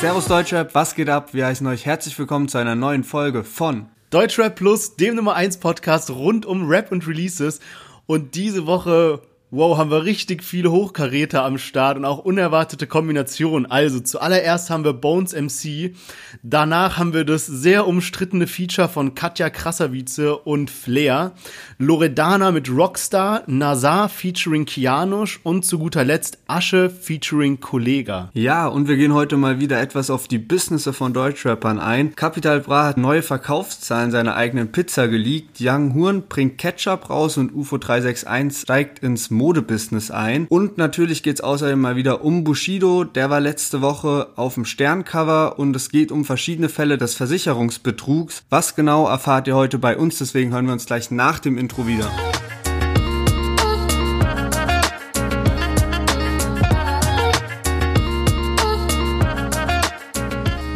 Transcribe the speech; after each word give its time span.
Servus 0.00 0.26
Deutschrap, 0.26 0.76
was 0.76 0.94
geht 0.94 1.08
ab? 1.08 1.34
Wir 1.34 1.46
heißen 1.46 1.66
euch 1.66 1.84
herzlich 1.84 2.16
willkommen 2.16 2.48
zu 2.48 2.56
einer 2.56 2.76
neuen 2.76 3.02
Folge 3.02 3.42
von 3.42 3.88
Deutschrap 4.10 4.54
Plus, 4.54 4.94
dem 4.94 5.16
Nummer 5.16 5.34
1 5.34 5.56
Podcast 5.58 6.10
rund 6.10 6.46
um 6.46 6.68
Rap 6.68 6.92
und 6.92 7.08
Releases. 7.08 7.58
Und 8.06 8.36
diese 8.36 8.64
Woche 8.64 9.22
Wow, 9.50 9.78
haben 9.78 9.90
wir 9.90 10.04
richtig 10.04 10.44
viele 10.44 10.70
Hochkaräter 10.70 11.42
am 11.42 11.56
Start 11.56 11.96
und 11.96 12.04
auch 12.04 12.18
unerwartete 12.18 12.86
Kombinationen. 12.86 13.64
Also 13.64 13.98
zuallererst 13.98 14.68
haben 14.68 14.84
wir 14.84 14.92
Bones 14.92 15.32
MC, 15.32 15.94
danach 16.42 16.98
haben 16.98 17.14
wir 17.14 17.24
das 17.24 17.46
sehr 17.46 17.86
umstrittene 17.86 18.46
Feature 18.46 18.90
von 18.90 19.14
Katja 19.14 19.48
Krasservice 19.48 20.36
und 20.44 20.70
Flair, 20.70 21.32
Loredana 21.78 22.50
mit 22.50 22.70
Rockstar, 22.70 23.42
Nazar 23.46 24.10
featuring 24.10 24.66
Kianush 24.66 25.40
und 25.44 25.64
zu 25.64 25.78
guter 25.78 26.04
Letzt 26.04 26.40
Asche 26.46 26.90
featuring 26.90 27.58
Kollega. 27.58 28.28
Ja, 28.34 28.66
und 28.66 28.86
wir 28.86 28.98
gehen 28.98 29.14
heute 29.14 29.38
mal 29.38 29.60
wieder 29.60 29.80
etwas 29.80 30.10
auf 30.10 30.28
die 30.28 30.36
Businesse 30.36 30.92
von 30.92 31.14
Deutschrappern 31.14 31.78
ein. 31.78 32.14
Capital 32.14 32.60
Bra 32.60 32.84
hat 32.84 32.98
neue 32.98 33.22
Verkaufszahlen 33.22 34.10
seiner 34.10 34.34
eigenen 34.34 34.72
Pizza 34.72 35.08
geleakt, 35.08 35.56
Young 35.58 35.94
Horn 35.94 36.24
bringt 36.28 36.58
Ketchup 36.58 37.08
raus 37.08 37.38
und 37.38 37.54
UFO 37.54 37.78
361 37.78 38.60
steigt 38.60 38.98
ins 38.98 39.37
Modebusiness 39.38 40.10
ein. 40.10 40.46
Und 40.48 40.76
natürlich 40.76 41.22
geht 41.22 41.36
es 41.36 41.40
außerdem 41.40 41.80
mal 41.80 41.96
wieder 41.96 42.22
um 42.22 42.44
Bushido. 42.44 43.04
Der 43.04 43.30
war 43.30 43.40
letzte 43.40 43.80
Woche 43.80 44.28
auf 44.36 44.54
dem 44.54 44.66
Sterncover 44.66 45.58
und 45.58 45.74
es 45.74 45.88
geht 45.88 46.12
um 46.12 46.26
verschiedene 46.26 46.68
Fälle 46.68 46.98
des 46.98 47.14
Versicherungsbetrugs. 47.14 48.42
Was 48.50 48.74
genau 48.74 49.08
erfahrt 49.08 49.46
ihr 49.46 49.56
heute 49.56 49.78
bei 49.78 49.96
uns, 49.96 50.18
deswegen 50.18 50.52
hören 50.52 50.66
wir 50.66 50.74
uns 50.74 50.84
gleich 50.84 51.10
nach 51.10 51.38
dem 51.38 51.56
Intro 51.56 51.86
wieder. 51.86 52.10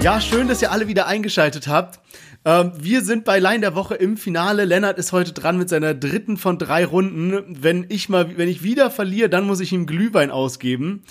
Ja, 0.02 0.20
schön, 0.20 0.48
dass 0.48 0.60
ihr 0.60 0.72
alle 0.72 0.88
wieder 0.88 1.06
eingeschaltet 1.06 1.69
habt. 1.69 2.00
Ähm, 2.44 2.72
wir 2.78 3.02
sind 3.02 3.24
bei 3.24 3.38
Line 3.38 3.60
der 3.60 3.74
Woche 3.74 3.94
im 3.94 4.16
Finale. 4.16 4.64
Lennart 4.64 4.98
ist 4.98 5.12
heute 5.12 5.32
dran 5.32 5.58
mit 5.58 5.68
seiner 5.68 5.94
dritten 5.94 6.36
von 6.36 6.58
drei 6.58 6.84
Runden. 6.84 7.56
Wenn 7.62 7.86
ich 7.88 8.08
mal, 8.08 8.36
wenn 8.36 8.48
ich 8.48 8.62
wieder 8.62 8.90
verliere, 8.90 9.28
dann 9.28 9.46
muss 9.46 9.60
ich 9.60 9.72
ihm 9.72 9.86
Glühwein 9.86 10.30
ausgeben. 10.30 11.04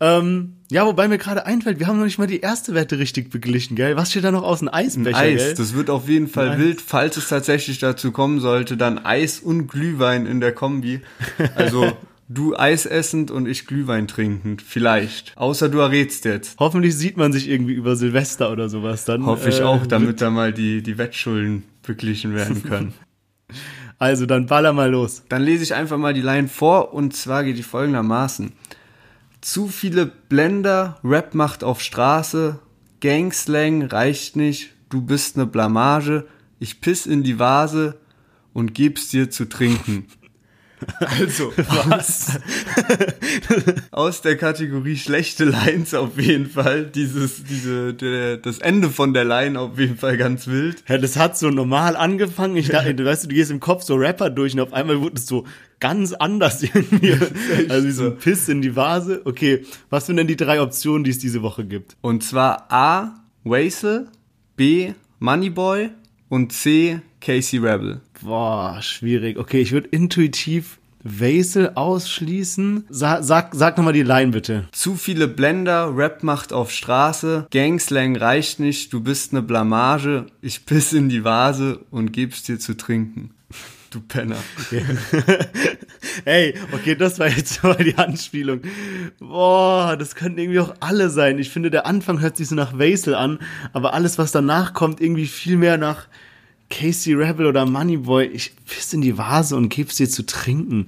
Ähm, 0.00 0.56
ja, 0.68 0.84
wobei 0.84 1.06
mir 1.06 1.18
gerade 1.18 1.46
einfällt, 1.46 1.78
wir 1.78 1.86
haben 1.86 1.98
noch 1.98 2.06
nicht 2.06 2.18
mal 2.18 2.26
die 2.26 2.40
erste 2.40 2.74
Wette 2.74 2.98
richtig 2.98 3.30
beglichen, 3.30 3.76
gell? 3.76 3.96
Was 3.96 4.10
steht 4.10 4.24
da 4.24 4.32
noch 4.32 4.42
aus? 4.42 4.60
Ein 4.60 4.68
Eisbecher, 4.68 5.16
Eis, 5.16 5.38
gell? 5.38 5.54
das 5.54 5.74
wird 5.74 5.90
auf 5.90 6.08
jeden 6.08 6.26
Fall 6.26 6.58
wild, 6.58 6.80
falls 6.80 7.16
es 7.16 7.28
tatsächlich 7.28 7.78
dazu 7.78 8.10
kommen 8.10 8.40
sollte, 8.40 8.76
dann 8.76 8.98
Eis 8.98 9.38
und 9.38 9.68
Glühwein 9.68 10.26
in 10.26 10.40
der 10.40 10.52
Kombi. 10.52 11.02
Also 11.54 11.92
du 12.28 12.56
Eis 12.56 12.86
essend 12.86 13.30
und 13.30 13.46
ich 13.46 13.66
Glühwein 13.66 14.08
trinkend, 14.08 14.62
vielleicht. 14.62 15.32
Außer 15.36 15.68
du 15.68 15.78
errätst 15.78 16.24
jetzt. 16.24 16.56
Hoffentlich 16.58 16.96
sieht 16.96 17.16
man 17.16 17.32
sich 17.32 17.48
irgendwie 17.48 17.74
über 17.74 17.96
Silvester 17.96 18.50
oder 18.50 18.68
sowas 18.68 19.04
dann. 19.04 19.26
Hoffe 19.26 19.48
ich 19.48 19.60
äh, 19.60 19.64
auch, 19.64 19.86
damit 19.86 20.20
da 20.20 20.30
mal 20.30 20.52
die, 20.52 20.82
die 20.82 20.98
Wettschulden 20.98 21.64
beglichen 21.82 22.34
werden 22.34 22.62
können. 22.68 22.94
Also, 23.98 24.26
dann 24.26 24.46
baller 24.46 24.72
mal 24.72 24.90
los. 24.90 25.22
Dann 25.28 25.42
lese 25.42 25.62
ich 25.62 25.74
einfach 25.74 25.98
mal 25.98 26.14
die 26.14 26.22
Line 26.22 26.48
vor 26.48 26.92
und 26.92 27.14
zwar 27.14 27.44
geht 27.44 27.58
die 27.58 27.62
folgendermaßen. 27.62 28.52
Zu 29.40 29.68
viele 29.68 30.06
Blender, 30.06 30.98
Rap 31.04 31.34
macht 31.34 31.64
auf 31.64 31.80
Straße, 31.80 32.58
Gangslang 33.00 33.82
reicht 33.82 34.36
nicht, 34.36 34.70
du 34.88 35.02
bist 35.02 35.36
ne 35.36 35.46
Blamage, 35.46 36.26
ich 36.60 36.80
piss 36.80 37.06
in 37.06 37.24
die 37.24 37.40
Vase 37.40 37.98
und 38.52 38.74
geb's 38.74 39.08
dir 39.08 39.30
zu 39.30 39.48
trinken. 39.48 40.06
Also, 41.20 41.52
was? 41.56 42.38
Aus 43.90 44.22
der 44.22 44.36
Kategorie 44.36 44.96
schlechte 44.96 45.44
Lines 45.44 45.94
auf 45.94 46.18
jeden 46.18 46.48
Fall. 46.48 46.86
Dieses, 46.86 47.44
diese, 47.44 47.94
der, 47.94 48.36
das 48.38 48.58
Ende 48.58 48.88
von 48.90 49.12
der 49.12 49.24
Line 49.24 49.58
auf 49.58 49.78
jeden 49.78 49.96
Fall 49.96 50.16
ganz 50.16 50.46
wild. 50.46 50.82
Ja, 50.88 50.98
das 50.98 51.16
hat 51.16 51.36
so 51.36 51.50
normal 51.50 51.96
angefangen. 51.96 52.56
Ich 52.56 52.68
dachte, 52.68 52.94
du 52.94 53.04
weißt, 53.04 53.24
du 53.24 53.28
gehst 53.28 53.50
im 53.50 53.60
Kopf 53.60 53.82
so 53.82 53.94
Rapper 53.94 54.30
durch 54.30 54.54
und 54.54 54.60
auf 54.60 54.72
einmal 54.72 55.00
wurde 55.00 55.16
es 55.16 55.26
so 55.26 55.44
ganz 55.80 56.12
anders 56.12 56.62
irgendwie. 56.74 57.16
Also 57.68 57.86
wie 57.86 57.92
so 57.92 58.04
ein 58.06 58.16
Piss 58.16 58.48
in 58.48 58.62
die 58.62 58.74
Vase. 58.76 59.22
Okay, 59.24 59.64
was 59.90 60.06
sind 60.06 60.16
denn 60.16 60.26
die 60.26 60.36
drei 60.36 60.60
Optionen, 60.60 61.04
die 61.04 61.10
es 61.10 61.18
diese 61.18 61.42
Woche 61.42 61.64
gibt? 61.64 61.96
Und 62.00 62.22
zwar 62.22 62.72
A. 62.72 63.16
Waisel, 63.44 64.08
B. 64.56 64.92
Moneyboy 65.18 65.90
und 66.28 66.52
C. 66.52 67.00
Casey 67.22 67.58
Rebel. 67.58 68.00
Boah, 68.20 68.82
schwierig. 68.82 69.38
Okay, 69.38 69.60
ich 69.60 69.70
würde 69.70 69.88
intuitiv 69.88 70.78
Vaisel 71.04 71.72
ausschließen. 71.74 72.84
Sa 72.88 73.22
sag, 73.22 73.54
sag 73.54 73.76
nochmal 73.76 73.92
die 73.92 74.02
Line 74.02 74.32
bitte. 74.32 74.68
Zu 74.72 74.96
viele 74.96 75.28
Blender, 75.28 75.96
Rap 75.96 76.22
macht 76.22 76.52
auf 76.52 76.72
Straße, 76.72 77.46
Gangslang 77.50 78.16
reicht 78.16 78.60
nicht, 78.60 78.92
du 78.92 79.00
bist 79.00 79.32
ne 79.32 79.42
Blamage, 79.42 80.26
ich 80.40 80.66
piss 80.66 80.92
in 80.92 81.08
die 81.08 81.24
Vase 81.24 81.80
und 81.90 82.12
geb's 82.12 82.42
dir 82.42 82.58
zu 82.58 82.76
trinken. 82.76 83.30
Du 83.90 84.00
Penner. 84.00 84.38
Ey, 86.24 86.54
okay, 86.72 86.96
das 86.96 87.18
war 87.18 87.28
jetzt 87.28 87.62
mal 87.62 87.76
die 87.76 87.96
Anspielung. 87.96 88.62
Boah, 89.18 89.96
das 89.96 90.14
könnten 90.14 90.38
irgendwie 90.38 90.60
auch 90.60 90.74
alle 90.80 91.10
sein. 91.10 91.38
Ich 91.38 91.50
finde, 91.50 91.70
der 91.70 91.84
Anfang 91.86 92.20
hört 92.20 92.36
sich 92.36 92.48
so 92.48 92.54
nach 92.54 92.78
Vaisel 92.78 93.14
an, 93.14 93.38
aber 93.72 93.92
alles, 93.92 94.18
was 94.18 94.32
danach 94.32 94.72
kommt, 94.72 95.00
irgendwie 95.00 95.26
viel 95.26 95.56
mehr 95.56 95.76
nach 95.76 96.08
Casey 96.72 97.12
Rebel 97.14 97.46
oder 97.46 97.66
Moneyboy. 97.66 98.24
Ich 98.26 98.52
piss 98.66 98.92
in 98.94 99.02
die 99.02 99.18
Vase 99.18 99.54
und 99.56 99.68
geb's 99.68 99.96
dir 99.96 100.08
zu 100.08 100.24
trinken. 100.24 100.86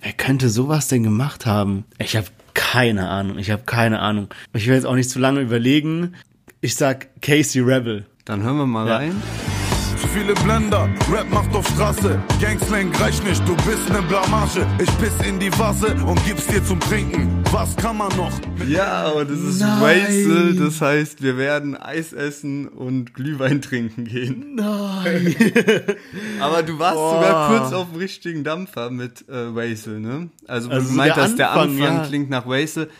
Wer 0.00 0.12
könnte 0.12 0.48
sowas 0.48 0.86
denn 0.88 1.02
gemacht 1.02 1.46
haben? 1.46 1.84
Ich 1.98 2.16
habe 2.16 2.28
keine 2.54 3.08
Ahnung. 3.08 3.36
Ich 3.38 3.50
habe 3.50 3.62
keine 3.66 3.98
Ahnung. 3.98 4.28
Ich 4.54 4.66
will 4.66 4.74
jetzt 4.74 4.86
auch 4.86 4.94
nicht 4.94 5.10
zu 5.10 5.18
lange 5.18 5.40
überlegen. 5.40 6.14
Ich 6.60 6.76
sag 6.76 7.08
Casey 7.22 7.60
Rebel. 7.60 8.06
Dann 8.24 8.42
hören 8.42 8.56
wir 8.58 8.66
mal 8.66 8.86
Ja. 8.86 8.96
rein. 8.96 9.20
Viele 10.12 10.34
Blender, 10.34 10.88
Rap 11.10 11.30
macht 11.30 11.54
auf 11.54 11.66
Straße. 11.68 12.20
Gangslang 12.40 12.92
reicht 12.96 13.24
nicht, 13.24 13.46
du 13.46 13.54
bist 13.56 13.88
ne 13.90 14.02
Blamage. 14.02 14.66
Ich 14.82 14.98
piss 14.98 15.26
in 15.26 15.38
die 15.38 15.52
Vase 15.56 15.94
und 16.04 16.24
gib's 16.24 16.46
dir 16.48 16.64
zum 16.64 16.80
Trinken. 16.80 17.42
Was 17.52 17.76
kann 17.76 17.96
man 17.96 18.08
noch? 18.16 18.32
Ja, 18.66 19.08
und 19.10 19.30
es 19.30 19.40
ist 19.40 19.60
Nein. 19.60 19.80
Waisel, 19.80 20.56
das 20.56 20.80
heißt, 20.80 21.22
wir 21.22 21.36
werden 21.36 21.76
Eis 21.76 22.12
essen 22.12 22.66
und 22.66 23.14
Glühwein 23.14 23.62
trinken 23.62 24.04
gehen. 24.04 24.56
Nein. 24.56 25.34
Aber 26.40 26.64
du 26.64 26.78
warst 26.80 26.96
Boah. 26.96 27.14
sogar 27.14 27.48
kurz 27.48 27.72
auf 27.72 27.90
dem 27.90 27.98
richtigen 28.00 28.42
Dampfer 28.42 28.90
mit 28.90 29.28
äh, 29.28 29.54
Waisel, 29.54 30.00
ne? 30.00 30.30
Also, 30.48 30.70
Also 30.70 30.82
du 30.86 30.90
so 30.90 30.96
meint, 30.96 31.16
der 31.16 31.22
dass 31.22 31.36
der 31.36 31.52
Anfang, 31.52 31.78
ja. 31.78 32.04
klingt 32.06 32.30
nach 32.30 32.48
Waisel. 32.48 32.90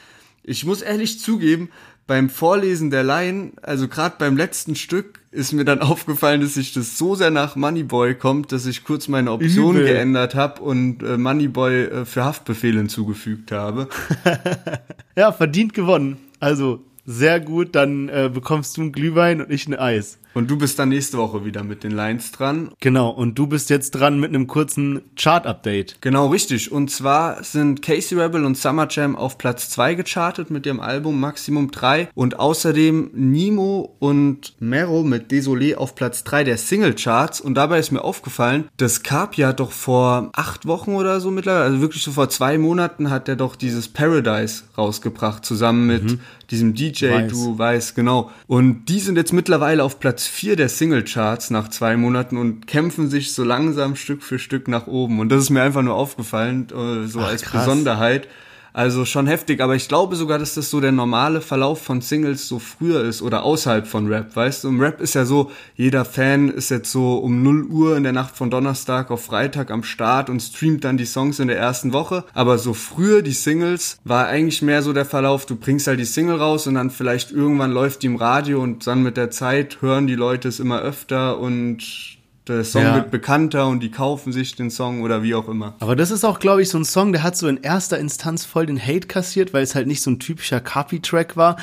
Ich 0.44 0.64
muss 0.64 0.80
ehrlich 0.80 1.18
zugeben, 1.18 1.70
beim 2.06 2.30
Vorlesen 2.30 2.90
der 2.90 3.02
Line, 3.02 3.52
also 3.62 3.88
gerade 3.88 4.14
beim 4.18 4.36
letzten 4.36 4.74
Stück, 4.76 5.19
ist 5.30 5.52
mir 5.52 5.64
dann 5.64 5.80
aufgefallen, 5.80 6.40
dass 6.40 6.54
sich 6.54 6.72
das 6.72 6.98
so 6.98 7.14
sehr 7.14 7.30
nach 7.30 7.56
Moneyboy 7.56 8.14
kommt, 8.14 8.52
dass 8.52 8.66
ich 8.66 8.84
kurz 8.84 9.08
meine 9.08 9.32
Option 9.32 9.76
Übel. 9.76 9.86
geändert 9.86 10.34
habe 10.34 10.62
und 10.62 11.02
äh, 11.02 11.16
Moneyboy 11.16 11.82
äh, 11.84 12.04
für 12.04 12.24
Haftbefehl 12.24 12.76
hinzugefügt 12.76 13.52
habe. 13.52 13.88
Ja, 15.16 15.32
verdient 15.32 15.74
gewonnen. 15.74 16.16
Also, 16.38 16.84
sehr 17.04 17.40
gut, 17.40 17.74
dann 17.74 18.08
äh, 18.08 18.30
bekommst 18.32 18.76
du 18.76 18.82
ein 18.82 18.92
Glühwein 18.92 19.42
und 19.42 19.50
ich 19.50 19.66
ein 19.66 19.74
Eis. 19.74 20.19
Und 20.34 20.50
du 20.50 20.56
bist 20.56 20.78
dann 20.78 20.90
nächste 20.90 21.18
Woche 21.18 21.44
wieder 21.44 21.64
mit 21.64 21.82
den 21.82 21.90
Lines 21.90 22.32
dran. 22.32 22.70
Genau, 22.80 23.10
und 23.10 23.38
du 23.38 23.46
bist 23.46 23.70
jetzt 23.70 23.92
dran 23.92 24.20
mit 24.20 24.30
einem 24.30 24.46
kurzen 24.46 25.02
Chart-Update. 25.16 26.00
Genau, 26.00 26.28
richtig. 26.28 26.70
Und 26.70 26.90
zwar 26.90 27.42
sind 27.42 27.82
Casey 27.82 28.18
Rebel 28.18 28.44
und 28.44 28.56
Summer 28.56 28.86
Jam 28.88 29.16
auf 29.16 29.38
Platz 29.38 29.70
2 29.70 29.94
gechartet 29.94 30.50
mit 30.50 30.66
ihrem 30.66 30.80
Album 30.80 31.18
Maximum 31.18 31.70
3 31.70 32.10
und 32.14 32.38
außerdem 32.38 33.10
Nemo 33.12 33.96
und 33.98 34.54
Mero 34.60 35.02
mit 35.02 35.30
Désolé 35.30 35.76
auf 35.76 35.94
Platz 35.94 36.24
3 36.24 36.44
der 36.44 36.58
Singlecharts. 36.58 37.40
Und 37.40 37.54
dabei 37.54 37.78
ist 37.78 37.90
mir 37.90 38.04
aufgefallen, 38.04 38.68
dass 38.76 39.02
Carpia 39.02 39.48
hat 39.48 39.60
doch 39.60 39.72
vor 39.72 40.30
acht 40.34 40.66
Wochen 40.66 40.94
oder 40.94 41.20
so 41.20 41.30
mittlerweile, 41.30 41.64
also 41.64 41.80
wirklich 41.80 42.02
so 42.02 42.12
vor 42.12 42.28
zwei 42.28 42.58
Monaten 42.58 43.10
hat 43.10 43.28
er 43.28 43.36
doch 43.36 43.56
dieses 43.56 43.88
Paradise 43.88 44.64
rausgebracht, 44.78 45.44
zusammen 45.44 45.86
mit 45.86 46.18
diesem 46.50 46.74
DJ, 46.74 47.10
Weiß. 47.10 47.30
du 47.32 47.58
weißt, 47.58 47.94
genau. 47.94 48.30
Und 48.46 48.86
die 48.86 49.00
sind 49.00 49.16
jetzt 49.16 49.32
mittlerweile 49.32 49.84
auf 49.84 50.00
Platz 50.00 50.26
4 50.26 50.56
der 50.56 50.68
Singlecharts 50.68 51.50
nach 51.50 51.68
zwei 51.68 51.96
Monaten 51.96 52.36
und 52.36 52.66
kämpfen 52.66 53.08
sich 53.08 53.32
so 53.32 53.44
langsam 53.44 53.96
Stück 53.96 54.22
für 54.22 54.38
Stück 54.38 54.68
nach 54.68 54.86
oben. 54.86 55.20
Und 55.20 55.28
das 55.30 55.42
ist 55.44 55.50
mir 55.50 55.62
einfach 55.62 55.82
nur 55.82 55.94
aufgefallen, 55.94 56.66
äh, 56.70 57.06
so 57.06 57.20
Ach, 57.20 57.28
als 57.28 57.42
krass. 57.42 57.64
Besonderheit. 57.64 58.28
Also 58.72 59.04
schon 59.04 59.26
heftig, 59.26 59.60
aber 59.60 59.74
ich 59.74 59.88
glaube 59.88 60.16
sogar, 60.16 60.38
dass 60.38 60.54
das 60.54 60.70
so 60.70 60.80
der 60.80 60.92
normale 60.92 61.40
Verlauf 61.40 61.82
von 61.82 62.00
Singles 62.00 62.46
so 62.46 62.58
früher 62.58 63.02
ist 63.02 63.22
oder 63.22 63.42
außerhalb 63.42 63.86
von 63.86 64.06
Rap, 64.06 64.34
weißt 64.36 64.64
du? 64.64 64.68
Im 64.68 64.80
Rap 64.80 65.00
ist 65.00 65.14
ja 65.14 65.24
so, 65.24 65.50
jeder 65.74 66.04
Fan 66.04 66.48
ist 66.48 66.70
jetzt 66.70 66.92
so 66.92 67.18
um 67.18 67.42
0 67.42 67.64
Uhr 67.64 67.96
in 67.96 68.04
der 68.04 68.12
Nacht 68.12 68.36
von 68.36 68.50
Donnerstag 68.50 69.10
auf 69.10 69.24
Freitag 69.24 69.70
am 69.70 69.82
Start 69.82 70.30
und 70.30 70.40
streamt 70.40 70.84
dann 70.84 70.96
die 70.96 71.04
Songs 71.04 71.40
in 71.40 71.48
der 71.48 71.58
ersten 71.58 71.92
Woche. 71.92 72.24
Aber 72.32 72.58
so 72.58 72.74
früher 72.74 73.22
die 73.22 73.32
Singles 73.32 73.98
war 74.04 74.26
eigentlich 74.26 74.62
mehr 74.62 74.82
so 74.82 74.92
der 74.92 75.04
Verlauf, 75.04 75.46
du 75.46 75.56
bringst 75.56 75.86
halt 75.86 75.98
die 75.98 76.04
Single 76.04 76.36
raus 76.36 76.66
und 76.66 76.74
dann 76.74 76.90
vielleicht 76.90 77.32
irgendwann 77.32 77.72
läuft 77.72 78.02
die 78.02 78.06
im 78.06 78.16
Radio 78.16 78.62
und 78.62 78.86
dann 78.86 79.02
mit 79.02 79.16
der 79.16 79.30
Zeit 79.30 79.78
hören 79.80 80.06
die 80.06 80.14
Leute 80.14 80.48
es 80.48 80.60
immer 80.60 80.80
öfter 80.80 81.38
und 81.38 82.19
der 82.56 82.64
Song 82.64 82.82
Ja. 82.82 82.94
wird 82.96 83.10
bekannter 83.10 83.66
und 83.68 83.80
die 83.80 83.90
kaufen 83.90 84.32
sich 84.32 84.54
den 84.56 84.70
Song 84.70 85.02
oder 85.02 85.22
wie 85.22 85.34
auch 85.34 85.48
immer. 85.48 85.74
Aber 85.80 85.96
das 85.96 86.10
ist 86.10 86.24
auch, 86.24 86.38
glaube 86.38 86.62
ich, 86.62 86.68
so 86.68 86.78
ein 86.78 86.84
Song, 86.84 87.12
der 87.12 87.22
hat 87.22 87.36
so 87.36 87.48
in 87.48 87.56
erster 87.58 87.98
Instanz 87.98 88.44
voll 88.44 88.66
den 88.66 88.78
Hate 88.80 89.06
kassiert, 89.06 89.52
weil 89.52 89.62
es 89.62 89.74
halt 89.74 89.86
nicht 89.86 90.02
so 90.02 90.10
ein 90.10 90.18
typischer 90.18 90.60
Carpi-Track 90.60 91.36
war. 91.36 91.56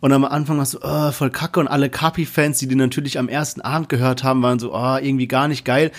Und 0.00 0.12
am 0.12 0.24
Anfang 0.24 0.56
war 0.56 0.62
es 0.64 0.70
so, 0.72 0.78
oh, 0.82 1.10
voll 1.12 1.30
kacke. 1.30 1.60
Und 1.60 1.68
alle 1.68 1.90
Carpi-Fans, 1.90 2.58
die 2.58 2.68
den 2.68 2.78
natürlich 2.78 3.18
am 3.18 3.28
ersten 3.28 3.60
Abend 3.60 3.88
gehört 3.88 4.24
haben, 4.24 4.42
waren 4.42 4.58
so, 4.58 4.74
oh, 4.74 4.96
irgendwie 5.00 5.28
gar 5.28 5.48
nicht 5.48 5.64
geil. 5.64 5.90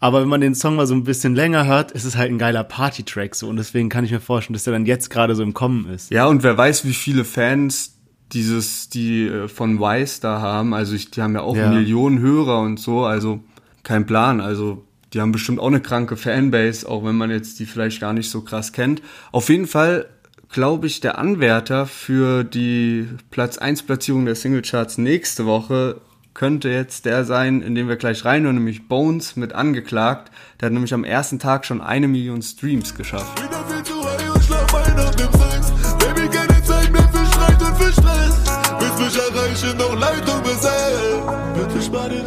Aber 0.00 0.20
wenn 0.20 0.28
man 0.28 0.40
den 0.40 0.54
Song 0.54 0.76
mal 0.76 0.86
so 0.86 0.94
ein 0.94 1.04
bisschen 1.04 1.34
länger 1.34 1.66
hört, 1.66 1.92
ist 1.92 2.04
es 2.04 2.16
halt 2.16 2.30
ein 2.30 2.38
geiler 2.38 2.64
Party-Track 2.64 3.34
so. 3.34 3.48
Und 3.48 3.56
deswegen 3.56 3.88
kann 3.88 4.04
ich 4.04 4.10
mir 4.12 4.20
vorstellen, 4.20 4.54
dass 4.54 4.64
der 4.64 4.72
dann 4.72 4.86
jetzt 4.86 5.10
gerade 5.10 5.34
so 5.34 5.42
im 5.42 5.54
Kommen 5.54 5.88
ist. 5.90 6.10
Ja, 6.10 6.26
und 6.26 6.42
wer 6.42 6.56
weiß, 6.56 6.84
wie 6.84 6.92
viele 6.94 7.24
Fans 7.24 7.92
dieses, 8.32 8.88
die 8.88 9.26
äh, 9.26 9.48
von 9.48 9.78
Wise 9.78 10.20
da 10.20 10.40
haben. 10.40 10.74
Also 10.74 10.94
ich, 10.94 11.10
die 11.10 11.22
haben 11.22 11.34
ja 11.34 11.42
auch 11.42 11.54
Ja. 11.56 11.70
Millionen 11.70 12.18
Hörer 12.18 12.60
und 12.60 12.80
so, 12.80 13.04
also 13.04 13.40
kein 13.84 14.06
Plan. 14.06 14.40
Also 14.40 14.84
die 15.12 15.20
haben 15.20 15.32
bestimmt 15.32 15.60
auch 15.60 15.68
eine 15.68 15.80
kranke 15.80 16.16
Fanbase, 16.16 16.88
auch 16.88 17.04
wenn 17.04 17.16
man 17.16 17.30
jetzt 17.30 17.60
die 17.60 17.66
vielleicht 17.66 18.00
gar 18.00 18.12
nicht 18.12 18.30
so 18.30 18.40
krass 18.40 18.72
kennt. 18.72 19.00
Auf 19.30 19.48
jeden 19.48 19.66
Fall 19.66 20.06
glaube 20.48 20.86
ich, 20.86 21.00
der 21.00 21.18
Anwärter 21.18 21.86
für 21.86 22.44
die 22.44 23.08
Platz 23.30 23.58
1 23.58 23.82
Platzierung 23.82 24.24
der 24.24 24.36
Singlecharts 24.36 24.98
nächste 24.98 25.46
Woche 25.46 26.00
könnte 26.32 26.68
jetzt 26.68 27.06
der 27.06 27.24
sein, 27.24 27.60
in 27.60 27.74
den 27.74 27.88
wir 27.88 27.96
gleich 27.96 28.24
reinhören, 28.24 28.56
nämlich 28.56 28.88
Bones 28.88 29.36
mit 29.36 29.52
angeklagt. 29.52 30.32
Der 30.60 30.66
hat 30.66 30.72
nämlich 30.72 30.94
am 30.94 31.04
ersten 31.04 31.38
Tag 31.38 31.64
schon 31.64 31.80
eine 31.80 32.08
Million 32.08 32.42
Streams 32.42 32.94
geschafft. 32.94 33.38
Dem 33.38 33.52
Stress. 37.92 38.40
Willst 38.78 38.98
mich 38.98 39.16
erreichen, 39.16 39.78
doch 39.78 39.98
Leitung 39.98 40.42
besetzt. 40.42 41.22
Bitte 41.54 41.82
spar 41.82 42.08
dir 42.08 42.22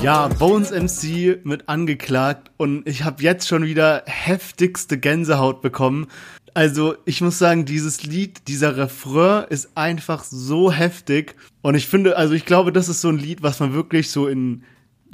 Ja, 0.00 0.28
Bones 0.28 0.70
MC 0.70 1.44
mit 1.44 1.68
angeklagt 1.68 2.52
und 2.56 2.88
ich 2.88 3.02
habe 3.02 3.20
jetzt 3.20 3.48
schon 3.48 3.64
wieder 3.64 4.04
heftigste 4.06 4.96
Gänsehaut 4.96 5.60
bekommen. 5.60 6.06
Also 6.54 6.94
ich 7.04 7.20
muss 7.20 7.38
sagen, 7.38 7.64
dieses 7.64 8.04
Lied, 8.04 8.46
dieser 8.46 8.76
Refrain 8.76 9.46
ist 9.48 9.76
einfach 9.76 10.22
so 10.22 10.70
heftig 10.70 11.34
und 11.62 11.74
ich 11.74 11.88
finde, 11.88 12.16
also 12.16 12.34
ich 12.34 12.46
glaube, 12.46 12.72
das 12.72 12.88
ist 12.88 13.00
so 13.00 13.08
ein 13.08 13.18
Lied, 13.18 13.42
was 13.42 13.58
man 13.58 13.74
wirklich 13.74 14.10
so 14.10 14.28
in 14.28 14.62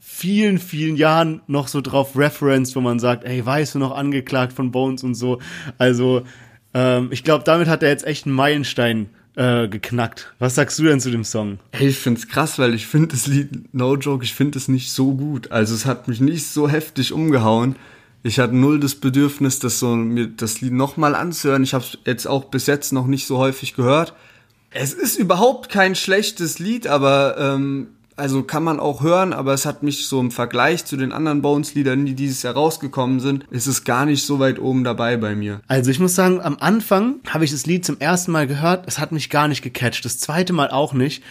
vielen, 0.02 0.58
vielen 0.58 0.96
Jahren 0.96 1.40
noch 1.46 1.68
so 1.68 1.80
drauf 1.80 2.14
referenced, 2.14 2.76
wo 2.76 2.82
man 2.82 2.98
sagt, 2.98 3.24
ey, 3.24 3.44
weißt 3.44 3.76
du 3.76 3.78
noch 3.78 3.92
angeklagt 3.92 4.52
von 4.52 4.70
Bones 4.70 5.02
und 5.02 5.14
so. 5.14 5.38
Also 5.78 6.24
ähm, 6.74 7.08
ich 7.10 7.24
glaube, 7.24 7.44
damit 7.44 7.68
hat 7.68 7.82
er 7.82 7.88
jetzt 7.88 8.06
echt 8.06 8.26
einen 8.26 8.34
Meilenstein 8.34 9.08
äh, 9.36 9.68
geknackt. 9.68 10.32
Was 10.38 10.54
sagst 10.54 10.78
du 10.78 10.84
denn 10.84 11.00
zu 11.00 11.10
dem 11.10 11.24
Song? 11.24 11.58
Hey, 11.72 11.88
ich 11.88 11.98
find's 11.98 12.28
krass, 12.28 12.58
weil 12.58 12.74
ich 12.74 12.86
finde 12.86 13.08
das 13.08 13.26
Lied 13.26 13.74
No 13.74 13.96
Joke, 13.96 14.24
ich 14.24 14.34
finde 14.34 14.58
es 14.58 14.68
nicht 14.68 14.92
so 14.92 15.14
gut. 15.14 15.50
Also 15.50 15.74
es 15.74 15.86
hat 15.86 16.08
mich 16.08 16.20
nicht 16.20 16.46
so 16.46 16.68
heftig 16.68 17.12
umgehauen. 17.12 17.76
Ich 18.22 18.38
hatte 18.38 18.56
null 18.56 18.80
das 18.80 18.94
Bedürfnis, 18.94 19.58
das 19.58 19.78
so 19.78 19.94
mir 19.94 20.28
das 20.28 20.60
Lied 20.60 20.72
nochmal 20.72 21.14
anzuhören. 21.14 21.62
Ich 21.62 21.74
habe 21.74 21.84
jetzt 22.06 22.26
auch 22.26 22.44
bis 22.44 22.66
jetzt 22.66 22.92
noch 22.92 23.06
nicht 23.06 23.26
so 23.26 23.38
häufig 23.38 23.74
gehört. 23.74 24.14
Es 24.70 24.92
ist 24.92 25.16
überhaupt 25.16 25.68
kein 25.68 25.94
schlechtes 25.94 26.58
Lied, 26.58 26.86
aber 26.86 27.36
ähm, 27.38 27.88
also 28.16 28.42
kann 28.42 28.62
man 28.62 28.80
auch 28.80 29.02
hören, 29.02 29.32
aber 29.32 29.54
es 29.54 29.66
hat 29.66 29.82
mich 29.82 30.06
so 30.06 30.20
im 30.20 30.30
Vergleich 30.30 30.84
zu 30.84 30.96
den 30.96 31.12
anderen 31.12 31.42
Bones-Liedern, 31.42 32.06
die 32.06 32.14
dieses 32.14 32.42
Jahr 32.42 32.54
rausgekommen 32.54 33.20
sind, 33.20 33.44
ist 33.50 33.66
es 33.66 33.84
gar 33.84 34.06
nicht 34.06 34.24
so 34.24 34.38
weit 34.38 34.58
oben 34.58 34.84
dabei 34.84 35.16
bei 35.16 35.34
mir. 35.34 35.60
Also 35.66 35.90
ich 35.90 36.00
muss 36.00 36.14
sagen, 36.14 36.40
am 36.40 36.56
Anfang 36.60 37.16
habe 37.28 37.44
ich 37.44 37.50
das 37.50 37.66
Lied 37.66 37.84
zum 37.84 37.98
ersten 37.98 38.32
Mal 38.32 38.46
gehört, 38.46 38.84
es 38.86 38.98
hat 38.98 39.12
mich 39.12 39.30
gar 39.30 39.48
nicht 39.48 39.62
gecatcht, 39.62 40.04
das 40.04 40.18
zweite 40.18 40.52
Mal 40.52 40.70
auch 40.70 40.92
nicht. 40.92 41.22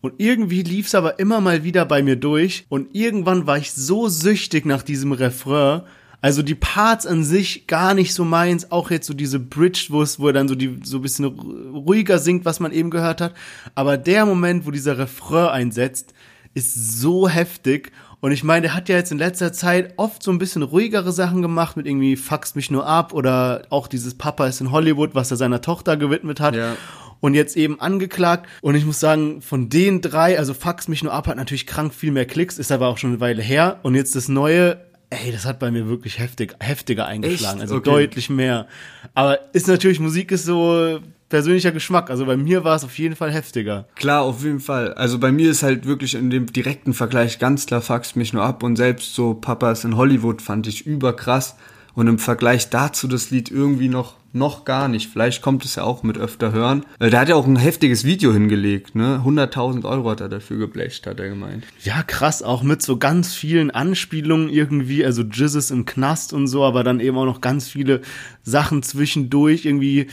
Und 0.00 0.14
irgendwie 0.18 0.62
lief 0.62 0.86
es 0.86 0.94
aber 0.94 1.18
immer 1.18 1.40
mal 1.40 1.64
wieder 1.64 1.86
bei 1.86 2.02
mir 2.02 2.16
durch 2.16 2.66
und 2.68 2.94
irgendwann 2.94 3.46
war 3.46 3.56
ich 3.56 3.72
so 3.72 4.08
süchtig 4.08 4.66
nach 4.66 4.82
diesem 4.82 5.12
Refrain. 5.12 5.82
Also 6.20 6.42
die 6.42 6.54
Parts 6.54 7.06
an 7.06 7.22
sich 7.22 7.66
gar 7.66 7.92
nicht 7.92 8.14
so 8.14 8.24
meins, 8.24 8.70
auch 8.70 8.90
jetzt 8.90 9.06
so 9.06 9.12
diese 9.12 9.38
Bridge, 9.38 9.88
wo 9.90 10.00
es, 10.00 10.18
wo 10.18 10.28
er 10.28 10.32
dann 10.32 10.48
so 10.48 10.54
die 10.54 10.80
so 10.82 10.96
ein 10.96 11.02
bisschen 11.02 11.26
ruhiger 11.26 12.18
singt, 12.18 12.46
was 12.46 12.60
man 12.60 12.72
eben 12.72 12.88
gehört 12.88 13.20
hat. 13.20 13.34
Aber 13.74 13.98
der 13.98 14.24
Moment, 14.24 14.66
wo 14.66 14.70
dieser 14.70 14.96
Refrain 14.96 15.48
einsetzt, 15.48 16.14
ist 16.54 17.00
so 17.00 17.28
heftig. 17.28 17.92
Und 18.20 18.32
ich 18.32 18.42
meine, 18.42 18.62
der 18.62 18.74
hat 18.74 18.88
ja 18.88 18.96
jetzt 18.96 19.12
in 19.12 19.18
letzter 19.18 19.52
Zeit 19.52 19.94
oft 19.98 20.22
so 20.22 20.30
ein 20.30 20.38
bisschen 20.38 20.62
ruhigere 20.62 21.12
Sachen 21.12 21.42
gemacht, 21.42 21.76
mit 21.76 21.86
irgendwie 21.86 22.16
Fuckst 22.16 22.56
mich 22.56 22.70
nur 22.70 22.86
ab 22.86 23.12
oder 23.12 23.66
auch 23.68 23.86
dieses 23.86 24.14
Papa 24.14 24.46
ist 24.46 24.60
in 24.60 24.70
Hollywood, 24.70 25.14
was 25.14 25.30
er 25.30 25.36
seiner 25.36 25.60
Tochter 25.60 25.96
gewidmet 25.96 26.40
hat. 26.40 26.54
Ja. 26.54 26.76
Und 27.20 27.34
jetzt 27.34 27.56
eben 27.56 27.80
angeklagt. 27.80 28.48
Und 28.60 28.74
ich 28.74 28.84
muss 28.84 29.00
sagen, 29.00 29.40
von 29.42 29.68
den 29.68 30.00
drei, 30.00 30.38
also 30.38 30.54
Fax 30.54 30.88
mich 30.88 31.02
nur 31.02 31.12
ab, 31.12 31.26
hat 31.26 31.36
natürlich 31.36 31.66
krank 31.66 31.94
viel 31.94 32.12
mehr 32.12 32.26
Klicks, 32.26 32.58
ist 32.58 32.70
aber 32.72 32.88
auch 32.88 32.98
schon 32.98 33.10
eine 33.10 33.20
Weile 33.20 33.42
her. 33.42 33.80
Und 33.82 33.94
jetzt 33.94 34.14
das 34.14 34.28
neue, 34.28 34.78
ey, 35.10 35.32
das 35.32 35.44
hat 35.46 35.58
bei 35.58 35.70
mir 35.70 35.88
wirklich 35.88 36.18
heftig, 36.18 36.54
heftiger 36.60 37.06
eingeschlagen. 37.06 37.56
Echt? 37.56 37.62
Also 37.62 37.76
Okay. 37.76 37.90
deutlich 37.90 38.30
mehr. 38.30 38.66
Aber 39.14 39.38
ist 39.54 39.68
natürlich, 39.68 40.00
Musik 40.00 40.32
ist 40.32 40.44
so 40.44 41.00
persönlicher 41.28 41.72
Geschmack. 41.72 42.10
Also 42.10 42.26
bei 42.26 42.36
mir 42.36 42.64
war 42.64 42.76
es 42.76 42.84
auf 42.84 42.98
jeden 42.98 43.16
Fall 43.16 43.32
heftiger. 43.32 43.86
Klar, 43.94 44.22
auf 44.22 44.44
jeden 44.44 44.60
Fall. 44.60 44.94
Also 44.94 45.18
bei 45.18 45.32
mir 45.32 45.50
ist 45.50 45.62
halt 45.62 45.86
wirklich 45.86 46.14
in 46.14 46.30
dem 46.30 46.46
direkten 46.46 46.94
Vergleich 46.94 47.38
ganz 47.38 47.66
klar 47.66 47.80
fuckst 47.80 48.16
mich 48.16 48.32
nur 48.32 48.42
ab 48.42 48.62
und 48.62 48.76
selbst 48.76 49.14
so 49.14 49.34
Papas 49.34 49.84
in 49.84 49.96
Hollywood 49.96 50.42
fand 50.42 50.66
ich 50.66 50.86
überkrass 50.86 51.56
und 51.94 52.08
im 52.08 52.18
Vergleich 52.18 52.70
dazu 52.70 53.08
das 53.08 53.30
Lied 53.30 53.50
irgendwie 53.50 53.88
noch 53.88 54.16
noch 54.34 54.64
gar 54.64 54.88
nicht. 54.88 55.10
Vielleicht 55.10 55.42
kommt 55.42 55.64
es 55.64 55.76
ja 55.76 55.84
auch 55.84 56.02
mit 56.02 56.18
öfter 56.18 56.52
hören. 56.52 56.84
Weil 56.98 57.10
der 57.10 57.20
hat 57.20 57.28
ja 57.28 57.36
auch 57.36 57.46
ein 57.46 57.56
heftiges 57.56 58.04
Video 58.04 58.32
hingelegt, 58.32 58.96
ne? 58.96 59.22
100.000 59.24 59.84
Euro 59.84 60.10
hat 60.10 60.20
er 60.20 60.28
dafür 60.28 60.58
geblecht, 60.58 61.06
hat 61.06 61.20
er 61.20 61.28
gemeint. 61.28 61.64
Ja, 61.82 62.02
krass, 62.02 62.42
auch 62.42 62.62
mit 62.62 62.82
so 62.82 62.98
ganz 62.98 63.32
vielen 63.32 63.70
Anspielungen 63.70 64.48
irgendwie, 64.48 65.04
also 65.04 65.22
Jizzes 65.22 65.70
im 65.70 65.86
Knast 65.86 66.32
und 66.32 66.48
so, 66.48 66.64
aber 66.64 66.82
dann 66.82 66.98
eben 66.98 67.16
auch 67.16 67.24
noch 67.26 67.40
ganz 67.40 67.68
viele 67.68 68.00
Sachen 68.42 68.82
zwischendurch, 68.82 69.64
irgendwie, 69.64 70.08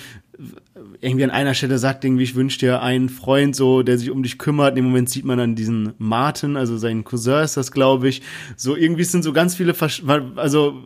irgendwie 0.99 1.23
an 1.23 1.31
einer 1.31 1.53
Stelle 1.53 1.77
sagt 1.77 2.03
irgendwie, 2.03 2.23
ich 2.23 2.35
wünsche 2.35 2.59
dir 2.59 2.81
einen 2.81 3.09
Freund 3.09 3.55
so, 3.55 3.83
der 3.83 3.97
sich 3.97 4.11
um 4.11 4.23
dich 4.23 4.38
kümmert. 4.38 4.77
Dem 4.77 4.85
Moment 4.85 5.09
sieht 5.09 5.25
man 5.25 5.38
dann 5.38 5.55
diesen 5.55 5.93
Martin, 5.97 6.57
also 6.57 6.77
seinen 6.77 7.03
Cousin 7.03 7.43
ist 7.43 7.57
das, 7.57 7.71
glaube 7.71 8.10
ich. 8.10 8.21
So 8.55 8.75
irgendwie 8.75 9.03
sind 9.03 9.24
so 9.24 9.33
ganz 9.33 9.55
viele, 9.55 9.74
Versch 9.74 10.03
also 10.36 10.81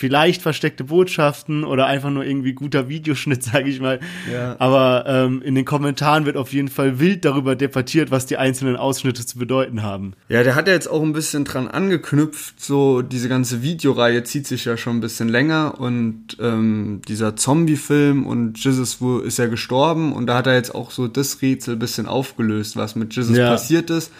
vielleicht 0.00 0.40
versteckte 0.40 0.84
Botschaften 0.84 1.62
oder 1.62 1.84
einfach 1.86 2.08
nur 2.10 2.24
irgendwie 2.24 2.54
guter 2.54 2.88
Videoschnitt, 2.88 3.42
sage 3.52 3.68
ich 3.68 3.80
mal. 3.80 4.00
Ja. 4.32 4.56
Aber 4.58 5.04
ähm, 5.06 5.42
in 5.42 5.54
den 5.54 5.66
Kommentaren 5.66 6.24
wird 6.24 6.38
auf 6.38 6.54
jeden 6.54 6.68
Fall 6.68 6.98
wild 6.98 7.26
darüber 7.26 7.54
debattiert, 7.54 8.10
was 8.10 8.24
die 8.24 8.38
einzelnen 8.38 8.76
Ausschnitte 8.76 9.26
zu 9.26 9.38
bedeuten 9.38 9.82
haben. 9.82 10.14
Ja, 10.30 10.42
der 10.42 10.54
hat 10.54 10.68
ja 10.68 10.72
jetzt 10.72 10.88
auch 10.90 11.02
ein 11.02 11.12
bisschen 11.12 11.44
dran 11.44 11.68
angeknüpft, 11.68 12.58
so 12.60 13.02
diese 13.02 13.28
ganze 13.28 13.62
Videoreihe 13.62 14.24
zieht 14.24 14.46
sich 14.46 14.64
ja 14.64 14.78
schon 14.78 14.96
ein 14.96 15.00
bisschen 15.00 15.28
länger 15.28 15.78
und 15.78 16.38
ähm, 16.40 17.02
dieser 17.06 17.36
Zombie-Film 17.36 18.24
und 18.26 18.62
Jesus 18.64 18.98
ist 19.24 19.38
ja 19.38 19.46
gestorben 19.48 20.14
und 20.14 20.26
da 20.26 20.36
hat 20.36 20.46
er 20.46 20.54
jetzt 20.54 20.74
auch 20.74 20.90
so 20.90 21.08
das 21.08 21.42
Rätsel 21.42 21.74
ein 21.76 21.78
bisschen 21.78 22.06
aufgelöst, 22.06 22.76
was 22.76 22.96
mit 22.96 23.14
Jesus 23.14 23.36
Ja. 23.36 23.50
passiert 23.50 23.90
ist, 23.90 24.10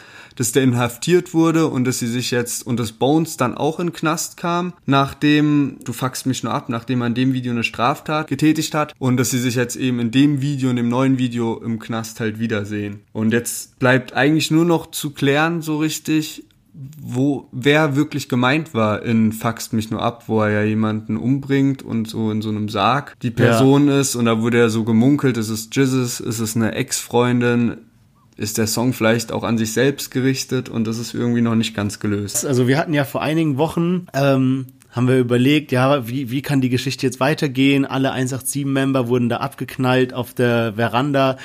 dass 0.41 0.53
der 0.53 0.63
inhaftiert 0.63 1.35
wurde 1.35 1.67
und 1.67 1.85
dass 1.85 1.99
sie 1.99 2.07
sich 2.07 2.31
jetzt 2.31 2.67
und 2.67 2.81
dass 2.81 2.93
Bones 2.93 3.37
dann 3.37 3.55
auch 3.55 3.79
in 3.79 3.89
den 3.89 3.93
Knast 3.93 4.39
kam, 4.39 4.73
nachdem, 4.87 5.77
du 5.85 5.93
fuckst 5.93 6.25
mich 6.25 6.43
nur 6.43 6.55
ab, 6.55 6.71
nachdem 6.71 7.03
er 7.03 7.09
in 7.09 7.15
dem 7.15 7.35
Video 7.35 7.53
eine 7.53 7.63
Straftat 7.63 8.27
getätigt 8.27 8.75
hat 8.75 8.95
und 8.99 9.19
dass 9.19 9.29
sie 9.29 9.39
sich 9.39 9.55
jetzt 9.55 9.77
eben 9.77 10.01
in 10.01 10.11
dem 10.11 10.41
Video, 10.41 10.71
in 10.71 10.77
dem 10.77 10.89
neuen 10.89 11.19
Video 11.19 11.59
im 11.63 11.79
Knast 11.79 12.21
halt 12.21 12.39
wiedersehen. 12.39 13.01
Und 13.13 13.35
jetzt 13.35 13.79
bleibt 13.79 14.15
eigentlich 14.15 14.51
nur 14.51 14.65
noch 14.65 14.91
zu 14.91 15.11
klären, 15.11 15.61
so 15.61 15.77
richtig, 15.77 16.47
wo 16.73 17.47
wer 17.53 17.95
wirklich 17.95 18.31
gemeint 18.31 18.73
war 18.73 19.03
in 19.03 19.33
Faxt 19.33 19.75
mich 19.75 19.91
nur 19.91 20.01
ab, 20.01 20.25
wo 20.27 20.41
er 20.41 20.51
ja 20.53 20.63
jemanden 20.63 21.19
umbringt 21.19 21.83
und 21.83 22.09
so 22.09 22.31
in 22.31 22.41
so 22.41 22.49
einem 22.49 22.71
Sarg 22.71 23.15
die 23.21 23.31
Person 23.31 23.89
ist. 23.89 24.17
Und 24.17 24.25
da 24.25 24.41
wurde 24.41 24.57
ja 24.57 24.71
so 24.71 24.85
gemunkelt, 24.85 25.37
ist 25.37 25.51
es 25.51 25.69
Jizzes, 25.71 26.19
ist 26.19 26.41
es 26.41 26.57
eine 26.57 26.73
Ex-Freundin, 26.73 27.77
ist 28.41 28.57
der 28.57 28.67
Song 28.67 28.95
vielleicht 28.95 29.33
auch 29.33 29.45
an 29.45 29.59
sich 29.59 29.75
selbst 29.75 30.11
gerichtet 30.11 30.71
und 30.71 30.87
das 30.87 30.99
ist 30.99 31.13
irgendwie 31.13 31.43
noch 31.43 31.55
nicht 31.55 31.75
ganz 31.77 32.01
gelöst. 32.01 32.47
Also 32.47 32.67
wir 32.67 32.79
hatten 32.79 32.95
ja 32.95 33.05
vor 33.05 33.21
einigen 33.21 33.59
Wochen, 33.59 34.07
ähm, 34.15 34.67
haben 34.91 35.09
wir 35.09 35.19
überlegt, 35.19 35.73
ja, 35.73 36.09
wie, 36.09 36.31
wie 36.31 36.41
kann 36.41 36.63
die 36.63 36.71
Geschichte 36.71 37.07
jetzt 37.07 37.21
weitergehen? 37.21 37.85
Alle 37.85 38.15
187-Member 38.15 39.09
wurden 39.09 39.29
da 39.29 39.37
abgeknallt 39.37 40.15
auf 40.15 40.33
der 40.33 40.73
Veranda 40.75 41.37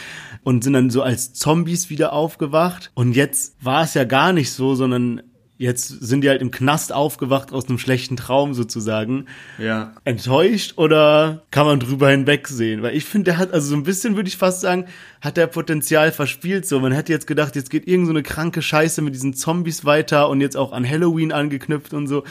und 0.44 0.64
sind 0.64 0.72
dann 0.72 0.90
so 0.90 1.02
als 1.02 1.34
Zombies 1.34 1.90
wieder 1.90 2.14
aufgewacht. 2.14 2.92
Und 2.94 3.14
jetzt 3.14 3.58
war 3.62 3.84
es 3.84 3.94
ja 3.94 4.06
gar 4.06 4.32
nicht 4.32 4.52
so, 4.52 4.74
sondern 4.76 5.22
jetzt 5.58 5.88
sind 5.88 6.22
die 6.22 6.30
halt 6.30 6.42
im 6.42 6.52
Knast 6.52 6.92
aufgewacht 6.92 7.54
aus 7.54 7.68
einem 7.68 7.78
schlechten 7.78 8.18
Traum 8.18 8.54
sozusagen. 8.54 9.26
Ja. 9.58 9.94
Enttäuscht 10.04 10.78
oder 10.78 11.44
kann 11.52 11.66
man 11.66 11.80
drüber 11.80 12.10
hinwegsehen? 12.10 12.82
Weil 12.82 12.96
ich 12.96 13.06
finde, 13.06 13.32
der 13.32 13.38
hat, 13.38 13.54
also 13.54 13.70
so 13.70 13.76
ein 13.76 13.84
bisschen 13.84 14.16
würde 14.16 14.28
ich 14.28 14.38
fast 14.38 14.62
sagen, 14.62 14.86
hat 15.22 15.38
der 15.38 15.48
Potenzial 15.48 16.12
verspielt 16.12 16.68
so. 16.68 16.80
Man 16.80 16.92
hätte 16.92 17.14
jetzt 17.14 17.28
gedacht, 17.28 17.56
jetzt 17.56 17.70
geht 17.70 17.88
irgend 17.88 18.08
so 18.08 18.14
eine 18.14 18.24
kranke 18.24 18.62
Scheiße 18.62 19.02
mit 19.02 19.16
diesen 19.16 19.34
Zombies 19.34 19.86
weiter 19.86 20.30
und 20.30 20.42
jetzt 20.42 20.58
auch 20.58 20.74
an 20.74 20.88
Halloween 20.88 21.32
angeknüpft 21.32 21.94
und 21.94 22.08
so. 22.08 22.24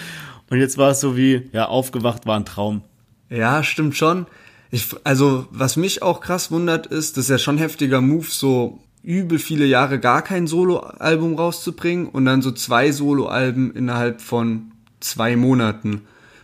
Und 0.51 0.59
jetzt 0.59 0.77
war 0.77 0.91
es 0.91 1.01
so 1.01 1.17
wie, 1.17 1.49
ja, 1.53 1.67
aufgewacht 1.67 2.27
war 2.27 2.37
ein 2.39 2.45
Traum. 2.45 2.83
Ja, 3.31 3.63
stimmt 3.63 3.97
schon. 3.97 4.27
Ich, 4.71 4.89
also, 5.05 5.47
was 5.51 5.77
mich 5.77 6.03
auch 6.03 6.21
krass 6.21 6.51
wundert, 6.51 6.87
ist, 6.87 7.17
das 7.17 7.25
ist 7.25 7.31
ja 7.31 7.39
schon 7.39 7.59
heftiger 7.59 8.01
Move, 8.01 8.27
so 8.29 8.81
übel 9.05 9.39
viele 9.39 9.67
Jahre 9.67 10.01
gar 10.01 10.23
kein 10.23 10.47
Soloalbum 10.47 11.35
rauszubringen 11.35 12.09
und 12.09 12.25
dann 12.25 12.43
so 12.43 12.51
zwei 12.51 12.91
Soloalben 12.91 13.73
innerhalb 13.75 14.21
von 14.21 14.73
zwei 15.01 15.37
Monaten. 15.37 16.03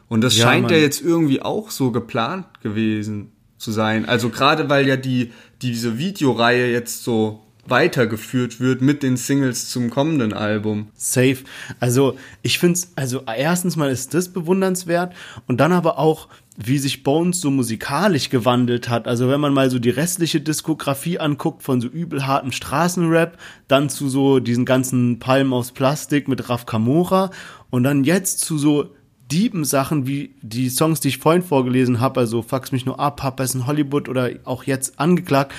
Und 0.09 0.21
das 0.23 0.37
Ja, 0.37 0.45
scheint 0.45 0.65
Mann. 0.65 0.73
ja 0.73 0.79
jetzt 0.79 1.01
irgendwie 1.01 1.41
auch 1.41 1.71
so 1.71 1.91
geplant 1.91 2.47
gewesen 2.63 3.33
zu 3.59 3.73
sein. 3.73 4.07
Also 4.07 4.29
gerade 4.29 4.69
weil 4.69 4.87
ja 4.87 4.97
die, 4.97 5.33
diese 5.63 5.99
Videoreihe 5.99 6.71
jetzt 6.71 7.05
so 7.05 7.41
weitergeführt 7.67 8.61
wird 8.61 8.83
mit 8.83 9.03
den 9.03 9.17
Singles 9.17 9.69
zum 9.71 9.91
kommenden 9.91 10.33
Album. 10.33 10.89
Safe. 10.95 11.39
Also 11.79 12.17
ich 12.43 12.59
finde 12.59 12.75
es, 12.75 12.93
also 12.97 13.23
erstens 13.27 13.77
mal 13.77 13.91
ist 13.91 14.13
das 14.15 14.29
bewundernswert 14.29 15.15
und 15.47 15.59
dann 15.59 15.73
aber 15.73 15.99
auch, 15.99 16.29
wie 16.63 16.79
sich 16.79 17.03
Bones 17.03 17.41
so 17.41 17.51
musikalisch 17.51 18.29
gewandelt 18.29 18.89
hat. 18.89 19.09
Also 19.09 19.29
wenn 19.29 19.41
man 19.41 19.55
mal 19.55 19.71
so 19.71 19.79
die 19.79 19.91
restliche 19.91 20.41
Diskografie 20.41 21.19
anguckt 21.19 21.63
von 21.63 21.81
so 21.81 21.89
übel 21.89 22.27
hartem 22.27 22.53
Straßenrap, 22.53 23.39
dann 23.67 23.89
zu 23.89 24.09
so 24.09 24.41
diesen 24.41 24.67
ganzen 24.67 25.19
Palmen 25.19 25.55
aus 25.55 25.73
Plastik 25.73 26.29
mit 26.29 26.49
Raf 26.51 26.67
Kamora 26.67 27.31
und 27.71 27.85
dann 27.85 28.05
jetzt 28.05 28.41
zu 28.41 28.59
so 28.59 28.95
deepen 29.33 29.65
Sachen 29.65 30.07
wie 30.07 30.35
die 30.43 30.69
Songs, 30.69 31.01
die 31.01 31.09
ich 31.09 31.19
vorhin 31.19 31.43
vorgelesen 31.43 32.01
habe, 32.01 32.21
also 32.21 32.43
Fax 32.43 32.73
mich 32.73 32.85
nur 32.85 33.01
ab, 33.01 33.19
Papa 33.19 33.45
ist 33.45 33.55
in 33.55 33.67
Hollywood 33.67 34.09
oder 34.09 34.31
auch 34.45 34.65
jetzt 34.65 34.99
angeklagt, 34.99 35.55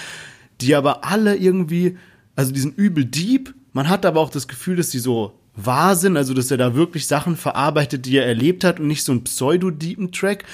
die 0.59 0.75
aber 0.75 1.03
alle 1.03 1.35
irgendwie, 1.35 1.97
also 2.35 2.51
die 2.51 2.59
sind 2.59 2.77
übel 2.77 3.05
deep. 3.05 3.55
Man 3.73 3.89
hat 3.89 4.05
aber 4.05 4.19
auch 4.19 4.29
das 4.29 4.47
Gefühl, 4.47 4.75
dass 4.75 4.89
die 4.89 4.99
so 4.99 5.33
wahr 5.55 5.95
sind, 5.95 6.17
also 6.17 6.33
dass 6.33 6.51
er 6.51 6.57
da 6.57 6.75
wirklich 6.75 7.07
Sachen 7.07 7.37
verarbeitet, 7.37 8.05
die 8.05 8.17
er 8.17 8.25
erlebt 8.25 8.63
hat 8.63 8.79
und 8.79 8.87
nicht 8.87 9.03
so 9.03 9.13
ein 9.13 9.23
pseudo-deepen 9.23 10.11
Track. 10.11 10.45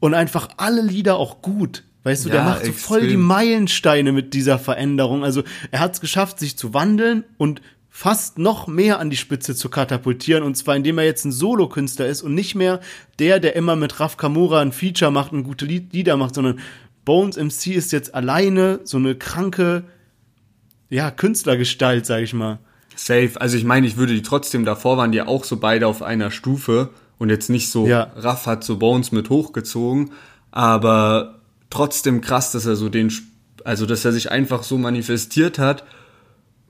Und 0.00 0.14
einfach 0.14 0.48
alle 0.56 0.82
Lieder 0.82 1.16
auch 1.16 1.42
gut. 1.42 1.84
Weißt 2.04 2.24
du, 2.24 2.28
der 2.28 2.38
Ja, 2.40 2.44
macht 2.44 2.64
so 2.66 2.72
voll 2.72 2.98
extrem. 2.98 3.10
die 3.10 3.16
Meilensteine 3.16 4.12
mit 4.12 4.32
dieser 4.34 4.58
Veränderung. 4.58 5.24
Also 5.24 5.42
er 5.70 5.80
hat 5.80 5.94
es 5.94 6.00
geschafft, 6.00 6.38
sich 6.38 6.56
zu 6.56 6.72
wandeln 6.74 7.24
und 7.36 7.60
fast 7.90 8.38
noch 8.38 8.66
mehr 8.68 9.00
an 9.00 9.10
die 9.10 9.16
Spitze 9.16 9.56
zu 9.56 9.68
katapultieren. 9.70 10.44
Und 10.44 10.54
zwar 10.56 10.76
indem 10.76 10.98
er 10.98 11.04
jetzt 11.04 11.24
ein 11.24 11.32
Solokünstler 11.32 12.06
ist 12.06 12.22
und 12.22 12.34
nicht 12.34 12.54
mehr 12.54 12.80
der, 13.18 13.40
der 13.40 13.56
immer 13.56 13.74
mit 13.74 13.98
Raf 13.98 14.16
Kamura 14.18 14.60
ein 14.60 14.70
Feature 14.72 15.10
macht 15.10 15.32
und 15.32 15.44
gute 15.44 15.64
Lied 15.64 15.92
Lieder 15.94 16.16
macht, 16.16 16.34
sondern 16.36 16.60
Bones 17.04 17.36
MC 17.36 17.68
ist 17.74 17.92
jetzt 17.92 18.14
alleine 18.14 18.80
so 18.84 18.98
eine 18.98 19.14
kranke, 19.14 19.84
ja, 20.90 21.10
Künstlergestalt, 21.10 22.06
sag 22.06 22.22
ich 22.22 22.34
mal. 22.34 22.58
Safe. 22.94 23.32
Also 23.40 23.56
ich 23.56 23.64
meine, 23.64 23.86
ich 23.86 23.96
würde 23.96 24.14
die 24.14 24.22
trotzdem, 24.22 24.64
davor 24.64 24.96
waren 24.96 25.12
die 25.12 25.22
auch 25.22 25.44
so 25.44 25.56
beide 25.58 25.86
auf 25.86 26.02
einer 26.02 26.30
Stufe 26.30 26.90
und 27.18 27.30
jetzt 27.30 27.50
nicht 27.50 27.70
so, 27.70 27.86
Ja. 27.86 28.12
Raff 28.16 28.46
hat 28.46 28.64
so 28.64 28.76
Bones 28.78 29.12
mit 29.12 29.30
hochgezogen, 29.30 30.10
aber 30.50 31.40
trotzdem 31.70 32.20
krass, 32.20 32.52
dass 32.52 32.66
er 32.66 32.76
so 32.76 32.88
den, 32.88 33.12
also 33.64 33.86
dass 33.86 34.04
er 34.04 34.12
sich 34.12 34.30
einfach 34.30 34.62
so 34.62 34.78
manifestiert 34.78 35.58
hat. 35.58 35.84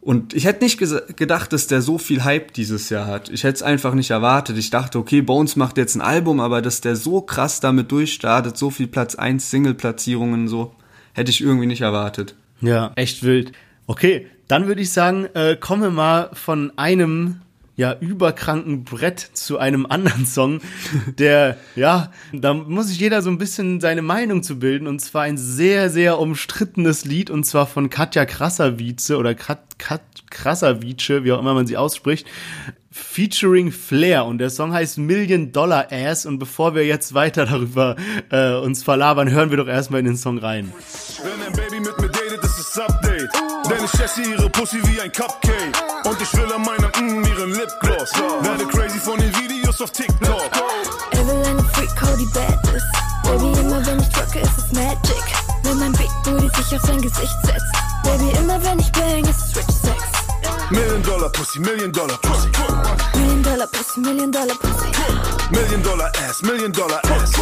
Und 0.01 0.35
ich 0.35 0.45
hätte 0.45 0.63
nicht 0.63 0.79
gedacht, 0.79 1.53
dass 1.53 1.67
der 1.67 1.83
so 1.83 1.99
viel 1.99 2.23
Hype 2.23 2.53
dieses 2.53 2.91
Jahr 2.91 3.07
hat. 3.07 3.29
Ich 3.29 3.43
hätte 3.43 3.57
es 3.57 3.63
einfach 3.63 3.93
nicht 3.95 4.11
erwartet. 4.11 4.57
Ich 4.57 4.71
dachte, 4.71 4.99
okay, 4.99 5.21
Bones 5.21 5.57
macht 5.57 5.77
jetzt 5.79 5.97
ein 5.97 6.01
Album, 6.01 6.39
aber 6.39 6.63
dass 6.63 6.81
der 6.81 6.95
so 6.95 7.23
krass 7.23 7.59
damit 7.59 7.91
durchstartet, 7.91 8.57
so 8.57 8.71
viel 8.71 8.87
Platz 8.87 9.17
1 9.17 9.51
Single-Platzierungen, 9.51 10.47
so, 10.47 10.77
hätte 11.13 11.31
ich 11.33 11.41
irgendwie 11.41 11.67
nicht 11.67 11.81
erwartet. 11.81 12.37
Ja, 12.61 12.93
echt 12.95 13.25
wild. 13.25 13.51
Okay, 13.89 14.29
dann 14.47 14.69
würde 14.69 14.81
ich 14.81 14.93
sagen, 14.93 15.27
äh, 15.35 15.57
kommen 15.57 15.83
wir 15.83 15.91
mal 15.91 16.31
von 16.35 16.73
einem 16.79 17.41
ja 17.77 17.95
überkranken 18.01 18.85
Brett 18.85 19.21
zu 19.21 19.59
einem 19.59 19.87
anderen 19.87 20.27
Song, 20.27 20.61
der 21.19 21.59
ja, 21.77 22.11
da 22.33 22.55
muss 22.55 22.89
sich 22.89 22.99
jeder 22.99 23.23
so 23.23 23.31
ein 23.31 23.39
bisschen 23.39 23.81
seine 23.81 24.03
Meinung 24.03 24.43
zu 24.43 24.59
bilden 24.59 24.87
und 24.87 25.01
zwar 25.01 25.23
ein 25.23 25.37
sehr 25.37 25.91
sehr 25.91 26.19
umstrittenes 26.19 27.05
Lied 27.05 27.31
und 27.31 27.45
zwar 27.45 27.67
von 27.67 27.91
Katja 27.91 28.25
Krasavice 28.25 29.13
oder 29.13 29.35
Kat, 29.35 29.79
Kat 29.79 30.03
Krasavice, 30.31 31.25
wie 31.25 31.33
auch 31.33 31.41
immer 31.41 31.55
man 31.55 31.67
sie 31.67 31.77
ausspricht. 31.77 32.27
Featuring 32.91 33.73
Flair 33.73 34.25
und 34.25 34.39
der 34.39 34.49
Song 34.49 34.73
heißt 34.73 34.97
Million 34.97 35.53
Dollar 35.53 35.89
Ass 35.93 36.25
und 36.25 36.39
bevor 36.39 36.75
wir 36.75 36.87
jetzt 36.87 37.13
weiter 37.13 37.45
darüber 37.45 37.97
äh, 38.31 38.55
uns 38.55 38.83
verlabern, 38.83 39.31
hören 39.31 39.51
wir 39.51 39.59
doch 39.59 39.69
erstmal 39.69 40.01
in 40.01 40.07
den 40.07 40.17
Song 40.17 40.39
rein. 40.39 40.73
Ich 43.93 44.01
esse 44.01 44.23
ihre 44.23 44.49
Pussy 44.51 44.81
wie 44.87 45.01
ein 45.01 45.13
Cupcake. 45.13 45.73
Und 46.05 46.21
ich 46.21 46.33
will 46.35 46.53
an 46.53 46.63
meinem 46.63 46.91
mm, 46.99 47.25
ihren 47.25 47.51
Lipgloss. 47.51 48.13
Werde 48.43 48.67
crazy 48.67 48.99
von 48.99 49.19
den 49.19 49.35
Videos 49.37 49.81
auf 49.81 49.91
TikTok. 49.91 50.51
Er 51.13 51.27
will 51.27 51.45
eine 51.45 51.63
Freak, 51.65 51.91
hau 52.03 52.17
die 52.17 52.27
Bad 52.27 52.75
ist. 52.75 52.87
Baby, 53.25 53.61
immer 53.61 53.85
wenn 53.87 54.01
ich 54.01 54.09
drücke, 54.09 54.41
ist 54.41 54.59
es 54.59 54.73
Magic. 54.73 55.25
Wenn 55.63 55.79
mein 55.79 55.93
Big 55.93 56.11
Booty 56.25 56.49
sich 56.57 56.79
auf 56.79 56.87
sein 56.87 57.01
Gesicht 57.01 57.37
setzt. 57.45 57.73
Baby, 58.03 58.31
immer 58.39 58.63
wenn 58.65 58.79
ich 58.79 58.91
bang, 58.93 59.25
ist 59.25 59.49
es 59.49 59.57
Rich 59.57 59.77
Sex. 59.83 60.03
Million 60.71 61.03
Dollar 61.03 61.29
Pussy, 61.31 61.61
Million 61.61 61.93
Dollar 61.93 62.19
Pussy. 62.19 62.49
Million 63.15 63.43
Dollar 63.43 63.67
Pussy, 63.67 64.01
Million 64.01 64.33
Dollar 64.33 64.55
Pussy. 64.57 64.91
Million 65.51 65.83
Dollar 65.83 66.13
Ass, 66.29 66.43
Million 66.43 66.73
Dollar 66.73 67.01
Ass. 67.05 67.37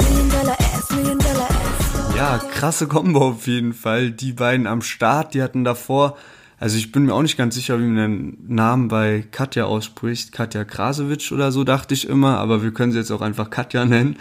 Million 0.00 0.28
Dollar 0.30 0.56
Ass, 0.58 0.90
Million 0.90 1.18
Dollar 1.18 1.48
Ass. 1.48 1.81
Ja, 2.22 2.38
krasse 2.38 2.86
Kombo 2.86 3.30
auf 3.30 3.48
jeden 3.48 3.72
Fall. 3.72 4.12
Die 4.12 4.32
beiden 4.32 4.68
am 4.68 4.80
Start, 4.80 5.34
die 5.34 5.42
hatten 5.42 5.64
davor, 5.64 6.16
also 6.60 6.78
ich 6.78 6.92
bin 6.92 7.06
mir 7.06 7.14
auch 7.14 7.22
nicht 7.22 7.36
ganz 7.36 7.56
sicher, 7.56 7.80
wie 7.80 7.82
man 7.82 7.96
den 7.96 8.38
Namen 8.46 8.86
bei 8.86 9.24
Katja 9.32 9.64
ausspricht. 9.64 10.30
Katja 10.30 10.62
Krasowitsch 10.62 11.32
oder 11.32 11.50
so, 11.50 11.64
dachte 11.64 11.94
ich 11.94 12.08
immer, 12.08 12.38
aber 12.38 12.62
wir 12.62 12.72
können 12.72 12.92
sie 12.92 12.98
jetzt 12.98 13.10
auch 13.10 13.22
einfach 13.22 13.50
Katja 13.50 13.84
nennen. 13.84 14.18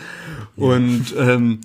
Und 0.55 1.13
ähm, 1.15 1.61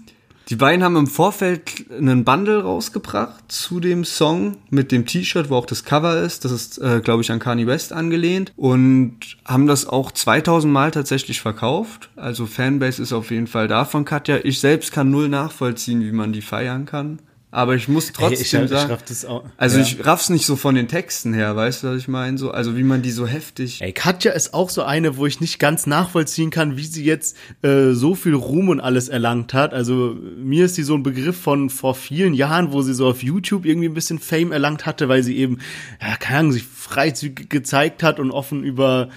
die 0.48 0.56
beiden 0.56 0.84
haben 0.84 0.94
im 0.94 1.08
Vorfeld 1.08 1.86
einen 1.90 2.24
Bundle 2.24 2.62
rausgebracht 2.62 3.50
zu 3.50 3.80
dem 3.80 4.04
Song 4.04 4.58
mit 4.70 4.92
dem 4.92 5.04
T-Shirt, 5.04 5.50
wo 5.50 5.56
auch 5.56 5.66
das 5.66 5.82
Cover 5.82 6.20
ist. 6.22 6.44
Das 6.44 6.52
ist, 6.52 6.78
äh, 6.78 7.00
glaube 7.02 7.22
ich, 7.22 7.32
an 7.32 7.40
Kanye 7.40 7.66
West 7.66 7.92
angelehnt. 7.92 8.52
Und 8.56 9.38
haben 9.44 9.66
das 9.66 9.88
auch 9.88 10.12
2000 10.12 10.72
Mal 10.72 10.92
tatsächlich 10.92 11.40
verkauft. 11.40 12.10
Also 12.14 12.46
Fanbase 12.46 13.02
ist 13.02 13.12
auf 13.12 13.32
jeden 13.32 13.48
Fall 13.48 13.66
da 13.66 13.84
von 13.84 14.04
Katja. 14.04 14.38
Ich 14.44 14.60
selbst 14.60 14.92
kann 14.92 15.10
null 15.10 15.28
nachvollziehen, 15.28 16.02
wie 16.02 16.12
man 16.12 16.32
die 16.32 16.42
feiern 16.42 16.86
kann. 16.86 17.18
Aber 17.56 17.74
ich 17.74 17.88
muss 17.88 18.12
trotzdem 18.12 18.32
Ey, 18.32 18.34
ich, 18.34 18.52
ich 18.52 18.68
sagen, 18.68 18.90
raff 18.90 19.02
das 19.02 19.24
auch. 19.24 19.42
also 19.56 19.78
ja. 19.78 19.82
ich 19.82 20.04
raff's 20.04 20.28
nicht 20.28 20.44
so 20.44 20.56
von 20.56 20.74
den 20.74 20.88
Texten 20.88 21.32
her, 21.32 21.56
weißt 21.56 21.82
du, 21.84 21.88
was 21.88 21.96
ich 21.96 22.06
meine? 22.06 22.36
So, 22.36 22.50
also 22.50 22.76
wie 22.76 22.82
man 22.82 23.00
die 23.00 23.10
so 23.10 23.26
heftig. 23.26 23.80
Ey, 23.80 23.94
Katja 23.94 24.32
ist 24.32 24.52
auch 24.52 24.68
so 24.68 24.82
eine, 24.82 25.16
wo 25.16 25.24
ich 25.24 25.40
nicht 25.40 25.58
ganz 25.58 25.86
nachvollziehen 25.86 26.50
kann, 26.50 26.76
wie 26.76 26.84
sie 26.84 27.02
jetzt 27.02 27.34
äh, 27.62 27.92
so 27.92 28.14
viel 28.14 28.34
Ruhm 28.34 28.68
und 28.68 28.80
alles 28.80 29.08
erlangt 29.08 29.54
hat. 29.54 29.72
Also 29.72 30.18
mir 30.36 30.66
ist 30.66 30.74
sie 30.74 30.82
so 30.82 30.96
ein 30.96 31.02
Begriff 31.02 31.40
von 31.40 31.70
vor 31.70 31.94
vielen 31.94 32.34
Jahren, 32.34 32.72
wo 32.72 32.82
sie 32.82 32.92
so 32.92 33.08
auf 33.08 33.22
YouTube 33.22 33.64
irgendwie 33.64 33.88
ein 33.88 33.94
bisschen 33.94 34.18
Fame 34.18 34.52
erlangt 34.52 34.84
hatte, 34.84 35.08
weil 35.08 35.22
sie 35.22 35.38
eben, 35.38 35.60
ja, 36.02 36.14
keine 36.16 36.40
Ahnung, 36.40 36.52
sich 36.52 36.64
freizügig 36.64 37.48
gezeigt 37.48 38.02
hat 38.02 38.20
und 38.20 38.32
offen 38.32 38.64
über 38.64 39.08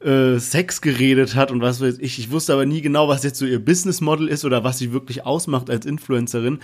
äh, 0.00 0.38
Sex 0.38 0.82
geredet 0.82 1.34
hat 1.34 1.50
und 1.50 1.62
was 1.62 1.80
weiß 1.80 1.98
ich. 2.00 2.18
Ich 2.18 2.30
wusste 2.30 2.52
aber 2.52 2.66
nie 2.66 2.82
genau, 2.82 3.08
was 3.08 3.24
jetzt 3.24 3.38
so 3.38 3.46
ihr 3.46 3.64
Business 3.64 4.00
Model 4.00 4.28
ist 4.28 4.44
oder 4.44 4.62
was 4.62 4.78
sie 4.78 4.92
wirklich 4.92 5.24
ausmacht 5.24 5.70
als 5.70 5.86
Influencerin. 5.86 6.58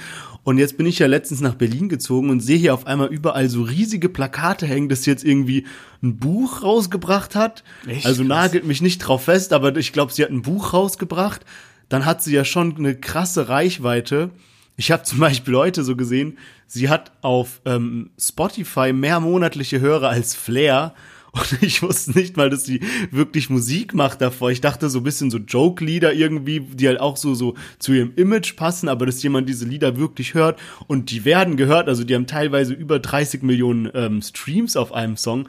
Und 0.45 0.59
jetzt 0.59 0.77
bin 0.77 0.87
ich 0.87 0.99
ja 0.99 1.07
letztens 1.07 1.41
nach 1.41 1.55
Berlin 1.55 1.89
gezogen 1.89 2.29
und 2.29 2.41
sehe 2.41 2.59
hier 2.59 2.75
auf 2.75 2.87
einmal 2.87 3.09
überall 3.09 3.49
so 3.49 3.62
riesige 3.62 4.11
Plakate 4.11 4.67
hängen, 4.67 4.89
dass 4.89 5.05
sie 5.05 5.11
jetzt 5.11 5.25
irgendwie 5.25 5.67
ein 6.03 6.19
Buch 6.19 6.62
rausgebracht 6.62 7.35
hat. 7.35 7.65
Echt 7.87 8.05
also 8.05 8.23
nagelt 8.23 8.67
mich 8.67 8.83
nicht 8.83 8.99
drauf 8.99 9.25
fest, 9.25 9.53
aber 9.53 9.75
ich 9.77 9.93
glaube, 9.93 10.12
sie 10.12 10.23
hat 10.23 10.31
ein 10.31 10.43
Buch 10.43 10.75
rausgebracht. 10.75 11.45
Dann 11.89 12.05
hat 12.05 12.23
sie 12.23 12.35
ja 12.35 12.45
schon 12.45 12.77
eine 12.77 12.95
krasse 12.95 13.49
Reichweite. 13.49 14.31
Ich 14.77 14.91
habe 14.91 15.05
zum 15.05 15.21
Beispiel 15.21 15.57
heute 15.57 15.85
so 15.85 15.97
gesehen, 15.97 16.39
sie 16.67 16.89
hat 16.89 17.12
auf 17.23 17.61
ähm, 17.65 18.11
Spotify 18.19 18.93
mehr 18.93 19.21
monatliche 19.21 19.81
Hörer 19.81 20.09
als 20.11 20.35
Flair. 20.35 20.95
Und 21.33 21.62
ich 21.62 21.83
wusste 21.83 22.12
nicht 22.12 22.37
mal, 22.37 22.51
dass 22.51 22.65
sie 22.65 22.81
wirklich 23.11 23.49
Musik 23.49 23.95
macht 23.95 24.21
davor. 24.21 24.51
Ich 24.51 24.61
dachte 24.61 24.91
so 24.91 24.99
ein 25.01 25.05
bisschen 25.05 25.31
so 25.31 25.39
Joke-Lieder 25.39 26.12
irgendwie, 26.12 26.61
die 26.61 26.87
halt 26.87 27.01
auch 27.01 27.17
so, 27.17 27.35
so 27.35 27.55
zu 27.79 27.93
ihrem 27.93 28.12
Image 28.17 28.55
passen, 28.55 28.89
aber 28.89 29.07
dass 29.07 29.23
jemand 29.23 29.49
diese 29.49 29.65
Lieder 29.65 29.97
wirklich 29.97 30.35
hört 30.35 30.61
und 30.89 31.11
die 31.11 31.25
werden 31.25 31.57
gehört, 31.57 31.89
also 31.89 32.05
die 32.05 32.15
haben 32.15 32.27
teilweise 32.27 32.75
über 32.75 32.99
30 32.99 33.43
Millionen 33.43 33.91
ähm, 33.95 34.21
Streams 34.21 34.77
auf 34.77 34.93
einem 34.93 35.17
Song. 35.17 35.49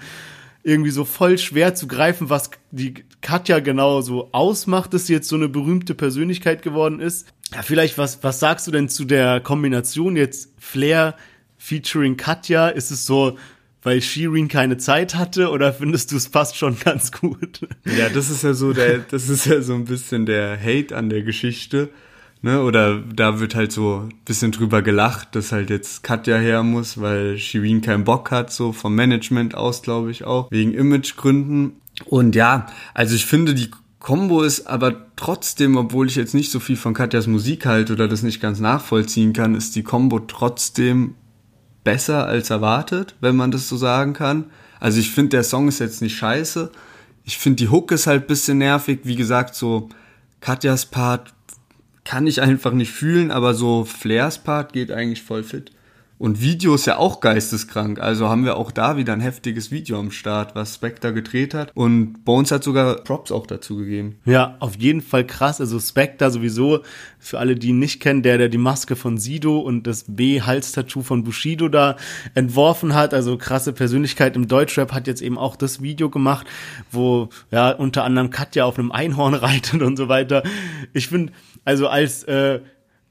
Irgendwie 0.66 0.92
so 0.92 1.04
voll 1.04 1.38
schwer 1.38 1.76
zu 1.76 1.88
greifen, 1.88 2.30
was 2.30 2.52
die 2.72 2.94
Katja 3.20 3.60
genau 3.60 4.00
so 4.00 4.30
ausmacht, 4.32 4.94
dass 4.94 5.08
sie 5.08 5.14
jetzt 5.14 5.28
so 5.28 5.36
eine 5.36 5.50
berühmte 5.50 5.94
Persönlichkeit 5.94 6.62
geworden 6.62 7.02
ist. 7.02 7.28
Ja, 7.54 7.62
vielleicht, 7.62 7.98
was, 7.98 8.24
was 8.24 8.40
sagst 8.40 8.66
du 8.68 8.72
denn 8.72 8.88
zu 8.88 9.04
der 9.04 9.42
Kombination 9.42 10.16
jetzt 10.16 10.54
Flair 10.58 11.18
featuring 11.58 12.16
Katja? 12.16 12.70
Ist 12.70 12.92
es 12.92 13.06
so, 13.06 13.38
weil 13.84 14.02
Shirin 14.02 14.48
keine 14.48 14.78
Zeit 14.78 15.16
hatte 15.16 15.50
oder 15.50 15.74
findest 15.74 16.12
du 16.12 16.18
es 16.18 16.30
passt 16.30 16.58
schon 16.58 16.78
ganz 16.80 17.12
gut? 17.12 17.68
Ja, 17.86 18.10
das 18.10 18.30
ist 18.30 18.44
ja 18.44 18.54
so 18.54 18.74
der, 18.74 19.00
das 19.00 19.30
ist 19.30 19.46
ja 19.46 19.62
so 19.62 19.74
ein 19.74 19.86
bisschen 19.86 20.26
der 20.26 20.60
Hate 20.60 20.96
an 20.96 21.10
der 21.10 21.22
Geschichte. 21.22 21.90
Ne, 22.46 22.62
oder 22.62 23.00
da 23.00 23.40
wird 23.40 23.56
halt 23.56 23.72
so 23.72 24.10
bisschen 24.26 24.52
drüber 24.52 24.82
gelacht, 24.82 25.34
dass 25.34 25.54
halt 25.54 25.70
jetzt 25.70 26.04
Katja 26.04 26.36
her 26.36 26.62
muss, 26.62 27.00
weil 27.00 27.38
Shirin 27.38 27.80
keinen 27.80 28.04
Bock 28.04 28.32
hat, 28.32 28.52
so 28.52 28.74
vom 28.74 28.96
Management 28.96 29.56
aus, 29.56 29.82
glaube 29.82 30.12
ich 30.12 30.26
auch, 30.26 30.52
wegen 30.52 30.74
Imagegründen. 30.74 31.78
Und 32.04 32.36
ja, 32.36 32.66
also 32.94 33.16
ich 33.16 33.26
finde, 33.26 33.54
die 33.54 33.72
Combo 34.00 34.42
ist 34.42 34.68
aber 34.68 35.06
trotzdem, 35.16 35.78
obwohl 35.78 36.08
ich 36.08 36.18
jetzt 36.18 36.34
nicht 36.34 36.52
so 36.52 36.60
viel 36.60 36.76
von 36.76 36.94
Katjas 36.94 37.28
Musik 37.28 37.66
halte 37.66 37.94
oder 37.94 38.10
das 38.10 38.22
nicht 38.22 38.42
ganz 38.42 38.60
nachvollziehen 38.60 39.32
kann, 39.32 39.56
ist 39.56 39.78
die 39.78 39.84
Combo 39.84 40.20
trotzdem 40.20 41.16
besser 41.84 42.26
als 42.26 42.50
erwartet, 42.50 43.16
wenn 43.22 43.36
man 43.36 43.52
das 43.52 43.68
so 43.68 43.78
sagen 43.78 44.14
kann. 44.14 44.46
Also 44.80 45.00
ich 45.00 45.12
finde, 45.12 45.30
der 45.30 45.44
Song 45.44 45.68
ist 45.68 45.80
jetzt 45.80 46.02
nicht 46.02 46.16
scheiße. 46.16 46.72
Ich 47.26 47.38
finde, 47.38 47.58
die 47.58 47.70
Hook 47.70 47.92
ist 47.92 48.08
halt 48.08 48.28
bisschen 48.28 48.58
nervig. 48.58 49.02
Wie 49.04 49.16
gesagt, 49.16 49.56
so 49.56 49.90
Katjas 50.42 50.86
Part 50.86 51.34
kann 52.04 52.28
ich 52.28 52.42
einfach 52.42 52.74
nicht 52.74 52.92
fühlen, 52.92 53.32
aber 53.32 53.54
so 53.54 53.86
Flairs 53.86 54.38
Part 54.38 54.74
geht 54.74 54.92
eigentlich 54.92 55.24
voll 55.24 55.44
fit. 55.44 55.72
Und 56.24 56.40
Video 56.40 56.74
ist 56.74 56.86
ja 56.86 57.00
auch 57.00 57.20
geisteskrank. 57.20 58.00
Also 58.00 58.30
haben 58.30 58.46
wir 58.46 58.56
auch 58.56 58.72
da 58.72 58.96
wieder 58.96 59.12
ein 59.12 59.20
heftiges 59.20 59.72
Video 59.72 60.00
am 60.00 60.10
Start, 60.10 60.56
was 60.56 60.76
Spectre 60.76 61.14
gedreht 61.14 61.54
hat. 61.54 61.74
Und 61.76 62.24
Bones 62.24 62.50
hat 62.50 62.64
sogar 62.64 62.96
Props 63.04 63.30
auch 63.30 63.46
dazu 63.46 63.76
gegeben. 63.76 64.16
Ja, 64.24 64.56
auf 64.62 64.78
jeden 64.78 65.02
Fall 65.02 65.28
krass. 65.28 65.60
Also 65.60 65.82
Spectre 65.82 66.32
sowieso, 66.32 66.84
für 67.20 67.40
alle, 67.40 67.58
die 67.58 67.68
ihn 67.68 67.80
nicht 67.80 68.00
kennen, 68.00 68.24
der, 68.24 68.38
der 68.38 68.48
die 68.48 68.58
Maske 68.58 68.96
von 68.96 69.18
Sido 69.18 69.60
und 69.60 69.86
das 69.86 70.06
B-Halstattoo 70.08 71.02
von 71.02 71.26
Bushido 71.26 71.68
da 71.68 71.98
entworfen 72.36 72.94
hat. 72.94 73.14
Also 73.14 73.38
krasse 73.38 73.74
Persönlichkeit 73.74 74.38
im 74.38 74.48
Deutschrap 74.48 74.94
hat 74.94 75.08
jetzt 75.08 75.22
eben 75.22 75.38
auch 75.38 75.58
das 75.58 75.82
Video 75.82 76.10
gemacht, 76.10 76.48
wo 76.90 77.28
ja 77.52 77.72
unter 77.72 78.06
anderem 78.06 78.30
Katja 78.30 78.64
auf 78.64 78.80
einem 78.80 78.94
Einhorn 78.94 79.34
reitet 79.34 79.82
und 79.82 79.98
so 79.98 80.08
weiter. 80.08 80.44
Ich 80.94 81.10
finde, 81.10 81.34
also 81.66 81.90
als 81.90 82.24
äh, 82.24 82.62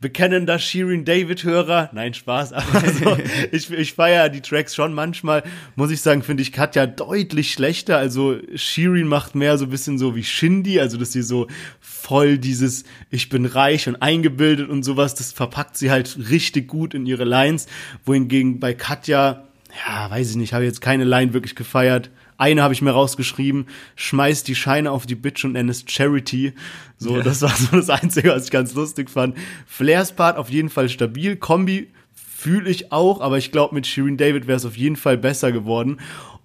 bekennender 0.03 0.59
Shirin 0.59 1.07
David-Hörer, 1.07 1.89
nein, 1.95 2.13
Spaß, 2.13 2.53
aber 2.53 2.75
also, 2.75 3.17
ich, 3.53 3.71
ich 3.71 3.95
feiere 3.95 4.29
die 4.29 4.43
Tracks 4.43 4.75
schon 4.75 4.93
manchmal, 4.93 5.43
muss 5.77 5.91
ich 5.91 6.03
sagen, 6.03 6.23
finde 6.23 6.43
ich 6.43 6.53
Katja 6.53 6.87
deutlich 6.87 7.53
schlechter. 7.53 7.97
Also 7.97 8.37
Shirin 8.55 9.07
macht 9.07 9.35
mehr 9.35 9.57
so 9.57 9.65
ein 9.65 9.71
bisschen 9.71 9.97
so 9.97 10.15
wie 10.15 10.25
Shindy, 10.25 10.79
also 10.81 10.99
dass 10.99 11.13
sie 11.13 11.23
so 11.23 11.47
voll 11.81 12.37
dieses 12.37 12.85
Ich 13.09 13.31
bin 13.31 13.47
reich 13.47 13.89
und 13.89 14.03
eingebildet 14.03 14.69
und 14.69 14.83
sowas, 14.83 15.15
das 15.15 15.33
verpackt 15.33 15.79
sie 15.79 15.91
halt 15.91 16.19
richtig 16.29 16.69
gut 16.69 16.93
in 16.93 17.07
ihre 17.07 17.25
Lines, 17.25 17.67
wohingegen 18.05 18.61
bei 18.61 18.75
Katja, 18.75 19.45
ja, 19.87 20.11
weiß 20.11 20.31
ich 20.31 20.37
nicht, 20.37 20.53
habe 20.53 20.65
jetzt 20.65 20.83
keine 20.83 21.05
Line 21.05 21.33
wirklich 21.33 21.55
gefeiert. 21.55 22.11
Eine 22.43 22.65
habe 22.65 22.75
ich 22.75 22.83
mir 22.83 22.91
rausgeschrieben, 22.91 23.67
schmeiß 23.95 24.43
die 24.43 24.57
Scheine 24.57 24.91
auf 24.91 25.07
die 25.07 25.15
Bitch 25.15 25.45
und 25.45 25.53
nenn 25.53 25.69
es 25.69 25.85
Charity. 25.87 26.55
So, 26.99 27.19
ja. 27.19 27.23
das 27.23 27.41
war 27.41 27.55
so 27.55 27.77
das 27.77 27.89
Einzige, 27.89 28.31
was 28.31 28.47
ich 28.47 28.51
ganz 28.51 28.75
lustig 28.75 29.11
fand. 29.11 29.37
Flairs 29.65 30.11
Part 30.11 30.37
auf 30.37 30.51
jeden 30.51 30.69
Fall 30.69 30.89
stabil. 30.89 31.37
Kombi 31.37 31.93
fühle 32.13 32.69
ich 32.69 32.91
auch, 32.91 33.21
aber 33.21 33.39
ich 33.39 33.53
glaube, 33.53 33.77
mit 33.77 33.87
Shirin 33.87 34.17
David 34.17 34.49
wäre 34.49 34.57
es 34.57 34.67
auf 34.67 34.77
jeden 34.77 34.97
Fall 34.97 35.19
besser 35.19 35.53
geworden. 35.53 35.99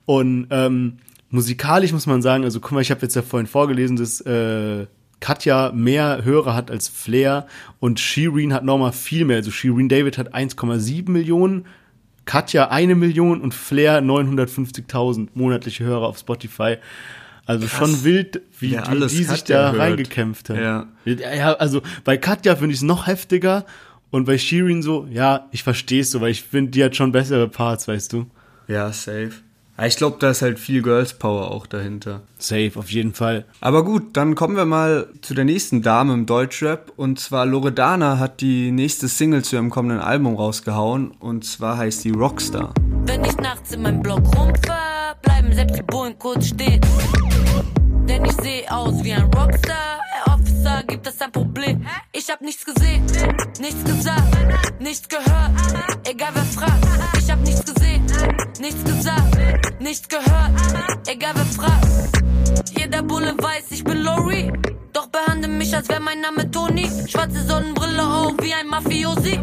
Und 0.06 0.46
ähm, 0.51 0.98
musikalisch 1.32 1.94
muss 1.94 2.06
man 2.06 2.22
sagen, 2.22 2.44
also 2.44 2.60
guck 2.60 2.74
mal, 2.74 2.82
ich 2.82 2.92
habe 2.92 3.01
jetzt 3.01 3.16
ja 3.16 3.24
vorhin 3.24 3.48
vorgelesen, 3.48 3.98
dass 3.98 4.22
äh, 4.22 4.86
Katja 5.20 5.72
mehr 5.72 6.24
Hörer 6.24 6.54
hat 6.54 6.70
als 6.70 6.89
Flair 6.89 7.48
und 7.80 8.00
Shirin 8.00 8.54
hat 8.54 8.63
nochmal 8.63 8.92
viel 8.92 9.25
mehr. 9.25 9.38
Also 9.38 9.50
Shirin 9.50 9.89
David 9.89 10.20
hat 10.20 10.36
1,7 10.36 11.10
Millionen 11.10 11.66
Katja 12.28 12.70
eine 12.70 12.94
Million 12.94 13.42
und 13.42 13.56
Flair 13.56 14.02
950.000 14.04 15.30
monatliche 15.34 15.84
Hörer 15.84 16.08
auf 16.08 16.20
Spotify. 16.20 16.78
Also 17.48 17.66
Krass. 17.66 17.80
schon 17.80 18.04
wild, 18.04 18.42
wie 18.60 18.74
ja, 18.74 18.84
die, 18.84 19.00
die 19.00 19.24
sich 19.24 19.46
da 19.46 19.72
hört. 19.72 19.80
reingekämpft 19.80 20.50
haben. 20.50 20.60
Ja. 20.60 20.88
ja, 21.06 21.54
also 21.54 21.82
bei 22.04 22.18
Katja 22.18 22.56
finde 22.58 22.74
ich 22.74 22.80
es 22.80 22.84
noch 22.84 23.08
heftiger 23.08 23.66
und 24.12 24.26
bei 24.26 24.38
Shirin 24.38 24.84
so, 24.84 25.08
ja, 25.10 25.48
ich 25.52 25.64
verstehe 25.64 26.02
es 26.02 26.12
so, 26.12 26.22
weil 26.22 26.32
ich 26.32 26.44
finde, 26.44 26.72
die 26.72 26.84
hat 26.84 26.96
schon 26.96 27.12
bessere 27.12 27.48
Parts, 27.48 27.88
weißt 27.88 28.14
du. 28.14 28.28
Ja, 28.68 28.92
safe. 28.92 29.32
Ich 29.86 29.96
glaube, 29.96 30.18
da 30.20 30.32
ist 30.32 30.42
halt 30.42 30.58
viel 30.58 30.82
Girls 30.82 31.14
Power 31.14 31.52
auch 31.52 31.68
dahinter. 31.68 32.22
Safe, 32.40 32.72
auf 32.76 32.90
jeden 32.90 33.14
Fall. 33.14 33.46
Aber 33.62 33.86
gut, 33.86 34.18
dann 34.18 34.34
kommen 34.34 34.56
wir 34.56 34.66
mal 34.66 35.08
zu 35.22 35.36
der 35.36 35.46
nächsten 35.46 35.84
Dame 35.84 36.13
im 36.13 36.26
Deutschrap. 36.26 36.92
Und 36.96 37.20
zwar 37.20 37.46
Loredana 37.46 38.18
hat 38.18 38.42
die 38.42 38.72
nächste 38.72 39.08
Single 39.08 39.44
zu 39.44 39.56
ihrem 39.56 39.70
kommenden 39.70 40.00
Album 40.00 40.36
rausgehauen. 40.36 41.12
Und 41.20 41.46
zwar 41.46 41.78
heißt 41.78 42.04
die 42.06 42.12
Rockstar. 42.12 42.74
Wenn 43.06 43.24
ich 43.24 43.38
nachts 43.38 43.72
in 43.72 43.84
meinem 43.84 44.02
Block 44.02 44.24
rumfahr, 44.36 45.16
bleiben 45.22 45.54
selbst 45.54 45.78
die 45.78 45.84
Bullen 45.84 46.18
kurz 46.18 46.48
stehen. 46.48 46.82
Denn 48.10 48.26
ich 48.26 48.34
sehe 48.34 48.72
aus 48.72 49.04
wie 49.04 49.13
ein 49.13 49.30
Rockstar. 49.36 49.97
Officer, 50.67 50.84
gibt 50.84 51.08
es 51.08 51.21
ein 51.21 51.32
Problem? 51.32 51.86
Ich 52.12 52.30
hab 52.30 52.41
nichts 52.41 52.65
gesehen, 52.65 53.06
nichts 53.60 53.84
gesagt, 53.84 54.80
nichts 54.80 55.08
gehört. 55.08 55.51
Egal 56.03 56.30
wer 56.34 56.43
fragt, 56.43 56.86
ich 57.17 57.32
hab 57.32 57.39
nichts 57.39 57.63
gesehen, 57.65 58.06
nichts 58.60 58.84
gesagt, 58.84 59.82
nichts 59.82 60.08
gehört. 60.08 60.51
Egal 61.08 61.34
wer 61.36 61.45
fragt. 61.45 62.77
Jeder 62.77 63.03
Bulle 63.03 63.36
weiß, 63.38 63.71
ich 63.71 63.84
bin 63.84 64.01
Lori. 64.01 64.51
Doch 64.93 65.08
behandle 65.08 65.47
mich, 65.47 65.75
als 65.75 65.89
wäre 65.89 66.01
mein 66.01 66.21
Name 66.21 66.49
Tony. 66.49 66.89
Schwarze 67.08 67.43
Sonnenbrille 67.45 68.03
auf 68.03 68.34
wie 68.41 68.53
ein 68.53 68.67
Mafiosi. 68.67 69.39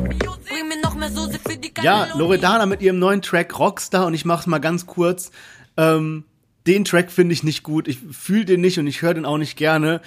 Bring 0.49 0.69
mir 0.69 0.81
noch 0.83 0.95
mehr 0.95 1.11
Soße 1.11 1.39
für 1.47 1.57
die 1.57 1.73
Ja, 1.81 2.09
Loredana 2.17 2.67
mit 2.67 2.83
ihrem 2.83 2.99
neuen 2.99 3.23
Track 3.23 3.59
Rockstar 3.59 4.07
und 4.07 4.15
ich 4.15 4.25
mach's 4.25 4.47
mal 4.47 4.59
ganz 4.59 4.87
kurz. 4.87 5.31
Ähm, 5.77 6.25
den 6.67 6.85
Track 6.85 7.11
finde 7.11 7.35
ich 7.35 7.43
nicht 7.43 7.63
gut. 7.63 7.89
Ich 7.89 7.99
fühle 8.13 8.45
den 8.45 8.61
nicht 8.61 8.79
und 8.79 8.87
ich 8.87 9.03
höre 9.03 9.15
den 9.15 9.27
auch 9.27 9.39
nicht 9.39 9.57
gerne. 9.57 10.01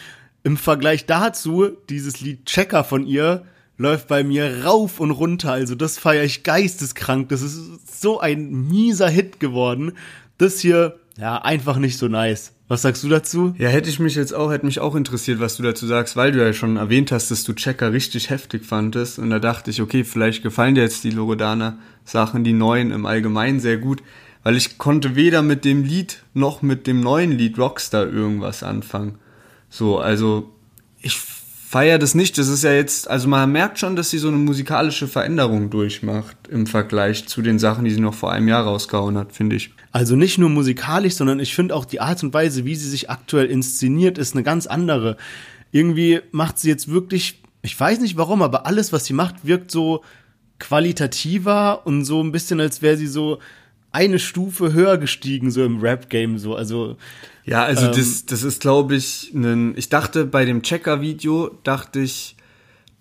Im 0.47 0.55
Vergleich 0.55 1.05
dazu, 1.05 1.71
dieses 1.89 2.21
Lied 2.21 2.45
Checker 2.45 2.85
von 2.85 3.05
ihr 3.05 3.43
läuft 3.77 4.07
bei 4.07 4.23
mir 4.23 4.63
rauf 4.63 5.01
und 5.01 5.11
runter. 5.11 5.51
Also 5.51 5.75
das 5.75 5.97
feiere 5.97 6.23
ich 6.23 6.43
geisteskrank. 6.43 7.27
Das 7.27 7.41
ist 7.41 7.59
so 8.01 8.21
ein 8.21 8.49
mieser 8.69 9.09
Hit 9.09 9.41
geworden. 9.41 9.91
Das 10.37 10.61
hier, 10.61 11.01
ja, 11.17 11.37
einfach 11.41 11.75
nicht 11.75 11.97
so 11.97 12.07
nice. 12.07 12.53
Was 12.69 12.83
sagst 12.83 13.03
du 13.03 13.09
dazu? 13.09 13.55
Ja, 13.57 13.67
hätte 13.67 13.89
ich 13.89 13.99
mich 13.99 14.15
jetzt 14.15 14.33
auch, 14.33 14.49
hätte 14.49 14.65
mich 14.65 14.79
auch 14.79 14.95
interessiert, 14.95 15.41
was 15.41 15.57
du 15.57 15.63
dazu 15.63 15.85
sagst, 15.85 16.15
weil 16.15 16.31
du 16.31 16.41
ja 16.41 16.53
schon 16.53 16.77
erwähnt 16.77 17.11
hast, 17.11 17.29
dass 17.29 17.43
du 17.43 17.51
Checker 17.51 17.91
richtig 17.91 18.29
heftig 18.29 18.63
fandest. 18.63 19.19
Und 19.19 19.31
da 19.31 19.39
dachte 19.39 19.69
ich, 19.69 19.81
okay, 19.81 20.05
vielleicht 20.05 20.43
gefallen 20.43 20.75
dir 20.75 20.83
jetzt 20.83 21.03
die 21.03 21.11
Loredana 21.11 21.77
Sachen, 22.05 22.45
die 22.45 22.53
neuen 22.53 22.91
im 22.91 23.05
Allgemeinen 23.05 23.59
sehr 23.59 23.75
gut 23.75 24.01
weil 24.43 24.55
ich 24.55 24.77
konnte 24.77 25.17
weder 25.17 25.41
mit 25.41 25.65
dem 25.65 25.83
Lied 25.83 26.23
noch 26.33 26.61
mit 26.61 26.87
dem 26.87 27.01
neuen 27.01 27.33
Lied 27.33 27.59
Rockstar 27.59 28.07
irgendwas 28.07 28.63
anfangen. 28.63 29.17
So, 29.69 29.99
also 29.99 30.53
ich 31.01 31.17
feiere 31.67 31.99
das 31.99 32.15
nicht. 32.15 32.37
Das 32.37 32.47
ist 32.47 32.63
ja 32.63 32.71
jetzt, 32.71 33.09
also 33.09 33.27
man 33.27 33.51
merkt 33.51 33.77
schon, 33.79 33.97
dass 33.97 34.09
sie 34.09 34.17
so 34.17 34.29
eine 34.29 34.37
musikalische 34.37 35.07
Veränderung 35.07 35.69
durchmacht 35.69 36.37
im 36.49 36.65
Vergleich 36.65 37.27
zu 37.27 37.41
den 37.41 37.59
Sachen, 37.59 37.83
die 37.83 37.91
sie 37.91 37.99
noch 37.99 38.13
vor 38.13 38.31
einem 38.31 38.47
Jahr 38.47 38.63
rausgehauen 38.63 39.17
hat, 39.17 39.33
finde 39.33 39.57
ich. 39.57 39.71
Also 39.91 40.15
nicht 40.15 40.37
nur 40.37 40.49
musikalisch, 40.49 41.15
sondern 41.15 41.41
ich 41.41 41.53
finde 41.53 41.75
auch 41.75 41.83
die 41.83 41.99
Art 41.99 42.23
und 42.23 42.33
Weise, 42.33 42.63
wie 42.63 42.75
sie 42.75 42.89
sich 42.89 43.09
aktuell 43.09 43.47
inszeniert, 43.47 44.17
ist 44.17 44.33
eine 44.33 44.43
ganz 44.43 44.65
andere. 44.65 45.17
Irgendwie 45.71 46.21
macht 46.31 46.57
sie 46.57 46.69
jetzt 46.69 46.89
wirklich, 46.89 47.41
ich 47.61 47.77
weiß 47.77 47.99
nicht 47.99 48.15
warum, 48.15 48.41
aber 48.41 48.65
alles, 48.65 48.93
was 48.93 49.03
sie 49.03 49.13
macht, 49.13 49.45
wirkt 49.45 49.69
so 49.69 50.03
qualitativer 50.59 51.85
und 51.85 52.05
so 52.05 52.23
ein 52.23 52.31
bisschen, 52.31 52.61
als 52.61 52.81
wäre 52.81 52.95
sie 52.95 53.07
so 53.07 53.39
eine 53.91 54.19
Stufe 54.19 54.73
höher 54.73 54.97
gestiegen, 54.97 55.51
so 55.51 55.63
im 55.65 55.79
Rap-Game, 55.79 56.37
so, 56.37 56.55
also. 56.55 56.97
Ja, 57.45 57.63
also 57.63 57.87
ähm, 57.87 57.93
das, 57.95 58.25
das 58.25 58.43
ist, 58.43 58.61
glaube 58.61 58.95
ich, 58.95 59.31
ein, 59.33 59.77
ich 59.77 59.89
dachte 59.89 60.25
bei 60.25 60.45
dem 60.45 60.61
Checker-Video, 60.61 61.57
dachte 61.63 61.99
ich, 61.99 62.36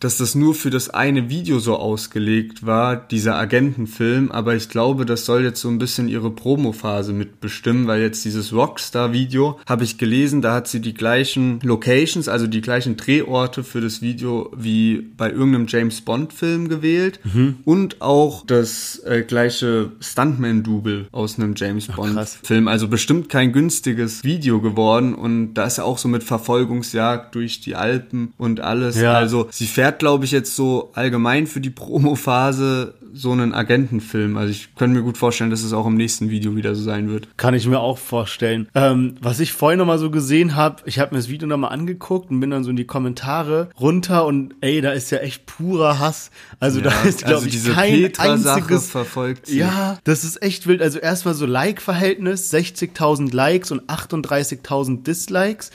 dass 0.01 0.19
das 0.19 0.35
nur 0.35 0.55
für 0.55 0.71
das 0.71 0.91
eine 0.91 1.31
Video 1.31 1.59
so 1.59 1.77
ausgelegt 1.77 2.67
war, 2.67 2.97
dieser 2.97 3.37
Agentenfilm, 3.37 4.31
aber 4.31 4.55
ich 4.55 4.69
glaube, 4.69 5.07
das 5.07 5.25
soll 5.25 5.43
jetzt 5.43 5.61
so 5.61 5.69
ein 5.69 5.79
bisschen 5.79 6.09
ihre 6.09 6.31
Promophase 6.31 7.13
mitbestimmen, 7.13 7.87
weil 7.87 8.03
jetzt 8.03 8.25
dieses 8.25 8.53
Rockstar-Video, 8.53 9.59
habe 9.67 9.85
ich 9.85 9.97
gelesen, 9.97 10.43
da 10.43 10.55
hat 10.55 10.69
sie 10.69 10.81
die 10.81 10.93
gleichen 10.93 11.61
Locations, 11.63 12.29
also 12.29 12.47
die 12.47 12.61
gleichen 12.61 12.97
Drehorte 12.97 13.65
für 13.65 13.81
das 13.81 14.03
Video 14.03 14.53
wie 14.57 15.03
bei 15.17 15.31
irgendeinem 15.31 15.67
James 15.67 16.03
Bond-Film 16.03 16.69
gewählt 16.69 17.21
mhm. 17.25 17.57
und 17.65 18.03
auch 18.03 18.45
das 18.47 19.03
äh, 19.07 19.23
gleiche 19.23 19.93
Stuntman-Double 20.01 21.09
aus 21.11 21.39
einem 21.39 21.55
James 21.57 21.87
Bond-Film. 21.87 22.69
Also 22.69 22.89
bestimmt 22.89 23.31
kein 23.31 23.53
günstiges 23.53 24.25
Video 24.25 24.61
geworden 24.61 25.15
und 25.15 25.55
da 25.55 25.65
ist 25.65 25.79
ja 25.79 25.85
auch 25.85 25.99
so 25.99 26.09
mit 26.09 26.23
Verfolgungsjagd 26.23 27.35
durch 27.35 27.61
die 27.61 27.77
Alpen 27.77 28.35
und 28.37 28.61
alles. 28.61 29.01
Ja. 29.01 29.15
Also 29.15 29.49
sie 29.51 29.67
fährt 29.67 29.86
fährt, 29.87 30.01
glaube 30.01 30.25
ich, 30.25 30.33
jetzt 30.33 30.57
so 30.57 30.90
allgemein 30.94 31.46
für 31.46 31.61
die 31.61 31.70
Promophase 31.70 32.94
so 33.14 33.31
einen 33.31 33.55
Agentenfilm. 33.55 34.37
Also 34.37 34.51
ich 34.51 34.75
könnte 34.75 34.96
mir 34.99 35.03
gut 35.03 35.16
vorstellen, 35.16 35.51
dass 35.51 35.62
es 35.62 35.72
auch 35.72 35.87
im 35.87 35.94
nächsten 35.94 36.29
Video 36.29 36.57
wieder 36.57 36.75
so 36.75 36.83
sein 36.83 37.09
wird. 37.09 37.29
Kann 37.37 37.55
ich 37.55 37.66
mir 37.66 37.79
auch 37.79 37.96
vorstellen. 37.96 38.68
Ähm, 38.75 39.14
was 39.20 39.38
ich 39.38 39.53
vorhin 39.53 39.79
noch 39.79 39.87
mal 39.87 39.99
so 39.99 40.11
gesehen 40.11 40.57
habe, 40.57 40.83
ich 40.87 40.99
habe 40.99 41.14
mir 41.14 41.20
das 41.20 41.29
Video 41.29 41.46
noch 41.46 41.57
mal 41.57 41.68
angeguckt 41.68 42.31
und 42.31 42.40
bin 42.40 42.51
dann 42.51 42.64
so 42.64 42.70
in 42.70 42.77
die 42.77 42.85
Kommentare 42.85 43.70
runter 43.81 44.27
und 44.27 44.55
ey, 44.61 44.81
da 44.81 44.90
ist 44.90 45.11
ja 45.11 45.18
echt 45.18 45.46
purer 45.46 46.01
Hass. 46.01 46.31
Also 46.59 46.81
da 46.81 46.90
ist, 47.03 47.20
glaube 47.20 47.37
also 47.37 47.46
ich, 47.46 47.53
diese 47.53 47.72
kein 47.72 48.03
Petra-Sache 48.03 48.57
einziges 48.57 48.90
verfolgt 48.90 49.46
sie. 49.46 49.59
Ja, 49.59 49.99
das 50.03 50.25
ist 50.25 50.42
echt 50.42 50.66
wild. 50.66 50.83
Also 50.83 50.99
erstmal 50.99 51.35
so 51.35 51.46
Like-Verhältnis, 51.46 52.53
60.000 52.53 53.35
Likes 53.35 53.70
und 53.70 53.85
38.000 53.85 55.05
Dislikes. 55.05 55.70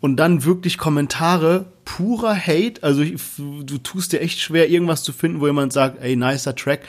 Und 0.00 0.16
dann 0.16 0.44
wirklich 0.44 0.78
Kommentare, 0.78 1.66
purer 1.84 2.34
Hate. 2.34 2.82
Also 2.82 3.02
ich, 3.02 3.20
du 3.36 3.78
tust 3.78 4.12
dir 4.12 4.20
echt 4.20 4.40
schwer, 4.40 4.70
irgendwas 4.70 5.02
zu 5.02 5.12
finden, 5.12 5.40
wo 5.40 5.46
jemand 5.46 5.72
sagt, 5.72 6.02
ey, 6.02 6.16
nicer 6.16 6.54
Track. 6.54 6.80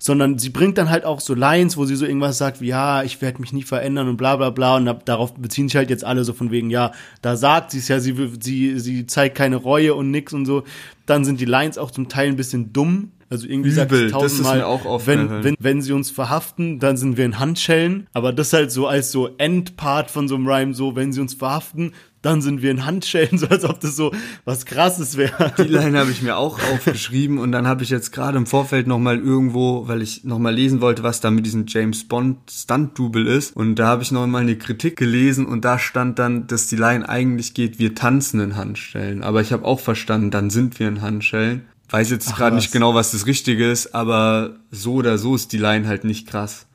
Sondern 0.00 0.38
sie 0.38 0.50
bringt 0.50 0.78
dann 0.78 0.90
halt 0.90 1.04
auch 1.04 1.20
so 1.20 1.34
Lines, 1.34 1.76
wo 1.76 1.84
sie 1.84 1.96
so 1.96 2.06
irgendwas 2.06 2.38
sagt, 2.38 2.60
wie, 2.60 2.68
ja, 2.68 3.02
ich 3.02 3.20
werde 3.20 3.40
mich 3.40 3.52
nie 3.52 3.64
verändern 3.64 4.08
und 4.08 4.16
bla 4.16 4.36
bla 4.36 4.50
bla. 4.50 4.76
Und 4.76 4.84
da, 4.84 4.92
darauf 4.92 5.34
beziehen 5.34 5.68
sich 5.68 5.76
halt 5.76 5.90
jetzt 5.90 6.04
alle 6.04 6.22
so 6.22 6.32
von 6.32 6.50
wegen, 6.52 6.70
ja, 6.70 6.92
da 7.20 7.36
sagt 7.36 7.72
sie 7.72 7.78
es 7.78 7.88
ja, 7.88 7.98
sie, 7.98 8.14
sie, 8.40 8.78
sie 8.78 9.06
zeigt 9.06 9.36
keine 9.36 9.56
Reue 9.56 9.94
und 9.94 10.10
nix 10.10 10.32
und 10.32 10.44
so. 10.44 10.62
Dann 11.06 11.24
sind 11.24 11.40
die 11.40 11.46
Lines 11.46 11.78
auch 11.78 11.90
zum 11.90 12.08
Teil 12.08 12.28
ein 12.28 12.36
bisschen 12.36 12.72
dumm. 12.72 13.10
Also 13.30 13.46
irgendwie 13.46 13.70
sagt 13.70 13.92
sie 13.92 14.08
tausendmal, 14.08 14.64
wenn, 15.04 15.44
wenn, 15.44 15.54
wenn 15.58 15.82
sie 15.82 15.92
uns 15.92 16.10
verhaften, 16.10 16.78
dann 16.78 16.96
sind 16.96 17.16
wir 17.16 17.26
in 17.26 17.38
Handschellen. 17.38 18.06
Aber 18.12 18.32
das 18.32 18.52
halt 18.52 18.72
so 18.72 18.86
als 18.86 19.10
so 19.10 19.28
Endpart 19.36 20.10
von 20.10 20.28
so 20.28 20.36
einem 20.36 20.46
Rhyme, 20.46 20.74
so, 20.74 20.96
wenn 20.96 21.12
sie 21.12 21.20
uns 21.20 21.34
verhaften, 21.34 21.92
dann 22.22 22.42
sind 22.42 22.62
wir 22.62 22.70
in 22.70 22.84
Handschellen, 22.84 23.38
so 23.38 23.46
als 23.46 23.64
ob 23.64 23.80
das 23.80 23.96
so 23.96 24.12
was 24.44 24.66
krasses 24.66 25.16
wäre. 25.16 25.52
Die 25.58 25.62
Line 25.62 25.98
habe 25.98 26.10
ich 26.10 26.22
mir 26.22 26.36
auch 26.36 26.58
aufgeschrieben 26.72 27.38
und 27.38 27.52
dann 27.52 27.66
habe 27.66 27.82
ich 27.82 27.90
jetzt 27.90 28.12
gerade 28.12 28.38
im 28.38 28.46
Vorfeld 28.46 28.86
noch 28.86 28.98
mal 28.98 29.18
irgendwo, 29.18 29.86
weil 29.88 30.02
ich 30.02 30.24
noch 30.24 30.38
mal 30.38 30.54
lesen 30.54 30.80
wollte, 30.80 31.02
was 31.02 31.20
da 31.20 31.30
mit 31.30 31.46
diesem 31.46 31.66
James 31.66 32.06
Bond 32.06 32.50
Stunt 32.50 32.98
Double 32.98 33.26
ist 33.26 33.54
und 33.56 33.76
da 33.76 33.86
habe 33.86 34.02
ich 34.02 34.12
noch 34.12 34.26
mal 34.26 34.42
eine 34.42 34.56
Kritik 34.56 34.96
gelesen 34.96 35.46
und 35.46 35.64
da 35.64 35.78
stand 35.78 36.18
dann, 36.18 36.46
dass 36.46 36.66
die 36.66 36.76
Line 36.76 37.08
eigentlich 37.08 37.54
geht, 37.54 37.78
wir 37.78 37.94
tanzen 37.94 38.40
in 38.40 38.56
Handschellen, 38.56 39.22
aber 39.22 39.40
ich 39.40 39.52
habe 39.52 39.64
auch 39.64 39.80
verstanden, 39.80 40.30
dann 40.30 40.50
sind 40.50 40.78
wir 40.80 40.88
in 40.88 41.02
Handschellen. 41.02 41.66
Weiß 41.90 42.10
jetzt 42.10 42.36
gerade 42.36 42.54
nicht 42.54 42.70
genau, 42.70 42.94
was 42.94 43.12
das 43.12 43.24
Richtige 43.24 43.70
ist, 43.70 43.94
aber 43.94 44.56
so 44.70 44.94
oder 44.94 45.16
so 45.16 45.34
ist 45.34 45.52
die 45.52 45.58
Line 45.58 45.88
halt 45.88 46.04
nicht 46.04 46.28
krass. 46.28 46.66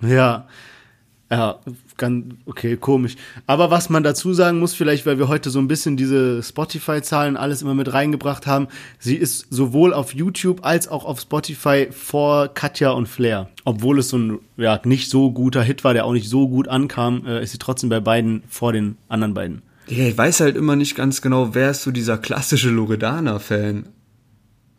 Ja. 0.00 0.46
Ja, 1.28 1.58
ganz, 1.96 2.34
okay, 2.46 2.76
komisch. 2.76 3.16
Aber 3.46 3.70
was 3.70 3.90
man 3.90 4.02
dazu 4.02 4.32
sagen 4.32 4.58
muss, 4.58 4.74
vielleicht, 4.74 5.06
weil 5.06 5.18
wir 5.18 5.28
heute 5.28 5.50
so 5.50 5.58
ein 5.58 5.68
bisschen 5.68 5.96
diese 5.96 6.42
Spotify-Zahlen 6.42 7.36
alles 7.36 7.62
immer 7.62 7.74
mit 7.74 7.92
reingebracht 7.92 8.46
haben, 8.46 8.68
sie 8.98 9.16
ist 9.16 9.46
sowohl 9.50 9.92
auf 9.92 10.14
YouTube 10.14 10.64
als 10.64 10.88
auch 10.88 11.04
auf 11.04 11.20
Spotify 11.20 11.88
vor 11.90 12.48
Katja 12.48 12.90
und 12.90 13.08
Flair. 13.08 13.48
Obwohl 13.64 13.98
es 13.98 14.08
so 14.08 14.18
ein, 14.18 14.38
ja, 14.56 14.80
nicht 14.84 15.10
so 15.10 15.30
guter 15.30 15.62
Hit 15.62 15.84
war, 15.84 15.94
der 15.94 16.04
auch 16.04 16.12
nicht 16.12 16.28
so 16.28 16.48
gut 16.48 16.68
ankam, 16.68 17.26
äh, 17.26 17.42
ist 17.42 17.52
sie 17.52 17.58
trotzdem 17.58 17.90
bei 17.90 18.00
beiden 18.00 18.42
vor 18.48 18.72
den 18.72 18.96
anderen 19.08 19.34
beiden. 19.34 19.62
Ja, 19.88 20.04
ich 20.04 20.18
weiß 20.18 20.40
halt 20.40 20.56
immer 20.56 20.76
nicht 20.76 20.96
ganz 20.96 21.22
genau, 21.22 21.54
wer 21.54 21.70
ist 21.70 21.82
so 21.82 21.90
dieser 21.90 22.18
klassische 22.18 22.70
Loredana-Fan. 22.70 23.86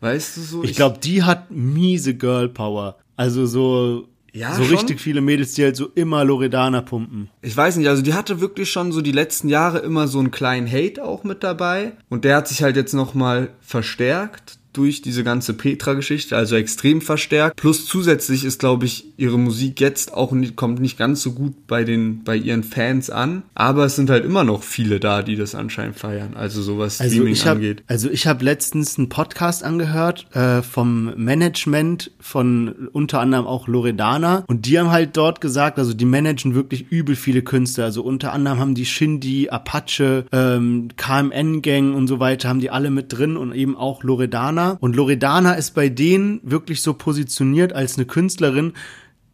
Weißt 0.00 0.36
du 0.36 0.40
so? 0.42 0.64
Ich 0.64 0.76
glaube, 0.76 0.98
die 1.02 1.22
hat 1.22 1.50
miese 1.50 2.14
Girl 2.14 2.48
Power. 2.48 2.98
Also 3.16 3.46
so, 3.46 4.06
Ja, 4.38 4.54
so 4.54 4.62
schon. 4.62 4.76
richtig 4.76 5.00
viele 5.00 5.20
Mädels, 5.20 5.54
die 5.54 5.64
halt 5.64 5.74
so 5.74 5.88
immer 5.94 6.24
Loredana 6.24 6.80
pumpen. 6.80 7.28
Ich 7.42 7.56
weiß 7.56 7.76
nicht, 7.76 7.88
also 7.88 8.02
die 8.02 8.14
hatte 8.14 8.40
wirklich 8.40 8.70
schon 8.70 8.92
so 8.92 9.00
die 9.00 9.12
letzten 9.12 9.48
Jahre 9.48 9.78
immer 9.78 10.06
so 10.06 10.20
einen 10.20 10.30
kleinen 10.30 10.70
Hate 10.70 11.04
auch 11.04 11.24
mit 11.24 11.42
dabei. 11.42 11.92
Und 12.08 12.24
der 12.24 12.36
hat 12.36 12.46
sich 12.46 12.62
halt 12.62 12.76
jetzt 12.76 12.94
nochmal 12.94 13.50
verstärkt 13.60 14.58
durch 14.78 15.02
diese 15.02 15.24
ganze 15.24 15.54
Petra-Geschichte, 15.54 16.36
also 16.36 16.54
extrem 16.56 17.00
verstärkt. 17.00 17.56
Plus 17.56 17.84
zusätzlich 17.84 18.44
ist, 18.44 18.60
glaube 18.60 18.86
ich, 18.86 19.06
ihre 19.16 19.38
Musik 19.38 19.80
jetzt 19.80 20.14
auch 20.14 20.30
nicht, 20.32 20.54
kommt 20.54 20.80
nicht 20.80 20.96
ganz 20.96 21.20
so 21.20 21.32
gut 21.32 21.66
bei 21.66 21.82
den, 21.82 22.22
bei 22.22 22.36
ihren 22.36 22.62
Fans 22.62 23.10
an. 23.10 23.42
Aber 23.54 23.84
es 23.84 23.96
sind 23.96 24.08
halt 24.08 24.24
immer 24.24 24.44
noch 24.44 24.62
viele 24.62 25.00
da, 25.00 25.22
die 25.22 25.34
das 25.34 25.54
anscheinend 25.56 25.96
feiern. 25.96 26.34
Also 26.34 26.62
sowas 26.62 27.00
Also 27.00 27.14
Streaming 27.14 27.32
ich 27.32 27.46
habe 27.46 27.56
angeht. 27.56 27.82
also 27.88 28.08
ich 28.08 28.26
habe 28.28 28.44
letztens 28.44 28.98
einen 28.98 29.08
Podcast 29.08 29.64
angehört 29.64 30.26
äh, 30.34 30.62
vom 30.62 31.12
Management 31.16 32.12
von 32.20 32.88
unter 32.92 33.20
anderem 33.20 33.46
auch 33.46 33.66
Loredana 33.66 34.44
und 34.46 34.66
die 34.66 34.78
haben 34.78 34.90
halt 34.90 35.16
dort 35.16 35.40
gesagt, 35.40 35.78
also 35.78 35.94
die 35.94 36.04
managen 36.04 36.54
wirklich 36.54 36.90
übel 36.90 37.16
viele 37.16 37.42
Künstler, 37.42 37.84
also 37.84 38.02
unter 38.02 38.32
anderem 38.32 38.60
haben 38.60 38.74
die 38.74 38.86
Shindy, 38.86 39.48
Apache, 39.48 40.26
ähm, 40.30 40.88
KMN 40.96 41.62
Gang 41.62 41.94
und 41.94 42.06
so 42.06 42.20
weiter 42.20 42.48
haben 42.48 42.60
die 42.60 42.70
alle 42.70 42.90
mit 42.90 43.12
drin 43.12 43.36
und 43.36 43.52
eben 43.52 43.76
auch 43.76 44.04
Loredana 44.04 44.67
und 44.80 44.96
Loredana 44.96 45.54
ist 45.54 45.74
bei 45.74 45.88
denen 45.88 46.40
wirklich 46.42 46.82
so 46.82 46.94
positioniert 46.94 47.72
als 47.72 47.96
eine 47.96 48.06
Künstlerin, 48.06 48.74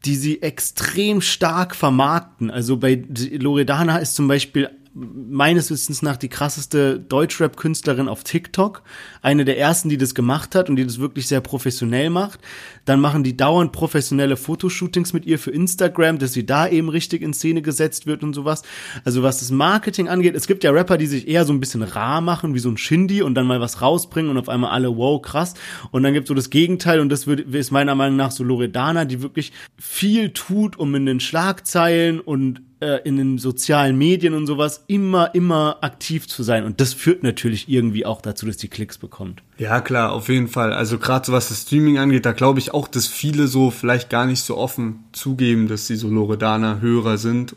die 0.05 0.17
sie 0.17 0.43
extrem 0.43 1.21
stark 1.21 1.75
vermarkten. 1.75 2.51
Also 2.51 2.77
bei 2.77 3.03
Loredana 3.09 3.99
ist 3.99 4.15
zum 4.15 4.29
Beispiel 4.29 4.71
meines 4.95 5.71
Wissens 5.71 6.03
nach 6.03 6.17
die 6.17 6.29
krasseste 6.29 7.01
Deutschrap-Künstlerin 7.01 8.09
auf 8.09 8.23
TikTok. 8.23 8.83
Eine 9.23 9.45
der 9.45 9.59
ersten, 9.59 9.89
die 9.89 9.99
das 9.99 10.15
gemacht 10.15 10.55
hat 10.55 10.71
und 10.71 10.77
die 10.77 10.85
das 10.85 11.01
wirklich 11.01 11.27
sehr 11.27 11.41
professionell 11.41 12.11
macht. 12.11 12.41
Dann 12.85 13.01
machen 13.01 13.25
die 13.25 13.37
dauernd 13.37 13.73
professionelle 13.73 14.37
Fotoshootings 14.37 15.13
mit 15.13 15.27
ihr 15.27 15.41
für 15.41 15.51
Instagram, 15.51 16.19
dass 16.19 16.33
sie 16.33 16.47
da 16.47 16.69
eben 16.69 16.89
richtig 16.89 17.23
in 17.23 17.35
Szene 17.35 17.61
gesetzt 17.61 18.07
wird 18.07 18.23
und 18.23 18.35
sowas. 18.35 18.63
Also 19.05 19.25
was 19.25 19.41
das 19.41 19.51
Marketing 19.51 20.09
angeht, 20.09 20.37
es 20.37 20.47
gibt 20.47 20.63
ja 20.63 20.71
Rapper, 20.71 20.97
die 20.97 21.07
sich 21.07 21.27
eher 21.27 21.45
so 21.45 21.53
ein 21.53 21.61
bisschen 21.61 21.83
rar 21.83 22.21
machen, 22.21 22.55
wie 22.55 22.61
so 22.61 22.69
ein 22.69 22.77
Shindy 22.77 23.23
und 23.23 23.35
dann 23.35 23.47
mal 23.47 23.61
was 23.61 23.83
rausbringen 23.83 24.31
und 24.31 24.39
auf 24.39 24.49
einmal 24.49 24.71
alle, 24.71 24.97
wow, 24.97 25.21
krass. 25.21 25.55
Und 25.91 26.05
dann 26.05 26.15
gibt 26.15 26.29
so 26.29 26.35
das 26.35 26.51
Gegenteil 26.51 27.01
und 27.01 27.09
das 27.09 27.27
ist 27.27 27.71
meiner 27.73 27.97
Meinung 27.97 28.17
nach 28.17 28.31
so 28.31 28.45
Loredana, 28.45 29.07
die 29.07 29.23
wirklich 29.23 29.53
viel 29.77 30.31
tut, 30.31 30.79
um 30.79 30.95
in 30.95 31.07
den 31.07 31.19
Schlagzeilen 31.19 32.21
und 32.21 32.63
äh, 32.81 33.01
in 33.05 33.17
den 33.17 33.39
sozialen 33.39 33.97
Medien 33.97 34.35
und 34.35 34.47
sowas 34.47 34.85
immer, 34.87 35.35
immer 35.35 35.79
aktiv 35.83 36.27
zu 36.29 36.43
sein. 36.43 36.65
Und 36.65 36.81
das 36.81 36.93
führt 36.93 37.23
natürlich 37.23 37.69
irgendwie 37.69 38.05
auch 38.07 38.21
dazu, 38.21 38.47
dass 38.47 38.57
die 38.57 38.69
Klicks 38.69 38.99
bekommt. 38.99 39.43
Ja, 39.59 39.81
klar, 39.81 40.13
auf 40.13 40.29
jeden 40.29 40.49
Fall. 40.49 40.73
Also 40.73 40.99
gerade 40.99 41.27
so 41.27 41.33
was 41.33 41.49
das 41.49 41.63
Streaming 41.63 41.99
angeht, 41.99 42.27
da 42.27 42.33
glaube 42.33 42.59
ich 42.59 42.75
auch, 42.75 42.89
dass 42.89 43.07
viele 43.07 43.47
so 43.47 43.71
vielleicht 43.71 44.11
gar 44.11 44.27
nicht 44.27 44.43
so 44.43 44.57
offen 44.57 45.05
zugeben, 45.13 45.69
dass 45.69 45.87
sie 45.87 45.97
so 45.97 46.09
Loredana-Hörer 46.09 47.19
sind 47.19 47.57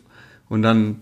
und 0.50 0.62
dann 0.62 1.00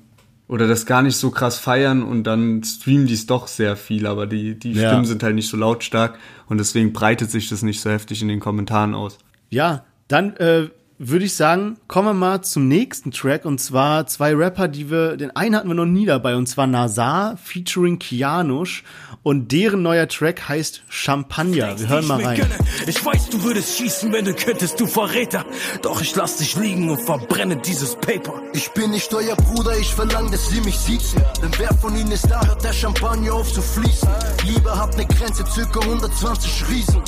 oder 0.47 0.67
das 0.67 0.85
gar 0.85 1.01
nicht 1.01 1.17
so 1.17 1.31
krass 1.31 1.57
feiern 1.57 2.03
und 2.03 2.23
dann 2.25 2.63
streamen 2.63 3.07
die 3.07 3.15
es 3.15 3.25
doch 3.25 3.47
sehr 3.47 3.75
viel, 3.75 4.05
aber 4.05 4.27
die, 4.27 4.53
die 4.57 4.73
Ja. 4.73 4.89
Stimmen 4.89 5.05
sind 5.05 5.23
halt 5.23 5.33
nicht 5.33 5.49
so 5.49 5.57
lautstark 5.57 6.19
und 6.47 6.59
deswegen 6.59 6.93
breitet 6.93 7.31
sich 7.31 7.49
das 7.49 7.63
nicht 7.63 7.81
so 7.81 7.89
heftig 7.89 8.21
in 8.21 8.27
den 8.27 8.39
Kommentaren 8.39 8.93
aus. 8.93 9.17
Ja, 9.49 9.85
dann 10.07 10.35
äh, 10.37 10.69
würde 10.97 11.25
ich 11.25 11.33
sagen, 11.33 11.77
kommen 11.87 12.07
wir 12.07 12.13
mal 12.13 12.41
zum 12.41 12.67
nächsten 12.67 13.11
Track 13.11 13.45
und 13.45 13.59
zwar 13.59 14.07
zwei 14.07 14.33
Rapper, 14.33 14.67
die 14.67 14.89
wir, 14.89 15.17
den 15.17 15.35
einen 15.35 15.55
hatten 15.55 15.67
wir 15.67 15.75
noch 15.75 15.85
nie 15.85 16.05
dabei 16.05 16.35
und 16.35 16.47
zwar 16.47 16.67
Nazar 16.67 17.37
featuring 17.37 17.99
Kianush 17.99 18.83
und 19.21 19.51
deren 19.51 19.81
neuer 19.81 20.07
Track 20.07 20.47
heißt 20.47 20.83
Champagner. 20.87 21.77
Wir 21.77 21.89
hören 21.89 22.07
mal 22.07 22.23
rein. 22.23 22.45
Ich 22.87 23.03
weiß, 23.03 23.29
du 23.29 23.43
würdest 23.43 23.77
schießen, 23.77 24.13
wenn 24.13 24.23
du 24.23 24.33
könntest, 24.33 24.79
du 24.79 24.87
Verräter. 24.87 25.45
Doch 25.81 26.01
ich 26.01 26.15
lass 26.15 26.37
dich 26.37 26.55
liegen 26.55 26.89
und 26.89 27.01
verbrenne 27.01 27.57
dieses 27.57 27.95
Paper. 27.95 28.41
Ich 28.53 28.71
bin 28.71 28.91
nicht 28.91 29.13
euer 29.13 29.35
Bruder, 29.35 29.77
ich 29.77 29.93
verlang, 29.93 30.31
dass 30.31 30.49
sie 30.49 30.61
mich 30.61 30.77
siezen. 30.77 31.21
Denn 31.41 31.51
wer 31.57 31.73
von 31.73 31.95
ihnen 31.95 32.11
ist 32.11 32.29
da, 32.29 32.45
hört 32.45 32.63
der 32.63 32.73
Champagner 32.73 33.33
auf 33.33 33.51
zu 33.51 33.61
fließen. 33.61 34.07
Liebe 34.45 34.77
hat 34.77 34.95
ne 34.95 35.05
Grenze, 35.05 35.43
circa 35.45 35.79
120 35.81 36.69
Riesen. 36.69 37.01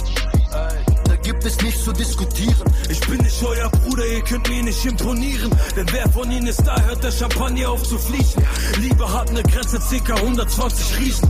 Gibt 1.27 1.43
es 1.43 1.61
nichts 1.61 1.83
zu 1.83 1.91
diskutieren. 1.91 2.55
Ich 2.89 3.01
bin 3.01 3.17
nicht 3.17 3.43
euer 3.43 3.69
Bruder, 3.69 4.07
ihr 4.07 4.21
könnt 4.21 4.47
mir 4.47 4.63
nicht 4.63 4.85
imponieren. 4.85 5.51
Denn 5.75 5.85
wer 5.91 6.07
von 6.09 6.31
ihnen 6.31 6.47
ist 6.47 6.65
da, 6.65 6.81
hört 6.83 7.03
der 7.03 7.11
Champagner 7.11 7.69
auf 7.69 7.83
zu 7.83 7.97
fließen. 7.97 8.41
Liebe 8.79 9.13
hat 9.13 9.29
eine 9.29 9.43
Grenze, 9.43 9.77
circa 9.81 10.15
120 10.15 10.99
Riesen. 11.01 11.29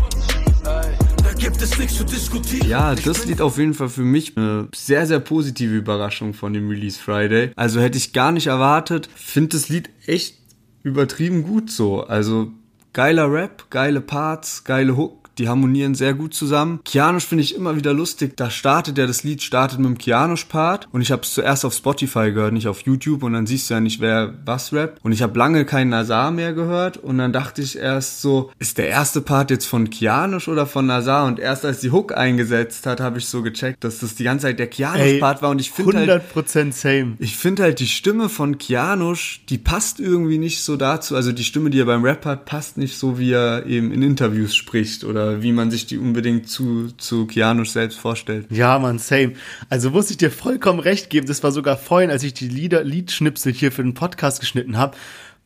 Da 0.63 1.33
gibt 1.39 1.63
es 1.63 1.79
nichts 1.79 1.95
zu 1.97 2.03
diskutieren. 2.03 2.69
Ja, 2.69 2.93
das 2.93 3.25
Lied 3.25 3.41
auf 3.41 3.57
jeden 3.57 3.73
Fall 3.73 3.89
für 3.89 4.03
mich 4.03 4.37
eine 4.37 4.67
sehr, 4.75 5.07
sehr 5.07 5.19
positive 5.19 5.73
Überraschung 5.73 6.35
von 6.35 6.53
dem 6.53 6.69
Release 6.69 6.99
Friday. 6.99 7.49
Also 7.55 7.81
hätte 7.81 7.97
ich 7.97 8.13
gar 8.13 8.31
nicht 8.31 8.45
erwartet. 8.45 9.09
Finde 9.15 9.57
das 9.57 9.67
Lied 9.67 9.89
echt 10.05 10.37
übertrieben 10.83 11.41
gut 11.41 11.71
so. 11.71 12.03
Also 12.03 12.51
geiler 12.93 13.33
Rap, 13.33 13.71
geile 13.71 14.01
Parts, 14.01 14.63
geile 14.63 14.95
Hook. 14.95 15.26
Die 15.37 15.47
harmonieren 15.47 15.95
sehr 15.95 16.13
gut 16.13 16.33
zusammen. 16.33 16.79
Kianosch 16.83 17.25
finde 17.25 17.43
ich 17.43 17.55
immer 17.55 17.75
wieder 17.75 17.93
lustig. 17.93 18.35
Da 18.37 18.49
startet 18.49 18.97
ja 18.97 19.05
das 19.05 19.23
Lied, 19.23 19.43
startet 19.43 19.79
mit 19.79 19.87
dem 19.87 19.97
Kianosch-Part. 19.97 20.87
Und 20.91 21.01
ich 21.01 21.11
habe 21.11 21.21
es 21.21 21.33
zuerst 21.33 21.65
auf 21.65 21.73
Spotify 21.73 22.31
gehört, 22.31 22.53
nicht 22.53 22.67
auf 22.67 22.81
YouTube. 22.81 23.23
Und 23.23 23.33
dann 23.33 23.45
siehst 23.45 23.69
du 23.69 23.75
ja 23.75 23.79
nicht, 23.79 23.99
wer 23.99 24.33
was 24.45 24.73
rappt. 24.73 25.03
Und 25.03 25.11
ich 25.11 25.21
habe 25.21 25.37
lange 25.37 25.65
keinen 25.65 25.89
Nazar 25.89 26.31
mehr 26.31 26.53
gehört. 26.53 26.97
Und 26.97 27.17
dann 27.19 27.33
dachte 27.33 27.61
ich 27.61 27.77
erst 27.77 28.21
so, 28.21 28.51
ist 28.59 28.77
der 28.77 28.87
erste 28.87 29.21
Part 29.21 29.51
jetzt 29.51 29.65
von 29.65 29.89
Kianosch 29.89 30.47
oder 30.47 30.65
von 30.65 30.85
Nazar? 30.85 31.27
Und 31.27 31.39
erst 31.39 31.65
als 31.65 31.81
die 31.81 31.91
Hook 31.91 32.15
eingesetzt 32.17 32.85
hat, 32.85 32.99
habe 32.99 33.19
ich 33.19 33.27
so 33.27 33.43
gecheckt, 33.43 33.83
dass 33.83 33.99
das 33.99 34.15
die 34.15 34.23
ganze 34.23 34.47
Zeit 34.47 34.59
der 34.59 34.67
Kianosch-Part 34.67 35.41
war. 35.41 35.51
Und 35.51 35.61
ich 35.61 35.71
finde 35.71 35.99
halt, 35.99 36.23
100% 36.35 36.71
same. 36.73 37.13
ich 37.19 37.35
finde 37.37 37.63
halt 37.63 37.79
die 37.79 37.87
Stimme 37.87 38.29
von 38.29 38.57
Kianosch, 38.57 39.41
die 39.49 39.57
passt 39.57 39.99
irgendwie 39.99 40.37
nicht 40.37 40.63
so 40.63 40.77
dazu. 40.77 41.15
Also 41.15 41.31
die 41.31 41.43
Stimme, 41.43 41.69
die 41.69 41.79
er 41.79 41.85
beim 41.85 42.03
Rap 42.03 42.25
hat, 42.25 42.45
passt 42.45 42.77
nicht 42.77 42.97
so, 42.97 43.19
wie 43.19 43.31
er 43.31 43.65
eben 43.65 43.91
in 43.91 44.01
Interviews 44.01 44.55
spricht 44.55 45.03
oder 45.03 45.26
äh, 45.27 45.41
wie 45.43 45.51
man 45.51 45.71
sich 45.71 45.85
die 45.85 45.97
unbedingt 45.97 46.49
zu, 46.49 46.91
zu 46.97 47.25
Keanu 47.27 47.65
selbst 47.65 47.99
vorstellt. 47.99 48.47
Ja, 48.49 48.79
man, 48.79 48.99
same. 48.99 49.33
Also 49.69 49.91
muss 49.91 50.09
ich 50.11 50.17
dir 50.17 50.31
vollkommen 50.31 50.79
recht 50.79 51.09
geben. 51.09 51.27
Das 51.27 51.43
war 51.43 51.51
sogar 51.51 51.77
vorhin, 51.77 52.11
als 52.11 52.23
ich 52.23 52.33
die 52.33 52.47
Lieder, 52.47 52.83
Liedschnipsel 52.83 53.53
hier 53.53 53.71
für 53.71 53.83
den 53.83 53.93
Podcast 53.93 54.39
geschnitten 54.39 54.77
habe, 54.77 54.97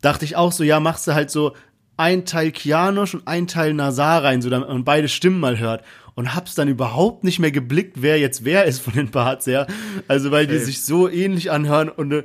dachte 0.01 0.25
ich 0.25 0.35
auch 0.35 0.51
so, 0.51 0.63
ja, 0.63 0.79
machst 0.79 1.07
du 1.07 1.13
halt 1.13 1.31
so 1.31 1.53
ein 1.97 2.25
Teil 2.25 2.51
Kianosch 2.51 3.13
und 3.13 3.27
ein 3.27 3.47
Teil 3.47 3.73
Nazar 3.73 4.23
rein, 4.23 4.41
so 4.41 4.49
damit 4.49 4.69
man 4.69 4.83
beide 4.83 5.07
Stimmen 5.07 5.39
mal 5.39 5.59
hört. 5.59 5.83
Und 6.13 6.35
hab's 6.35 6.55
dann 6.55 6.67
überhaupt 6.67 7.23
nicht 7.23 7.39
mehr 7.39 7.51
geblickt, 7.51 8.01
wer 8.01 8.19
jetzt 8.19 8.43
wer 8.43 8.65
ist 8.65 8.81
von 8.81 8.93
den 8.93 9.11
Parts 9.11 9.47
her. 9.47 9.65
Also 10.07 10.29
weil 10.29 10.45
die 10.45 10.57
sich 10.57 10.83
so 10.83 11.07
ähnlich 11.07 11.51
anhören. 11.51 11.89
Und 11.89 12.11
äh, 12.11 12.23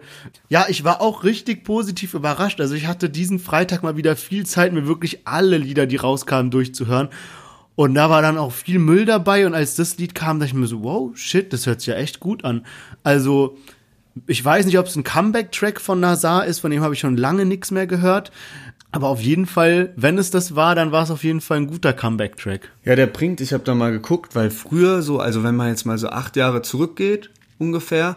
ja, 0.49 0.67
ich 0.69 0.83
war 0.83 1.01
auch 1.01 1.23
richtig 1.23 1.63
positiv 1.63 2.15
überrascht. 2.15 2.61
Also 2.61 2.75
ich 2.75 2.87
hatte 2.87 3.09
diesen 3.09 3.39
Freitag 3.39 3.83
mal 3.83 3.97
wieder 3.97 4.17
viel 4.17 4.45
Zeit, 4.45 4.73
mir 4.73 4.89
wirklich 4.89 5.27
alle 5.27 5.59
Lieder, 5.59 5.87
die 5.87 5.97
rauskamen, 5.97 6.51
durchzuhören. 6.51 7.11
Und 7.77 7.95
da 7.95 8.11
war 8.11 8.23
dann 8.23 8.39
auch 8.39 8.53
viel 8.53 8.79
Müll 8.79 9.05
dabei. 9.05 9.47
Und 9.47 9.55
als 9.55 9.77
das 9.77 9.99
Lied 9.99 10.15
kam, 10.15 10.41
dachte 10.41 10.49
ich 10.49 10.55
mir 10.55 10.67
so, 10.67 10.83
wow, 10.83 11.17
shit, 11.17 11.53
das 11.53 11.67
hört 11.67 11.81
sich 11.81 11.89
ja 11.89 11.95
echt 11.95 12.21
gut 12.21 12.45
an. 12.45 12.67
Also, 13.05 13.57
ich 14.27 14.43
weiß 14.43 14.67
nicht, 14.67 14.79
ob 14.79 14.87
es 14.87 14.97
ein 14.97 15.05
Comeback-Track 15.05 15.81
von 15.81 16.01
Nazar 16.01 16.47
ist, 16.47 16.61
von 16.61 16.71
dem 16.71 16.83
habe 16.83 16.95
ich 16.95 17.01
schon 17.01 17.17
lange 17.17 17.45
nichts 17.45 17.71
mehr 17.71 17.87
gehört. 17.87 18.33
Aber 18.93 19.09
auf 19.09 19.21
jeden 19.21 19.45
Fall, 19.45 19.93
wenn 19.97 20.17
es 20.17 20.31
das 20.31 20.57
war, 20.57 20.75
dann 20.75 20.91
war 20.91 21.03
es 21.03 21.11
auf 21.11 21.23
jeden 21.23 21.43
Fall 21.43 21.59
ein 21.59 21.67
guter 21.67 21.93
Comeback-Track. 21.93 22.71
Ja, 22.85 22.97
der 22.97 23.07
bringt, 23.07 23.43
ich 23.43 23.53
habe 23.53 23.63
da 23.63 23.75
mal 23.75 23.93
geguckt, 23.93 24.35
weil 24.35 24.51
früher 24.51 25.03
so, 25.03 25.21
also 25.21 25.45
wenn 25.45 25.55
man 25.55 25.69
jetzt 25.69 25.85
mal 25.85 25.99
so 25.99 26.09
acht 26.09 26.35
Jahre 26.37 26.63
zurückgeht, 26.63 27.31
ungefähr, 27.59 28.17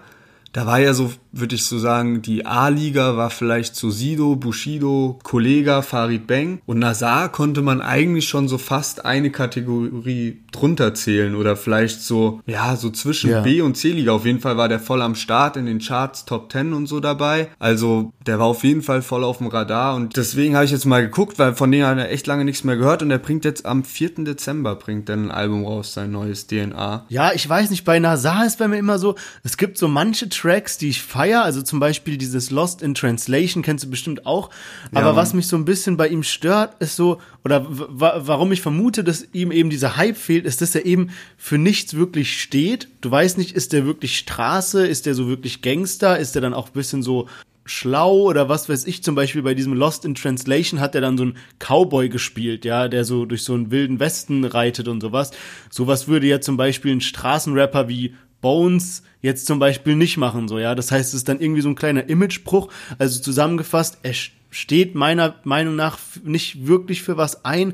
da 0.53 0.65
war 0.65 0.79
ja 0.79 0.93
so, 0.93 1.11
würde 1.31 1.55
ich 1.55 1.65
so 1.65 1.77
sagen, 1.77 2.21
die 2.21 2.45
A-Liga 2.45 3.15
war 3.17 3.29
vielleicht 3.29 3.75
so 3.75 3.89
Sido, 3.91 4.35
Bushido, 4.35 5.19
Kollega, 5.23 5.81
Farid 5.81 6.27
Bang. 6.27 6.61
Und 6.65 6.79
Nazar 6.79 7.29
konnte 7.31 7.61
man 7.61 7.81
eigentlich 7.81 8.27
schon 8.27 8.47
so 8.47 8.57
fast 8.57 9.05
eine 9.05 9.29
Kategorie 9.31 10.39
drunter 10.51 10.93
zählen 10.93 11.35
oder 11.35 11.55
vielleicht 11.55 12.01
so, 12.01 12.41
ja, 12.45 12.75
so 12.75 12.89
zwischen 12.89 13.29
Ja. 13.29 13.41
B 13.41 13.61
und 13.61 13.77
C-Liga. 13.77 14.11
Auf 14.11 14.25
jeden 14.25 14.39
Fall 14.39 14.57
war 14.57 14.67
der 14.67 14.79
voll 14.79 15.01
am 15.01 15.15
Start 15.15 15.57
in 15.57 15.65
den 15.67 15.79
Charts, 15.79 16.25
Top 16.25 16.51
10 16.51 16.73
und 16.73 16.87
so 16.87 16.99
dabei. 16.99 17.49
Also 17.59 18.11
der 18.25 18.39
war 18.39 18.47
auf 18.47 18.63
jeden 18.63 18.81
Fall 18.81 19.01
voll 19.01 19.23
auf 19.23 19.37
dem 19.37 19.47
Radar 19.47 19.95
und 19.95 20.17
deswegen 20.17 20.55
habe 20.55 20.65
ich 20.65 20.71
jetzt 20.71 20.85
mal 20.85 21.01
geguckt, 21.01 21.37
weil 21.37 21.53
von 21.53 21.71
denen 21.71 21.85
hat 21.85 21.97
er 21.97 22.11
echt 22.11 22.25
lange 22.27 22.45
nichts 22.45 22.63
mehr 22.63 22.77
gehört 22.77 23.01
und 23.03 23.11
er 23.11 23.19
bringt 23.19 23.45
jetzt 23.45 23.65
am 23.65 23.83
4. 23.83 24.23
Dezember 24.25 24.75
bringt 24.75 25.09
er 25.09 25.17
ein 25.17 25.31
Album 25.31 25.65
raus, 25.65 25.93
sein 25.93 26.11
neues 26.11 26.47
DNA. 26.47 27.05
Ja, 27.09 27.31
ich 27.33 27.47
weiß 27.47 27.69
nicht, 27.69 27.85
bei 27.85 27.99
Nazar 27.99 28.45
ist 28.45 28.57
bei 28.57 28.67
mir 28.67 28.77
immer 28.77 28.97
so, 28.97 29.15
es 29.43 29.57
gibt 29.57 29.77
so 29.77 29.87
manche 29.87 30.29
Tracks, 30.39 30.77
die 30.77 30.89
ich 30.89 31.01
feier, 31.01 31.43
also 31.43 31.61
zum 31.61 31.79
Beispiel 31.79 32.17
dieses 32.17 32.49
Lost 32.49 32.81
in 32.81 32.93
Translation, 32.93 33.61
kennst 33.61 33.83
du 33.83 33.89
bestimmt 33.89 34.25
auch. 34.25 34.49
Aber 34.93 35.07
Mann. 35.07 35.15
was 35.17 35.33
mich 35.33 35.47
so 35.47 35.57
ein 35.57 35.65
bisschen 35.65 35.97
bei 35.97 36.07
ihm 36.07 36.23
stört, 36.23 36.81
ist 36.81 36.95
so, 36.95 37.19
oder 37.43 37.65
warum 37.67 38.51
ich 38.51 38.61
vermute, 38.61 39.03
dass 39.03 39.27
ihm 39.33 39.51
eben 39.51 39.69
dieser 39.69 39.97
Hype 39.97 40.17
fehlt, 40.17 40.45
ist, 40.45 40.61
dass 40.61 40.75
er 40.75 40.85
eben 40.85 41.09
für 41.37 41.57
nichts 41.57 41.93
wirklich 41.93 42.41
steht. 42.41 42.87
Du 43.01 43.11
weißt 43.11 43.37
nicht, 43.37 43.51
ist 43.51 43.73
der 43.73 43.85
wirklich 43.85 44.17
Straße, 44.17 44.87
ist 44.87 45.05
der 45.05 45.13
so 45.13 45.27
wirklich 45.27 45.61
Gangster, 45.61 46.17
ist 46.17 46.35
der 46.35 46.41
dann 46.41 46.53
auch 46.53 46.67
ein 46.67 46.73
bisschen 46.73 47.03
so 47.03 47.27
schlau 47.65 48.21
oder 48.21 48.49
was 48.49 48.67
weiß 48.67 48.87
ich, 48.87 49.03
zum 49.03 49.15
Beispiel 49.15 49.43
bei 49.43 49.53
diesem 49.53 49.73
Lost 49.73 50.05
in 50.05 50.15
Translation 50.15 50.79
hat 50.79 50.95
er 50.95 51.01
dann 51.01 51.17
so 51.17 51.23
einen 51.23 51.37
Cowboy 51.59 52.09
gespielt, 52.09 52.65
ja, 52.65 52.87
der 52.87 53.03
so 53.03 53.25
durch 53.25 53.43
so 53.43 53.53
einen 53.53 53.71
wilden 53.71 53.99
Westen 53.99 54.43
reitet 54.45 54.87
und 54.87 55.01
sowas. 55.01 55.31
Sowas 55.69 56.07
würde 56.07 56.27
ja 56.27 56.41
zum 56.41 56.57
Beispiel 56.57 56.93
ein 56.93 57.01
Straßenrapper 57.01 57.87
wie 57.87 58.15
Bones 58.41 59.03
jetzt 59.21 59.45
zum 59.45 59.59
Beispiel 59.59 59.95
nicht 59.95 60.17
machen, 60.17 60.47
so, 60.47 60.59
ja. 60.59 60.75
Das 60.75 60.91
heißt, 60.91 61.09
es 61.09 61.13
ist 61.13 61.29
dann 61.29 61.39
irgendwie 61.39 61.61
so 61.61 61.69
ein 61.69 61.75
kleiner 61.75 62.07
Imagebruch. 62.07 62.69
Also 62.97 63.21
zusammengefasst, 63.21 63.99
er 64.03 64.13
steht 64.51 64.95
meiner 64.95 65.35
Meinung 65.43 65.75
nach 65.75 65.99
nicht 66.23 66.67
wirklich 66.67 67.03
für 67.03 67.17
was 67.17 67.45
ein. 67.45 67.73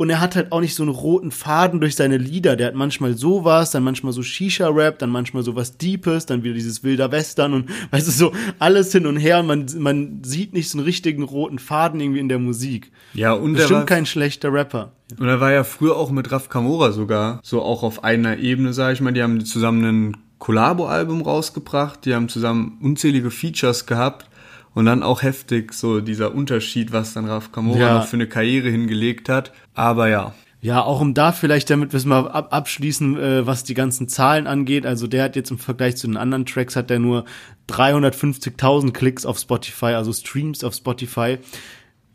Und 0.00 0.08
er 0.08 0.18
hat 0.18 0.34
halt 0.34 0.50
auch 0.50 0.62
nicht 0.62 0.74
so 0.74 0.82
einen 0.82 0.92
roten 0.92 1.30
Faden 1.30 1.78
durch 1.78 1.94
seine 1.94 2.16
Lieder. 2.16 2.56
Der 2.56 2.68
hat 2.68 2.74
manchmal 2.74 3.18
sowas, 3.18 3.70
dann 3.70 3.82
manchmal 3.82 4.14
so 4.14 4.22
Shisha-Rap, 4.22 4.98
dann 4.98 5.10
manchmal 5.10 5.42
sowas 5.42 5.76
Deepes, 5.76 6.24
dann 6.24 6.42
wieder 6.42 6.54
dieses 6.54 6.82
wilder 6.82 7.12
Western 7.12 7.52
und 7.52 7.68
weißt 7.90 8.06
du, 8.06 8.10
so 8.10 8.32
alles 8.58 8.92
hin 8.92 9.04
und 9.04 9.18
her. 9.18 9.42
Man, 9.42 9.66
man 9.76 10.24
sieht 10.24 10.54
nicht 10.54 10.70
so 10.70 10.78
einen 10.78 10.86
richtigen 10.86 11.22
roten 11.22 11.58
Faden 11.58 12.00
irgendwie 12.00 12.20
in 12.20 12.30
der 12.30 12.38
Musik. 12.38 12.90
Ja, 13.12 13.34
und 13.34 13.50
er 13.50 13.58
Bestimmt 13.58 13.80
war, 13.80 13.84
kein 13.84 14.06
schlechter 14.06 14.50
Rapper. 14.50 14.92
und 15.18 15.28
er 15.28 15.38
war 15.38 15.52
ja 15.52 15.64
früher 15.64 15.96
auch 15.96 16.10
mit 16.10 16.32
Raf 16.32 16.48
Kamora 16.48 16.92
sogar, 16.92 17.38
so 17.42 17.60
auch 17.60 17.82
auf 17.82 18.02
einer 18.02 18.38
Ebene, 18.38 18.72
sage 18.72 18.94
ich 18.94 19.02
mal. 19.02 19.12
Die 19.12 19.22
haben 19.22 19.44
zusammen 19.44 19.84
ein 19.84 20.16
Collabo-Album 20.38 21.20
rausgebracht, 21.20 22.06
die 22.06 22.14
haben 22.14 22.30
zusammen 22.30 22.78
unzählige 22.80 23.30
Features 23.30 23.84
gehabt 23.84 24.29
und 24.74 24.84
dann 24.86 25.02
auch 25.02 25.22
heftig 25.22 25.72
so 25.72 26.00
dieser 26.00 26.34
Unterschied, 26.34 26.92
was 26.92 27.14
dann 27.14 27.26
Raf 27.26 27.52
Kamora 27.52 27.78
Ja. 27.78 27.94
noch 27.98 28.06
für 28.06 28.16
eine 28.16 28.26
Karriere 28.28 28.68
hingelegt 28.70 29.28
hat. 29.28 29.52
Aber 29.74 30.08
ja, 30.08 30.34
Ja, 30.62 30.82
auch 30.82 31.00
um 31.00 31.14
da 31.14 31.32
vielleicht, 31.32 31.70
damit 31.70 31.92
wir 31.92 31.96
es 31.96 32.04
mal 32.04 32.28
ab 32.28 32.48
abschließen, 32.52 33.16
äh, 33.18 33.46
was 33.46 33.64
die 33.64 33.72
ganzen 33.72 34.08
Zahlen 34.08 34.46
angeht. 34.46 34.84
Also 34.84 35.06
der 35.06 35.24
hat 35.24 35.34
jetzt 35.34 35.50
im 35.50 35.58
Vergleich 35.58 35.96
zu 35.96 36.06
den 36.06 36.18
anderen 36.18 36.44
Tracks 36.44 36.76
hat 36.76 36.90
der 36.90 36.98
nur 36.98 37.24
350.000 37.68 38.92
Klicks 38.92 39.24
auf 39.26 39.38
Spotify, 39.38 39.86
also 39.94 40.12
Streams 40.12 40.64
auf 40.64 40.74
Spotify. 40.74 41.38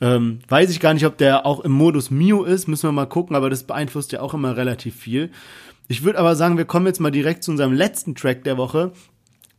Ähm, 0.02 0.39
weiß 0.48 0.70
ich 0.72 0.80
gar 0.80 0.94
nicht, 0.94 1.06
ob 1.06 1.18
der 1.18 1.46
auch 1.46 1.62
im 1.62 1.72
Modus 1.72 2.12
Mio 2.12 2.44
ist, 2.44 2.68
müssen 2.68 2.88
wir 2.88 2.91
mal 2.91 3.06
gucken, 3.06 3.36
aber 3.36 3.50
das 3.50 3.63
beeinflusst 3.63 4.12
ja 4.12 4.22
auch 4.22 4.34
immer 4.34 4.58
relativ 4.58 4.96
viel. 4.96 5.32
Ich 5.88 6.04
würde 6.04 6.20
aber 6.20 6.36
sagen, 6.36 6.58
wir 6.58 6.65
kommen 6.65 6.86
jetzt 6.88 7.00
mal 7.00 7.12
direkt 7.12 7.44
zu 7.44 7.52
unserem 7.52 7.72
letzten 7.74 8.15
Track 8.15 8.44
der 8.44 8.58
Woche 8.58 8.91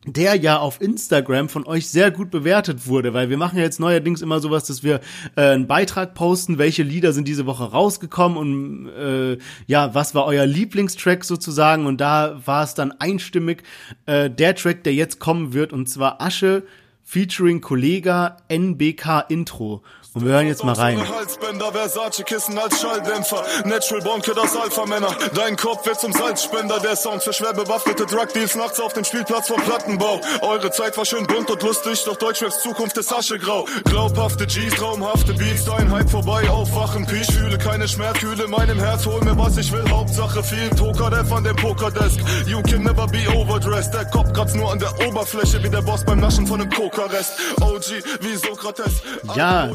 der 0.07 0.37
ja 0.37 0.59
auf 0.59 0.81
Instagram 0.81 1.49
von 1.49 1.67
euch 1.67 1.89
sehr 1.89 2.11
gut 2.11 2.31
bewertet 2.31 2.87
wurde, 2.87 3.13
weil 3.13 3.29
wir 3.29 3.37
machen 3.37 3.59
ja 3.59 3.65
jetzt 3.65 3.81
neuerdings 3.81 4.23
immer 4.23 4.41
sowas, 4.41 4.65
dass 4.65 4.83
wir 4.83 5.01
äh, 5.37 5.43
einen 5.43 5.67
Beitrag 5.67 6.15
posten, 6.15 6.59
welche 6.59 6.83
Lieder 6.83 7.13
sind 7.13 7.27
diese 7.29 7.47
Woche 7.47 7.65
rausgekommen 7.65 8.39
und 8.39 8.89
äh, 8.89 9.39
ja, 9.67 9.95
was 9.95 10.15
war 10.15 10.25
euer 10.27 10.47
Lieblingstrack 10.47 11.25
sozusagen? 11.25 11.87
Und 11.87 12.01
da 12.01 12.41
war 12.45 12.63
es 12.63 12.75
dann 12.75 12.93
einstimmig 12.93 13.65
äh, 14.07 14.31
der 14.31 14.55
Track, 14.55 14.85
der 14.85 14.95
jetzt 14.95 15.19
kommen 15.19 15.53
wird 15.53 15.73
und 15.73 15.89
zwar 15.89 16.21
Asche 16.21 16.63
featuring 17.03 17.61
Kollega 17.61 18.37
NBK 18.49 19.27
Intro 19.29 19.83
und 20.17 20.25
wir 20.25 20.33
hören 20.33 20.47
jetzt 20.47 20.65
mal 20.65 20.73
rein. 20.73 20.99
Halsbänder, 20.99 21.73
Versace 21.73 22.25
Kissen 22.25 22.59
als 22.59 22.81
Schalldämpfer. 22.81 23.45
Natural 23.67 24.03
Born 24.03 24.23
Kid 24.23 24.39
aus 24.39 24.57
Alpha-Männer. 24.57 25.15
Dein 25.35 25.57
Kopf 25.57 25.85
wird 25.85 26.01
zum 26.01 26.11
Salzspender. 26.11 26.81
Der 26.81 26.97
Sound 26.97 27.23
für 27.23 27.35
schwer 27.35 27.53
bewaffnete 27.53 28.07
Drug 28.07 28.29
Deals 28.35 28.55
nachts 28.55 28.81
auf 28.81 28.95
dem 28.95 29.05
Spielplatz 29.05 29.49
vom 29.49 29.61
Plattenbau. 29.61 30.19
Eure 30.41 30.71
Zeit 30.71 30.97
war 30.97 31.05
schön 31.05 31.27
bunt 31.27 31.51
und 31.51 31.63
lustig, 31.63 32.03
doch 32.07 32.17
Deutschraps 32.17 32.63
Zukunft 32.63 32.97
ist 32.97 33.13
Aschegrau. 33.13 33.67
Glaubhafte 33.85 34.47
G's, 34.47 34.75
traumhafte 34.75 35.35
Beats, 35.35 35.67
dein 35.67 35.93
Hype 35.93 36.09
vorbei, 36.09 36.49
aufwachen. 36.49 37.05
Peace, 37.05 37.31
fühle 37.31 37.59
keine 37.59 37.87
Schmerzkühle 37.87 38.45
in 38.45 38.51
meinem 38.51 38.79
Herz, 38.79 39.05
hol 39.05 39.21
mir 39.23 39.37
was 39.37 39.59
ich 39.59 39.71
will. 39.71 39.85
Hauptsache 39.91 40.43
viel 40.43 40.71
Toker, 40.71 41.11
der 41.11 41.27
von 41.27 41.45
dem 41.45 41.57
Pokerdesk. 41.57 42.21
You 42.47 42.63
can 42.63 42.85
never 42.85 43.07
be 43.07 43.21
overdressed. 43.37 43.93
Der 43.93 44.07
Kopf 44.07 44.33
kratzt 44.33 44.57
nur 44.57 44.73
an 44.73 44.79
der 44.79 44.95
Oberfläche, 45.07 45.63
wie 45.63 45.69
der 45.69 45.83
Boss 45.83 46.07
beim 46.07 46.21
Naschen 46.21 46.47
von 46.47 46.63
einem 46.63 46.71
Kokarest. 46.71 47.33
OG, 47.61 48.03
wie 48.21 48.37
Sokrates. 48.37 49.03
Ja, 49.35 49.69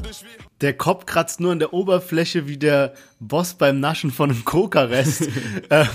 der 0.61 0.73
Kopf 0.73 1.05
kratzt 1.05 1.39
nur 1.39 1.51
an 1.51 1.59
der 1.59 1.73
Oberfläche 1.73 2.47
wie 2.47 2.57
der 2.57 2.93
Boss 3.19 3.55
beim 3.55 3.79
Naschen 3.79 4.11
von 4.11 4.29
einem 4.29 4.45
Coca-Rest. 4.45 5.27
ähm, 5.69 5.87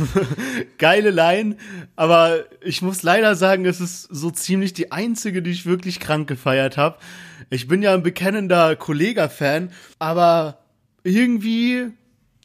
geile 0.78 1.10
Line, 1.10 1.56
aber 1.94 2.44
ich 2.60 2.82
muss 2.82 3.02
leider 3.02 3.36
sagen, 3.36 3.64
es 3.64 3.80
ist 3.80 4.02
so 4.02 4.30
ziemlich 4.30 4.72
die 4.74 4.92
einzige, 4.92 5.42
die 5.42 5.50
ich 5.50 5.66
wirklich 5.66 6.00
krank 6.00 6.28
gefeiert 6.28 6.76
habe. 6.76 6.98
Ich 7.48 7.68
bin 7.68 7.82
ja 7.82 7.94
ein 7.94 8.02
bekennender 8.02 8.74
Kollega-Fan, 8.74 9.70
aber 9.98 10.58
irgendwie 11.04 11.92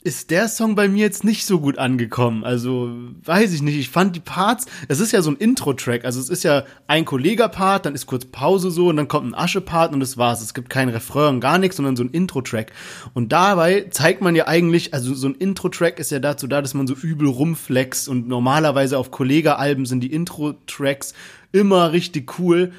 ist 0.03 0.31
der 0.31 0.47
Song 0.47 0.73
bei 0.73 0.87
mir 0.87 1.01
jetzt 1.01 1.23
nicht 1.23 1.45
so 1.45 1.59
gut 1.59 1.77
angekommen. 1.77 2.43
Also, 2.43 2.91
weiß 3.23 3.53
ich 3.53 3.61
nicht. 3.61 3.77
Ich 3.77 3.89
fand 3.89 4.15
die 4.15 4.19
Parts, 4.19 4.65
es 4.87 4.99
ist 4.99 5.11
ja 5.11 5.21
so 5.21 5.29
ein 5.29 5.37
Intro-Track. 5.37 6.05
Also, 6.05 6.19
es 6.19 6.29
ist 6.29 6.43
ja 6.43 6.63
ein 6.87 7.05
Kollega-Part, 7.05 7.85
dann 7.85 7.93
ist 7.93 8.07
kurz 8.07 8.25
Pause 8.25 8.71
so 8.71 8.87
und 8.87 8.95
dann 8.95 9.07
kommt 9.07 9.27
ein 9.27 9.35
Asche-Part 9.35 9.93
und 9.93 9.99
das 9.99 10.17
war's. 10.17 10.41
Es 10.41 10.55
gibt 10.55 10.71
kein 10.71 10.89
Refrain, 10.89 11.39
gar 11.39 11.59
nichts, 11.59 11.77
sondern 11.77 11.95
so 11.95 12.03
ein 12.03 12.09
Intro-Track. 12.09 12.71
Und 13.13 13.31
dabei 13.31 13.87
zeigt 13.91 14.21
man 14.21 14.35
ja 14.35 14.47
eigentlich, 14.47 14.93
also 14.93 15.13
so 15.13 15.27
ein 15.27 15.35
Intro-Track 15.35 15.99
ist 15.99 16.09
ja 16.09 16.19
dazu 16.19 16.47
da, 16.47 16.61
dass 16.61 16.73
man 16.73 16.87
so 16.87 16.95
übel 16.95 17.27
rumflext 17.27 18.09
und 18.09 18.27
normalerweise 18.27 18.97
auf 18.97 19.11
Kollega-Alben 19.11 19.85
sind 19.85 20.01
die 20.01 20.11
Intro-Tracks 20.11 21.13
immer 21.51 21.91
richtig 21.91 22.39
cool. 22.39 22.71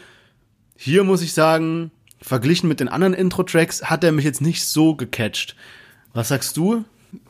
Hier 0.77 1.05
muss 1.05 1.23
ich 1.23 1.35
sagen, 1.35 1.93
verglichen 2.21 2.69
mit 2.69 2.81
den 2.81 2.89
anderen 2.89 3.15
Intro-Tracks 3.15 3.85
hat 3.85 4.03
er 4.03 4.11
mich 4.11 4.25
jetzt 4.25 4.41
nicht 4.41 4.65
so 4.65 4.97
gecatcht. 4.97 5.55
Was 6.13 6.29
sagst 6.29 6.57
du? 6.57 6.85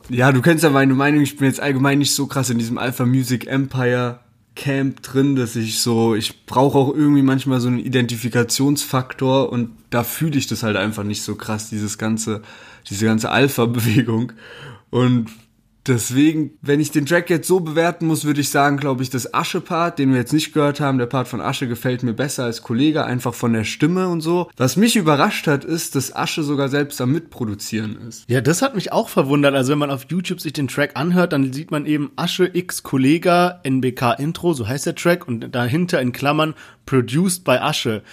Ja, 0.09 0.31
du 0.31 0.41
kennst 0.41 0.63
ja 0.63 0.69
meine 0.69 0.93
Meinung, 0.93 1.21
ich 1.21 1.37
bin 1.37 1.47
jetzt 1.47 1.59
allgemein 1.59 1.99
nicht 1.99 2.13
so 2.13 2.27
krass 2.27 2.49
in 2.49 2.57
diesem 2.57 2.77
Alpha 2.77 3.05
Music 3.05 3.47
Empire 3.47 4.19
Camp 4.55 5.01
drin, 5.01 5.35
dass 5.35 5.55
ich 5.55 5.79
so, 5.79 6.15
ich 6.15 6.45
brauche 6.45 6.77
auch 6.77 6.93
irgendwie 6.93 7.23
manchmal 7.23 7.59
so 7.59 7.67
einen 7.67 7.79
Identifikationsfaktor 7.79 9.51
und 9.51 9.71
da 9.89 10.03
fühle 10.03 10.37
ich 10.37 10.47
das 10.47 10.63
halt 10.63 10.77
einfach 10.77 11.03
nicht 11.03 11.23
so 11.23 11.35
krass, 11.35 11.69
dieses 11.69 11.97
ganze, 11.97 12.41
diese 12.89 13.05
ganze 13.05 13.31
Alpha-Bewegung. 13.31 14.33
Und 14.89 15.31
Deswegen, 15.85 16.57
wenn 16.61 16.79
ich 16.79 16.91
den 16.91 17.05
Track 17.05 17.29
jetzt 17.29 17.47
so 17.47 17.59
bewerten 17.59 18.07
muss, 18.07 18.23
würde 18.23 18.39
ich 18.39 18.49
sagen, 18.49 18.77
glaube 18.77 19.03
ich, 19.03 19.09
das 19.09 19.33
Asche-Part, 19.33 19.99
den 19.99 20.11
wir 20.11 20.19
jetzt 20.19 20.31
nicht 20.31 20.53
gehört 20.53 20.79
haben, 20.79 20.97
der 20.97 21.07
Part 21.07 21.27
von 21.27 21.41
Asche 21.41 21.67
gefällt 21.67 22.03
mir 22.03 22.13
besser 22.13 22.45
als 22.45 22.61
Kollege, 22.61 23.03
einfach 23.03 23.33
von 23.33 23.51
der 23.51 23.65
Stimme 23.65 24.07
und 24.07 24.21
so. 24.21 24.49
Was 24.55 24.77
mich 24.77 24.95
überrascht 24.95 25.45
hat, 25.47 25.65
ist, 25.65 25.95
dass 25.95 26.15
Asche 26.15 26.43
sogar 26.43 26.69
selbst 26.69 27.01
am 27.01 27.11
Mitproduzieren 27.11 27.97
ist. 28.07 28.29
Ja, 28.29 28.39
das 28.39 28.61
hat 28.61 28.75
mich 28.75 28.93
auch 28.93 29.09
verwundert. 29.09 29.55
Also 29.55 29.73
wenn 29.73 29.79
man 29.79 29.91
auf 29.91 30.05
YouTube 30.09 30.39
sich 30.39 30.53
den 30.53 30.69
Track 30.69 30.91
anhört, 30.95 31.33
dann 31.33 31.51
sieht 31.51 31.71
man 31.71 31.85
eben 31.85 32.11
Asche 32.15 32.49
X 32.53 32.83
Kollega 32.83 33.59
NBK 33.63 34.13
Intro, 34.19 34.53
so 34.53 34.65
heißt 34.65 34.85
der 34.85 34.95
Track, 34.95 35.27
und 35.27 35.53
dahinter 35.53 35.99
in 35.99 36.13
Klammern 36.13 36.53
Produced 36.85 37.43
by 37.43 37.57
Asche 37.57 38.03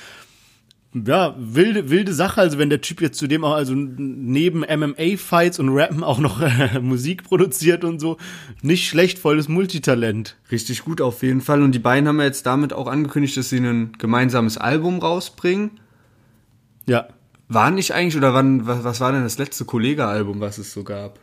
ja, 0.92 1.36
wilde, 1.38 1.88
wilde 1.88 2.12
Sache. 2.12 2.40
Also 2.40 2.58
wenn 2.58 2.68
der 2.68 2.80
Typ 2.80 3.00
jetzt 3.00 3.18
zudem 3.18 3.44
auch, 3.44 3.52
also 3.52 3.74
neben 3.74 4.60
MMA-Fights 4.60 5.60
und 5.60 5.68
Rappen 5.68 6.02
auch 6.02 6.18
noch 6.18 6.40
äh, 6.40 6.80
Musik 6.80 7.24
produziert 7.24 7.84
und 7.84 8.00
so, 8.00 8.16
nicht 8.62 8.88
schlecht, 8.88 9.18
volles 9.18 9.48
Multitalent. 9.48 10.36
Richtig 10.50 10.84
gut 10.84 11.00
auf 11.00 11.22
jeden 11.22 11.42
Fall. 11.42 11.62
Und 11.62 11.72
die 11.72 11.78
beiden 11.78 12.08
haben 12.08 12.18
ja 12.18 12.24
jetzt 12.24 12.44
damit 12.44 12.72
auch 12.72 12.88
angekündigt, 12.88 13.36
dass 13.36 13.50
sie 13.50 13.58
ein 13.58 13.92
gemeinsames 13.98 14.58
Album 14.58 14.98
rausbringen. 14.98 15.78
Ja. 16.86 17.08
War 17.48 17.70
nicht 17.70 17.94
eigentlich, 17.94 18.16
oder 18.16 18.34
wann, 18.34 18.66
was, 18.66 18.82
was 18.82 19.00
war 19.00 19.12
denn 19.12 19.22
das 19.22 19.38
letzte 19.38 19.64
Kollege-Album, 19.64 20.40
was 20.40 20.58
es 20.58 20.72
so 20.72 20.82
gab? 20.82 21.20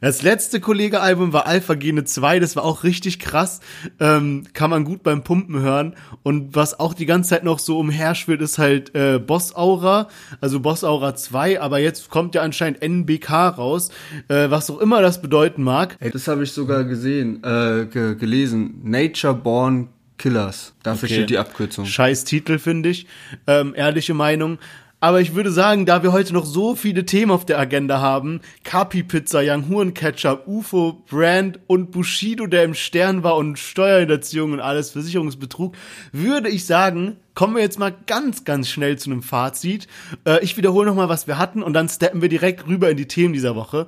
Das 0.00 0.22
letzte 0.22 0.60
Kollege-Album 0.60 1.32
war 1.32 1.46
Alpha 1.46 1.74
Gene 1.74 2.04
2, 2.04 2.40
das 2.40 2.56
war 2.56 2.64
auch 2.64 2.84
richtig 2.84 3.18
krass. 3.18 3.60
Ähm, 3.98 4.44
kann 4.54 4.70
man 4.70 4.84
gut 4.84 5.02
beim 5.02 5.22
Pumpen 5.22 5.60
hören. 5.60 5.94
Und 6.22 6.54
was 6.54 6.78
auch 6.80 6.94
die 6.94 7.06
ganze 7.06 7.30
Zeit 7.30 7.44
noch 7.44 7.58
so 7.58 7.78
umherschwirrt, 7.78 8.40
ist 8.40 8.58
halt 8.58 8.94
äh, 8.94 9.18
Boss 9.18 9.54
Aura, 9.54 10.08
also 10.40 10.60
Boss 10.60 10.84
Aura 10.84 11.14
2, 11.14 11.60
aber 11.60 11.78
jetzt 11.80 12.08
kommt 12.08 12.34
ja 12.34 12.42
anscheinend 12.42 12.82
NBK 12.82 13.30
raus, 13.58 13.90
äh, 14.28 14.48
was 14.50 14.70
auch 14.70 14.78
immer 14.80 15.02
das 15.02 15.20
bedeuten 15.20 15.62
mag. 15.62 15.96
Ey, 16.00 16.10
das 16.10 16.26
habe 16.28 16.44
ich 16.44 16.52
sogar 16.52 16.84
gesehen, 16.84 17.42
äh, 17.44 17.86
ge 17.86 18.14
gelesen. 18.16 18.80
Nature 18.82 19.34
Born 19.34 19.88
Killers. 20.16 20.74
Dafür 20.82 21.06
Okay. 21.06 21.14
steht 21.14 21.30
die 21.30 21.38
Abkürzung. 21.38 21.84
Scheiß 21.86 22.24
Titel, 22.24 22.58
finde 22.58 22.88
ich. 22.90 23.06
Ähm, 23.46 23.74
ehrliche 23.74 24.14
Meinung. 24.14 24.58
Aber 25.02 25.22
ich 25.22 25.34
würde 25.34 25.50
sagen, 25.50 25.86
da 25.86 26.02
wir 26.02 26.12
heute 26.12 26.34
noch 26.34 26.44
so 26.44 26.74
viele 26.76 27.06
Themen 27.06 27.32
auf 27.32 27.46
der 27.46 27.58
Agenda 27.58 28.00
haben, 28.00 28.42
Kapi 28.64 29.02
Pizza, 29.02 29.40
Young 29.42 29.66
Huren 29.70 29.94
Ketchup, 29.94 30.46
UFO, 30.46 31.02
Brand 31.08 31.58
und 31.66 31.90
Bushido, 31.90 32.46
der 32.46 32.64
im 32.64 32.74
Stern 32.74 33.22
war 33.22 33.36
und 33.36 33.58
Steuerhinterziehung 33.58 34.52
und 34.52 34.60
alles, 34.60 34.90
Versicherungsbetrug, 34.90 35.74
würde 36.12 36.50
ich 36.50 36.66
sagen, 36.66 37.16
kommen 37.34 37.56
wir 37.56 37.62
jetzt 37.62 37.78
mal 37.78 37.94
ganz, 38.06 38.44
ganz 38.44 38.68
schnell 38.68 38.98
zu 38.98 39.10
einem 39.10 39.22
Fazit. 39.22 39.88
Äh, 40.26 40.44
ich 40.44 40.58
wiederhole 40.58 40.86
nochmal, 40.86 41.08
was 41.08 41.26
wir 41.26 41.38
hatten 41.38 41.62
und 41.62 41.72
dann 41.72 41.88
steppen 41.88 42.20
wir 42.20 42.28
direkt 42.28 42.66
rüber 42.66 42.90
in 42.90 42.98
die 42.98 43.08
Themen 43.08 43.32
dieser 43.32 43.56
Woche. 43.56 43.86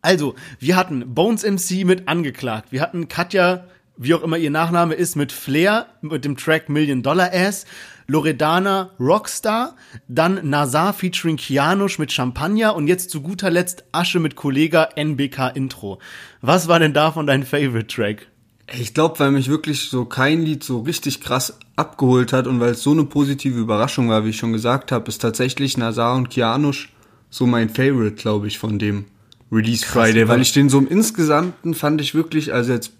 Also, 0.00 0.34
wir 0.58 0.76
hatten 0.76 1.14
Bones 1.14 1.44
MC 1.44 1.84
mit 1.84 2.08
angeklagt. 2.08 2.72
Wir 2.72 2.80
hatten 2.80 3.08
Katja, 3.08 3.64
wie 3.98 4.14
auch 4.14 4.22
immer 4.22 4.38
ihr 4.38 4.50
Nachname 4.50 4.94
ist, 4.94 5.16
mit 5.16 5.32
Flair, 5.32 5.86
mit 6.00 6.24
dem 6.24 6.38
Track 6.38 6.70
Million 6.70 7.02
Dollar 7.02 7.30
Ass. 7.32 7.66
Loredana 8.06 8.90
Rockstar, 9.00 9.76
dann 10.08 10.48
Nazar 10.48 10.92
featuring 10.92 11.36
Kianush 11.36 11.98
mit 11.98 12.12
Champagner 12.12 12.76
und 12.76 12.86
jetzt 12.86 13.10
zu 13.10 13.22
guter 13.22 13.50
Letzt 13.50 13.84
Asche 13.92 14.20
mit 14.20 14.36
Kollega 14.36 14.88
NBK 14.96 15.54
Intro. 15.54 15.98
Was 16.40 16.68
war 16.68 16.78
denn 16.78 16.92
davon 16.92 17.26
dein 17.26 17.44
Favorite 17.44 17.86
Track? 17.86 18.26
Ich 18.72 18.94
glaube, 18.94 19.18
weil 19.18 19.30
mich 19.30 19.48
wirklich 19.48 19.90
so 19.90 20.04
kein 20.04 20.42
Lied 20.42 20.64
so 20.64 20.80
richtig 20.80 21.20
krass 21.20 21.58
abgeholt 21.76 22.32
hat 22.32 22.46
und 22.46 22.60
weil 22.60 22.72
es 22.72 22.82
so 22.82 22.92
eine 22.92 23.04
positive 23.04 23.58
Überraschung 23.58 24.08
war, 24.08 24.24
wie 24.24 24.30
ich 24.30 24.38
schon 24.38 24.52
gesagt 24.52 24.90
habe, 24.90 25.08
ist 25.08 25.20
tatsächlich 25.20 25.76
Nazar 25.76 26.16
und 26.16 26.30
Kianush 26.30 26.90
so 27.30 27.46
mein 27.46 27.68
Favorite, 27.68 28.14
glaube 28.14 28.46
ich, 28.46 28.58
von 28.58 28.78
dem 28.78 29.06
Release 29.52 29.84
Friday, 29.84 30.28
weil 30.28 30.40
ich 30.40 30.52
den 30.52 30.68
so 30.68 30.78
im 30.78 30.88
Insgesamten 30.88 31.74
fand 31.74 32.00
ich 32.00 32.14
wirklich, 32.14 32.52
also 32.52 32.72
jetzt 32.72 32.92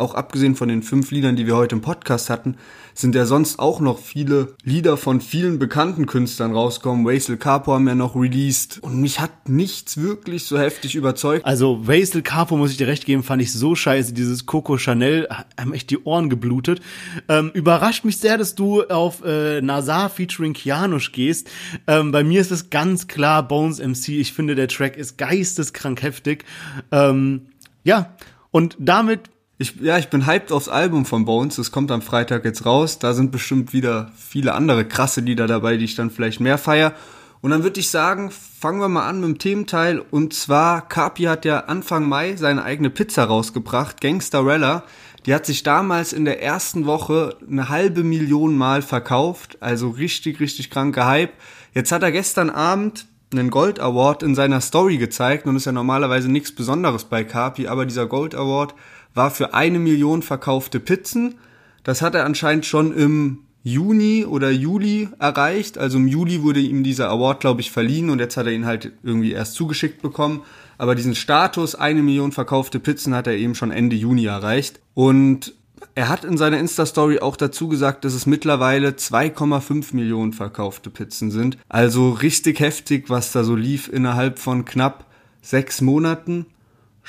auch 0.00 0.14
abgesehen 0.14 0.56
von 0.56 0.68
den 0.68 0.82
fünf 0.82 1.10
Liedern, 1.10 1.36
die 1.36 1.46
wir 1.46 1.56
heute 1.56 1.76
im 1.76 1.82
Podcast 1.82 2.30
hatten, 2.30 2.56
sind 2.94 3.14
ja 3.14 3.24
sonst 3.24 3.58
auch 3.58 3.80
noch 3.80 3.98
viele 3.98 4.54
Lieder 4.62 4.96
von 4.96 5.20
vielen 5.20 5.58
bekannten 5.58 6.06
Künstlern 6.06 6.52
rausgekommen. 6.52 7.06
Waisel 7.06 7.36
Capo 7.36 7.72
haben 7.72 7.86
ja 7.88 7.94
noch 7.94 8.16
released 8.16 8.78
und 8.82 9.00
mich 9.00 9.20
hat 9.20 9.48
nichts 9.48 9.98
wirklich 9.98 10.44
so 10.44 10.58
heftig 10.58 10.94
überzeugt. 10.94 11.44
Also 11.44 11.86
Vaisel 11.86 12.22
Capo, 12.22 12.56
muss 12.56 12.70
ich 12.70 12.76
dir 12.76 12.88
recht 12.88 13.06
geben, 13.06 13.22
fand 13.22 13.42
ich 13.42 13.52
so 13.52 13.74
scheiße. 13.74 14.12
Dieses 14.12 14.46
Coco 14.46 14.78
Chanel 14.78 15.28
haben 15.58 15.72
echt 15.72 15.90
die 15.90 16.02
Ohren 16.02 16.30
geblutet. 16.30 16.80
Ähm, 17.28 17.50
überrascht 17.54 18.04
mich 18.04 18.18
sehr, 18.18 18.38
dass 18.38 18.54
du 18.54 18.82
auf 18.84 19.22
äh, 19.24 19.60
Nazar 19.60 20.10
featuring 20.10 20.52
Kianush 20.52 21.12
gehst. 21.12 21.48
Ähm, 21.86 22.12
bei 22.12 22.24
mir 22.24 22.40
ist 22.40 22.50
es 22.50 22.70
ganz 22.70 23.06
klar 23.08 23.46
Bones 23.46 23.78
MC. 23.78 24.08
Ich 24.08 24.32
finde, 24.32 24.54
der 24.54 24.68
Track 24.68 24.96
ist 24.96 25.16
geisteskrank 25.18 26.02
heftig. 26.02 26.44
Ähm, 26.90 27.46
ja, 27.84 28.14
und 28.50 28.76
damit 28.78 29.30
Ich, 29.62 29.74
ja, 29.78 29.98
ich 29.98 30.08
bin 30.08 30.24
hyped 30.24 30.52
aufs 30.52 30.70
Album 30.70 31.04
von 31.04 31.26
Bones. 31.26 31.56
Das 31.56 31.70
kommt 31.70 31.90
am 31.90 32.00
Freitag 32.00 32.46
jetzt 32.46 32.64
raus. 32.64 32.98
Da 32.98 33.12
sind 33.12 33.30
bestimmt 33.30 33.74
wieder 33.74 34.10
viele 34.16 34.54
andere 34.54 34.86
krasse 34.86 35.20
Lieder 35.20 35.46
dabei, 35.46 35.76
die 35.76 35.84
ich 35.84 35.94
dann 35.94 36.08
vielleicht 36.08 36.40
mehr 36.40 36.56
feier. 36.56 36.94
Und 37.42 37.50
dann 37.50 37.62
würde 37.62 37.78
ich 37.78 37.90
sagen, 37.90 38.30
fangen 38.30 38.80
wir 38.80 38.88
mal 38.88 39.06
an 39.06 39.20
mit 39.20 39.28
dem 39.28 39.36
Thementeil. 39.36 39.98
Und 39.98 40.32
zwar, 40.32 40.88
Capi 40.88 41.24
hat 41.24 41.44
ja 41.44 41.58
Anfang 41.60 42.08
Mai 42.08 42.36
seine 42.36 42.64
eigene 42.64 42.88
Pizza 42.88 43.24
rausgebracht, 43.24 44.00
Gangsterella. 44.00 44.82
Die 45.26 45.34
hat 45.34 45.44
sich 45.44 45.62
damals 45.62 46.14
in 46.14 46.24
der 46.24 46.42
ersten 46.42 46.86
Woche 46.86 47.36
eine 47.46 47.68
halbe 47.68 48.02
Million 48.02 48.56
Mal 48.56 48.80
verkauft. 48.80 49.58
Also 49.60 49.90
richtig, 49.90 50.40
richtig 50.40 50.70
kranker 50.70 51.04
Hype. 51.04 51.34
Jetzt 51.74 51.92
hat 51.92 52.02
er 52.02 52.12
gestern 52.12 52.48
Abend 52.48 53.04
einen 53.30 53.50
Gold 53.50 53.78
Award 53.78 54.22
in 54.22 54.34
seiner 54.34 54.62
Story 54.62 54.96
gezeigt 54.96 55.46
und 55.46 55.54
ist 55.54 55.66
ja 55.66 55.72
normalerweise 55.72 56.30
nichts 56.30 56.54
Besonderes 56.54 57.04
bei 57.04 57.24
Capi, 57.24 57.68
aber 57.68 57.84
dieser 57.84 58.06
Gold 58.06 58.34
Award 58.34 58.74
war 59.14 59.30
für 59.30 59.54
eine 59.54 59.78
Million 59.78 60.22
verkaufte 60.22 60.80
Pizzen. 60.80 61.36
Das 61.82 62.02
hat 62.02 62.14
er 62.14 62.24
anscheinend 62.24 62.66
schon 62.66 62.96
im 62.96 63.40
Juni 63.62 64.24
oder 64.24 64.50
Juli 64.50 65.08
erreicht. 65.18 65.76
Also 65.78 65.98
im 65.98 66.08
Juli 66.08 66.42
wurde 66.42 66.60
ihm 66.60 66.82
dieser 66.82 67.10
Award, 67.10 67.40
glaube 67.40 67.60
ich, 67.60 67.70
verliehen 67.70 68.10
und 68.10 68.18
jetzt 68.18 68.36
hat 68.36 68.46
er 68.46 68.52
ihn 68.52 68.66
halt 68.66 68.92
irgendwie 69.02 69.32
erst 69.32 69.54
zugeschickt 69.54 70.02
bekommen. 70.02 70.42
Aber 70.78 70.94
diesen 70.94 71.14
Status, 71.14 71.74
eine 71.74 72.02
Million 72.02 72.32
verkaufte 72.32 72.80
Pizzen, 72.80 73.14
hat 73.14 73.26
er 73.26 73.36
eben 73.36 73.54
schon 73.54 73.70
Ende 73.70 73.96
Juni 73.96 74.24
erreicht. 74.24 74.80
Und 74.94 75.54
er 75.94 76.08
hat 76.08 76.24
in 76.24 76.38
seiner 76.38 76.58
Insta-Story 76.58 77.18
auch 77.20 77.36
dazu 77.36 77.68
gesagt, 77.68 78.04
dass 78.04 78.14
es 78.14 78.24
mittlerweile 78.24 78.90
2,5 78.90 79.94
Millionen 79.94 80.32
verkaufte 80.32 80.88
Pizzen 80.88 81.30
sind. 81.30 81.58
Also 81.68 82.10
richtig 82.10 82.60
heftig, 82.60 83.10
was 83.10 83.32
da 83.32 83.44
so 83.44 83.54
lief 83.54 83.88
innerhalb 83.88 84.38
von 84.38 84.64
knapp 84.64 85.06
sechs 85.42 85.80
Monaten. 85.80 86.46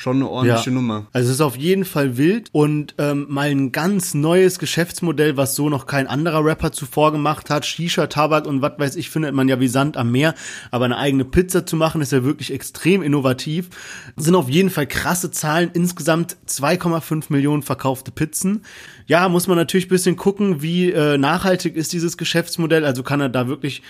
Schon 0.01 0.15
eine 0.15 0.29
ordentliche 0.29 0.71
Nummer. 0.71 1.05
Also 1.13 1.27
es 1.29 1.35
ist 1.35 1.41
auf 1.41 1.55
jeden 1.55 1.85
Fall 1.85 2.17
wild 2.17 2.49
und 2.53 2.95
ähm, 2.97 3.27
mal 3.29 3.51
ein 3.51 3.71
ganz 3.71 4.15
neues 4.15 4.57
Geschäftsmodell, 4.57 5.37
was 5.37 5.53
so 5.53 5.69
noch 5.69 5.85
kein 5.85 6.07
anderer 6.07 6.43
Rapper 6.43 6.71
zuvor 6.71 7.11
gemacht 7.11 7.51
hat. 7.51 7.67
Shisha, 7.67 8.07
Tabak 8.07 8.47
und 8.47 8.63
was 8.63 8.79
weiß 8.79 8.95
ich, 8.95 9.11
findet 9.11 9.35
man 9.35 9.47
ja 9.47 9.59
wie 9.59 9.67
Sand 9.67 9.97
am 9.97 10.11
Meer. 10.11 10.33
Aber 10.71 10.85
eine 10.85 10.97
eigene 10.97 11.23
Pizza 11.23 11.67
zu 11.67 11.75
machen, 11.75 12.01
ist 12.01 12.11
ja 12.13 12.23
wirklich 12.23 12.51
extrem 12.51 13.03
innovativ. 13.03 13.69
Sind 14.15 14.33
auf 14.33 14.49
jeden 14.49 14.71
Fall 14.71 14.87
krasse 14.87 15.29
Zahlen. 15.29 15.69
Insgesamt 15.71 16.35
2,5 16.47 17.25
Millionen 17.29 17.61
verkaufte 17.61 18.09
Pizzen. 18.09 18.63
Ja, 19.05 19.29
muss 19.29 19.45
man 19.45 19.55
natürlich 19.55 19.87
bisschen 19.87 20.15
gucken, 20.15 20.63
wie 20.63 20.91
äh, 20.91 21.19
nachhaltig 21.19 21.75
ist 21.75 21.93
dieses 21.93 22.17
Geschäftsmodell. 22.17 22.85
Also 22.85 23.03
kann 23.03 23.21
er 23.21 23.29
da 23.29 23.47
wirklich, 23.47 23.83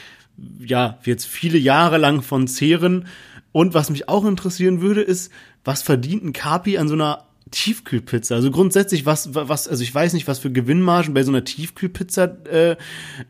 ja, 0.60 1.00
jetzt 1.06 1.26
viele 1.26 1.58
Jahre 1.58 1.98
lang 1.98 2.22
von 2.22 2.50
zehren. 2.50 3.06
Und 3.52 3.74
was 3.74 3.90
mich 3.90 4.08
auch 4.08 4.26
interessieren 4.26 4.82
würde, 4.82 5.02
ist, 5.02 5.32
was 5.64 5.82
verdient 5.82 6.24
ein 6.24 6.34
Kapi 6.34 6.78
an 6.78 6.88
so 6.88 6.94
einer 6.94 7.26
Tiefkühlpizza? 7.52 8.36
Also 8.36 8.50
grundsätzlich, 8.52 9.06
was, 9.06 9.36
was, 9.36 9.68
also 9.68 9.84
ich 9.84 9.94
weiß 9.94 10.14
nicht, 10.14 10.28
was 10.28 10.40
für 10.40 10.52
Gewinnmargen 10.52 11.14
bei 11.14 11.24
so 11.24 11.32
einer 11.32 11.44
Tiefkühlpizza 11.44 12.24
äh, 12.52 12.76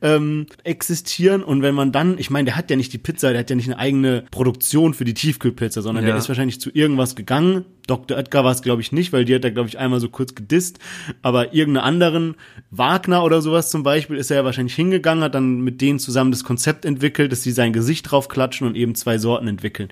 ähm, 0.01 0.45
existieren. 0.63 1.43
Und 1.43 1.62
wenn 1.62 1.75
man 1.75 1.91
dann, 1.91 2.17
ich 2.17 2.29
meine, 2.29 2.45
der 2.45 2.55
hat 2.55 2.69
ja 2.69 2.75
nicht 2.75 2.93
die 2.93 2.97
Pizza, 2.97 3.31
der 3.31 3.39
hat 3.39 3.49
ja 3.49 3.55
nicht 3.55 3.67
eine 3.67 3.77
eigene 3.79 4.23
Produktion 4.31 4.93
für 4.93 5.05
die 5.05 5.13
Tiefkühlpizza, 5.13 5.81
sondern 5.81 6.05
Ja. 6.05 6.12
der 6.12 6.17
ist 6.19 6.27
wahrscheinlich 6.29 6.62
zu 6.62 6.69
irgendwas 6.71 7.15
gegangen. 7.15 7.65
Dr. 7.88 8.15
Oetker 8.17 8.43
war 8.43 8.51
es, 8.51 8.62
glaube 8.62 8.81
ich, 8.81 8.91
nicht, 8.91 9.12
weil 9.12 9.25
die 9.25 9.36
hat 9.36 9.43
er, 9.43 9.51
glaube 9.51 9.67
ich, 9.67 9.79
einmal 9.79 9.99
so 9.99 10.07
kurz 10.07 10.36
gedisst. 10.36 10.79
Aber 11.21 11.53
irgendeinen 11.53 11.86
anderen, 11.86 12.36
Wagner 12.69 13.23
oder 13.23 13.41
sowas 13.41 13.69
zum 13.71 13.84
Beispiel, 13.84 14.17
ist 14.17 14.29
er 14.31 14.38
ja 14.38 14.45
wahrscheinlich 14.45 14.75
hingegangen, 14.75 15.23
hat 15.23 15.36
dann 15.36 15.62
mit 15.62 15.81
denen 15.81 15.99
zusammen 15.99 16.31
das 16.31 16.43
Konzept 16.43 16.86
entwickelt, 16.86 17.31
dass 17.31 17.43
sie 17.43 17.51
sein 17.51 17.73
Gesicht 17.73 18.10
draufklatschen 18.12 18.67
und 18.67 18.75
eben 18.75 18.95
zwei 18.95 19.17
Sorten 19.17 19.47
entwickeln. 19.47 19.89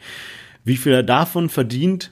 Wie 0.63 0.77
viel 0.77 0.91
er 0.93 1.03
davon 1.03 1.49
verdient, 1.49 2.11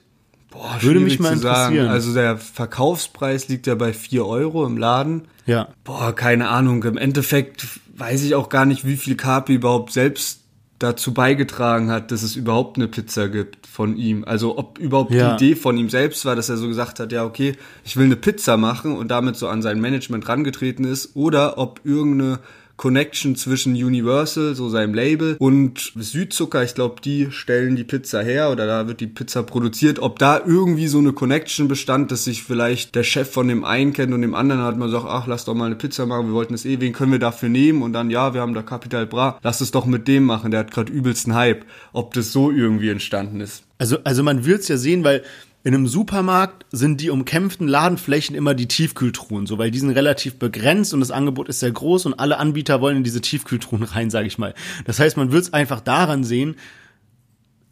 Boah, 0.50 0.78
Würde 0.82 1.00
mich 1.00 1.20
mal 1.20 1.34
interessieren. 1.34 1.88
Also 1.90 2.14
der 2.14 2.38
Verkaufspreis 2.38 3.48
liegt 3.48 3.68
ja 3.68 3.76
bei 3.76 3.94
4 3.94 4.26
Euro 4.26 4.66
im 4.66 4.78
Laden. 4.78 5.24
ja. 5.46 5.70
Boah, 5.84 6.14
keine 6.16 6.50
Ahnung. 6.50 6.84
Im 6.84 6.98
Endeffekt 6.98 7.68
weiß 7.98 8.24
ich 8.24 8.36
auch 8.36 8.50
gar 8.50 8.66
nicht, 8.66 8.86
wie 8.86 8.96
viel 8.98 9.16
Kapi 9.16 9.56
überhaupt 9.56 9.92
selbst 9.92 10.42
dazu 10.80 11.12
beigetragen 11.14 11.90
hat, 11.90 12.12
dass 12.12 12.22
es 12.22 12.36
überhaupt 12.36 12.78
eine 12.78 12.88
Pizza 12.88 13.30
gibt 13.30 13.66
von 13.66 13.98
ihm. 13.98 14.24
Also 14.26 14.58
ob 14.60 14.78
überhaupt 14.78 15.12
Ja. 15.12 15.36
die 15.36 15.46
Idee 15.48 15.56
von 15.60 15.76
ihm 15.76 15.90
selbst 15.90 16.24
war, 16.26 16.36
dass 16.36 16.50
er 16.50 16.58
so 16.58 16.68
gesagt 16.68 17.00
hat, 17.00 17.12
ja 17.12 17.26
okay, 17.26 17.54
ich 17.84 17.98
will 17.98 18.06
eine 18.06 18.16
Pizza 18.16 18.58
machen 18.58 18.96
und 18.96 19.10
damit 19.10 19.36
so 19.38 19.48
an 19.48 19.64
sein 19.64 19.82
Management 19.82 20.30
rangetreten 20.30 20.86
ist 20.86 21.16
oder 21.16 21.58
ob 21.58 21.82
irgendeine 21.84 22.40
Connection 22.78 23.36
zwischen 23.36 23.74
Universal, 23.74 24.56
so 24.56 24.70
seinem 24.70 24.94
Label, 24.94 25.36
und 25.40 25.92
Südzucker. 25.96 26.64
Ich 26.64 26.76
glaube, 26.76 27.02
die 27.02 27.32
stellen 27.32 27.76
die 27.76 27.84
Pizza 27.84 28.22
her 28.22 28.52
oder 28.52 28.68
da 28.68 28.88
wird 28.88 29.02
die 29.02 29.08
Pizza 29.08 29.44
produziert. 29.44 30.00
Ob 30.00 30.20
da 30.20 30.40
irgendwie 30.46 30.88
so 30.88 31.00
eine 31.00 31.14
Connection 31.14 31.68
bestand, 31.68 32.12
dass 32.12 32.24
sich 32.24 32.44
vielleicht 32.44 32.96
der 32.96 33.04
Chef 33.04 33.30
von 33.32 33.48
dem 33.48 33.66
einen 33.66 33.94
kennt 33.94 34.14
und 34.14 34.22
dem 34.22 34.36
anderen 34.36 34.62
hat 34.62 34.78
man 34.78 34.92
sagt, 34.92 35.06
ach, 35.08 35.28
lass 35.28 35.46
doch 35.46 35.56
mal 35.56 35.66
eine 35.66 35.76
Pizza 35.76 36.06
machen, 36.06 36.28
wir 36.28 36.34
wollten 36.34 36.54
es 36.54 36.66
eh, 36.66 36.80
wen 36.80 36.94
können 36.94 37.12
wir 37.12 37.20
dafür 37.20 37.50
nehmen? 37.50 37.82
Und 37.82 37.94
dann, 37.94 38.10
ja, 38.10 38.34
wir 38.34 38.42
haben 38.42 38.54
da 38.54 38.62
Capital 38.62 39.08
Bra, 39.08 39.40
lass 39.42 39.60
es 39.60 39.72
doch 39.72 39.86
mit 39.86 40.08
dem 40.08 40.24
machen, 40.24 40.52
der 40.52 40.62
hat 40.62 40.72
gerade 40.72 40.92
übelsten 40.92 41.34
Hype. 41.34 41.66
Ob 41.94 42.14
das 42.14 42.32
so 42.32 42.52
irgendwie 42.52 42.90
entstanden 42.90 43.42
ist. 43.42 43.64
Also, 43.80 43.98
also 44.04 44.24
man 44.24 44.46
wird's 44.46 44.68
ja 44.68 44.78
sehen, 44.78 45.04
weil 45.04 45.24
in 45.68 45.76
einem 45.76 45.88
Supermarkt 45.88 46.66
sind 46.72 47.02
die 47.02 47.10
umkämpften 47.10 47.68
Ladenflächen 47.68 48.38
immer 48.38 48.54
die 48.54 48.70
Tiefkühltruhen, 48.70 49.48
so 49.48 49.58
weil 49.58 49.70
die 49.70 49.80
sind 49.80 49.90
relativ 49.90 50.40
begrenzt 50.40 50.94
und 50.94 51.02
das 51.02 51.12
Angebot 51.12 51.50
ist 51.50 51.60
sehr 51.60 51.72
groß 51.72 52.06
und 52.06 52.14
alle 52.14 52.38
Anbieter 52.38 52.80
wollen 52.80 52.96
in 52.96 53.04
diese 53.04 53.20
Tiefkühltruhen 53.20 53.84
rein, 53.84 54.10
sage 54.10 54.28
ich 54.28 54.38
mal. 54.38 54.54
Das 54.86 55.02
heißt, 55.02 55.18
man 55.18 55.34
wird 55.34 55.44
es 55.44 55.52
einfach 55.52 55.82
daran 55.82 56.24
sehen, 56.24 56.56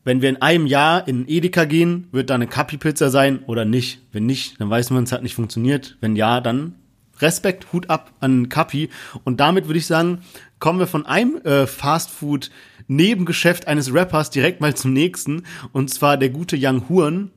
wenn 0.03 0.21
wir 0.21 0.27
in 0.27 0.41
einem 0.41 0.67
Jahr 0.67 1.07
in 1.07 1.25
Edeka 1.25 1.63
gehen, 1.63 2.09
wird 2.11 2.29
da 2.29 2.35
eine 2.35 2.47
Kapi-Pizza 2.47 3.09
sein 3.09 3.39
oder 3.47 3.63
nicht. 3.63 4.01
Wenn 4.11 4.25
nicht, 4.25 4.59
dann 4.59 4.69
weiß 4.69 4.89
man, 4.89 5.05
es 5.05 5.13
hat 5.13 5.23
nicht 5.23 5.35
funktioniert. 5.35 5.95
Wenn 6.01 6.17
ja, 6.17 6.41
dann 6.41 6.75
Respekt, 7.19 7.71
Hut 7.71 7.89
ab 7.89 8.11
an 8.19 8.49
Kapi. 8.49 8.89
Und 9.23 9.39
damit 9.39 9.67
würde 9.67 9.79
ich 9.79 9.87
sagen, 9.87 10.19
kommen 10.59 10.79
wir 10.79 10.87
von 10.87 11.05
einem 11.05 11.37
äh, 11.45 11.65
Fastfood-Nebengeschäft 11.65 13.69
eines 13.69 13.93
Rappers 13.93 14.31
direkt 14.31 14.59
mal 14.59 14.75
zum 14.75 14.91
nächsten. 14.91 15.43
Und 15.71 15.91
zwar 15.91 16.17
der 16.17 16.27
gute 16.27 16.57
Young 16.59 16.89
Huren 16.89 17.31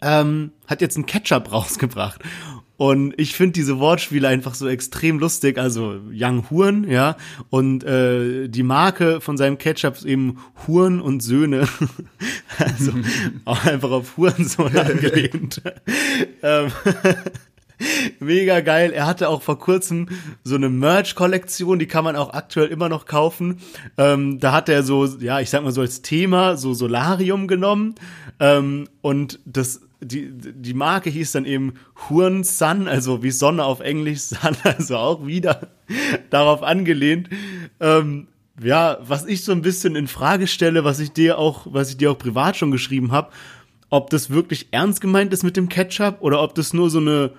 ähm, 0.00 0.52
hat 0.66 0.80
jetzt 0.80 0.96
einen 0.96 1.06
Ketchup 1.06 1.52
rausgebracht. 1.52 2.20
Und 2.76 3.12
ich 3.16 3.34
finde 3.34 3.54
diese 3.54 3.80
Wortspiele 3.80 4.28
einfach 4.28 4.54
so 4.54 4.68
extrem 4.68 5.18
lustig. 5.18 5.58
Also 5.58 5.98
Young 6.12 6.48
Huren, 6.48 6.88
ja. 6.88 7.16
Und 7.50 7.82
äh, 7.82 8.46
die 8.46 8.62
Marke 8.62 9.20
von 9.20 9.36
seinem 9.36 9.58
Ketchup 9.58 9.96
ist 9.96 10.04
eben 10.04 10.38
Huren 10.66 11.00
und 11.00 11.20
Söhne. 11.20 11.68
also 12.58 12.92
auch 13.44 13.64
einfach 13.64 13.90
auf 13.90 14.16
Hurensohn 14.16 14.76
angelehnt. 14.76 15.60
ähm, 16.44 16.70
Mega 18.20 18.60
geil. 18.60 18.92
Er 18.92 19.06
hatte 19.06 19.28
auch 19.28 19.42
vor 19.42 19.58
kurzem 19.58 20.08
so 20.42 20.56
eine 20.56 20.68
Merch-Kollektion, 20.68 21.78
die 21.78 21.86
kann 21.86 22.04
man 22.04 22.16
auch 22.16 22.32
aktuell 22.32 22.68
immer 22.68 22.88
noch 22.88 23.06
kaufen. 23.06 23.60
Ähm, 23.96 24.40
da 24.40 24.52
hat 24.52 24.68
er 24.68 24.82
so, 24.82 25.06
ja, 25.06 25.40
ich 25.40 25.50
sag 25.50 25.62
mal 25.62 25.72
so 25.72 25.80
als 25.80 26.02
Thema 26.02 26.56
so 26.56 26.74
Solarium 26.74 27.46
genommen. 27.46 27.94
Ähm, 28.40 28.88
und 29.00 29.38
das 29.44 29.80
die, 30.00 30.30
die 30.32 30.74
Marke 30.74 31.10
hieß 31.10 31.32
dann 31.32 31.44
eben 31.44 31.74
Huren 32.08 32.44
Sun, 32.44 32.88
also 32.88 33.22
wie 33.22 33.30
Sonne 33.30 33.64
auf 33.64 33.80
Englisch, 33.80 34.20
Sun, 34.22 34.56
also 34.62 34.96
auch 34.96 35.26
wieder 35.26 35.68
darauf 36.30 36.62
angelehnt. 36.62 37.28
Ähm, 37.80 38.28
ja, 38.62 38.98
was 39.02 39.24
ich 39.26 39.44
so 39.44 39.52
ein 39.52 39.62
bisschen 39.62 39.96
in 39.96 40.08
Frage 40.08 40.46
stelle, 40.46 40.84
was 40.84 41.00
ich 41.00 41.12
dir 41.12 41.38
auch, 41.38 41.66
was 41.70 41.90
ich 41.90 41.96
dir 41.96 42.10
auch 42.10 42.18
privat 42.18 42.56
schon 42.56 42.70
geschrieben 42.70 43.12
habe, 43.12 43.30
ob 43.90 44.10
das 44.10 44.30
wirklich 44.30 44.68
ernst 44.72 45.00
gemeint 45.00 45.32
ist 45.32 45.44
mit 45.44 45.56
dem 45.56 45.68
Ketchup 45.68 46.18
oder 46.20 46.42
ob 46.42 46.54
das 46.54 46.72
nur 46.72 46.90
so 46.90 46.98
eine 46.98 47.32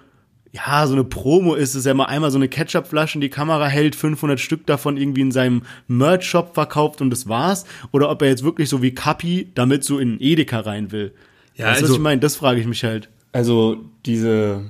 ja, 0.51 0.87
so 0.87 0.93
eine 0.93 1.03
Promo 1.03 1.53
ist, 1.53 1.75
dass 1.75 1.85
er 1.85 1.93
mal 1.93 2.05
einmal 2.05 2.31
so 2.31 2.37
eine 2.37 2.49
Ketchupflasche 2.49 3.15
in 3.15 3.21
die 3.21 3.29
Kamera 3.29 3.67
hält, 3.67 3.95
500 3.95 4.39
Stück 4.39 4.65
davon 4.65 4.97
irgendwie 4.97 5.21
in 5.21 5.31
seinem 5.31 5.61
Merch-Shop 5.87 6.55
verkauft 6.55 7.01
und 7.01 7.11
das 7.11 7.29
war's. 7.29 7.65
Oder 7.91 8.09
ob 8.09 8.21
er 8.23 8.29
jetzt 8.29 8.43
wirklich 8.43 8.67
so 8.67 8.81
wie 8.81 8.93
Kapi 8.93 9.51
damit 9.53 9.83
so 9.83 9.99
in 9.99 10.19
Edeka 10.19 10.61
rein 10.61 10.91
will. 10.91 11.13
Ja, 11.59 11.65
weißt 11.65 11.81
also, 11.81 11.93
was 11.93 11.97
ich 11.97 12.03
meine? 12.03 12.21
Das 12.21 12.37
frage 12.37 12.61
ich 12.61 12.65
mich 12.65 12.83
halt. 12.83 13.09
Also 13.33 13.77
diese 14.05 14.61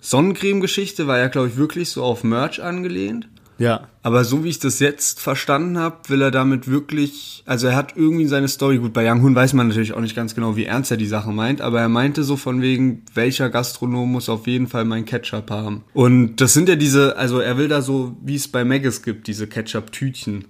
Sonnencreme-Geschichte 0.00 1.06
war 1.06 1.18
ja, 1.18 1.28
glaube 1.28 1.48
ich, 1.48 1.56
wirklich 1.56 1.90
so 1.90 2.02
auf 2.02 2.24
Merch 2.24 2.62
angelehnt. 2.62 3.28
Ja. 3.58 3.88
Aber 4.02 4.24
so 4.24 4.42
wie 4.42 4.48
ich 4.48 4.58
das 4.58 4.80
jetzt 4.80 5.20
verstanden 5.20 5.78
habe, 5.78 6.08
will 6.08 6.22
er 6.22 6.30
damit 6.30 6.68
wirklich, 6.68 7.44
also 7.46 7.68
er 7.68 7.76
hat 7.76 7.92
irgendwie 7.94 8.26
seine 8.26 8.48
Story, 8.48 8.78
gut, 8.78 8.92
bei 8.92 9.08
Young 9.08 9.22
Hoon 9.22 9.34
weiß 9.34 9.52
man 9.52 9.68
natürlich 9.68 9.92
auch 9.92 10.00
nicht 10.00 10.16
ganz 10.16 10.34
genau, 10.34 10.56
wie 10.56 10.64
ernst 10.64 10.90
er 10.90 10.96
die 10.96 11.06
Sache 11.06 11.30
meint, 11.30 11.60
aber 11.60 11.80
er 11.80 11.88
meinte 11.88 12.24
so 12.24 12.36
von 12.36 12.62
wegen, 12.62 13.02
welcher 13.14 13.50
Gastronom 13.50 14.10
muss 14.10 14.28
auf 14.28 14.48
jeden 14.48 14.66
Fall 14.66 14.84
mein 14.84 15.04
Ketchup 15.04 15.50
haben. 15.50 15.84
Und 15.92 16.36
das 16.36 16.52
sind 16.52 16.68
ja 16.68 16.74
diese, 16.74 17.16
also 17.16 17.38
er 17.38 17.56
will 17.56 17.68
da 17.68 17.80
so, 17.80 18.16
wie 18.22 18.34
es 18.34 18.48
bei 18.48 18.64
Maggis 18.64 19.02
gibt, 19.02 19.28
diese 19.28 19.46
Ketchup-Tütchen 19.46 20.46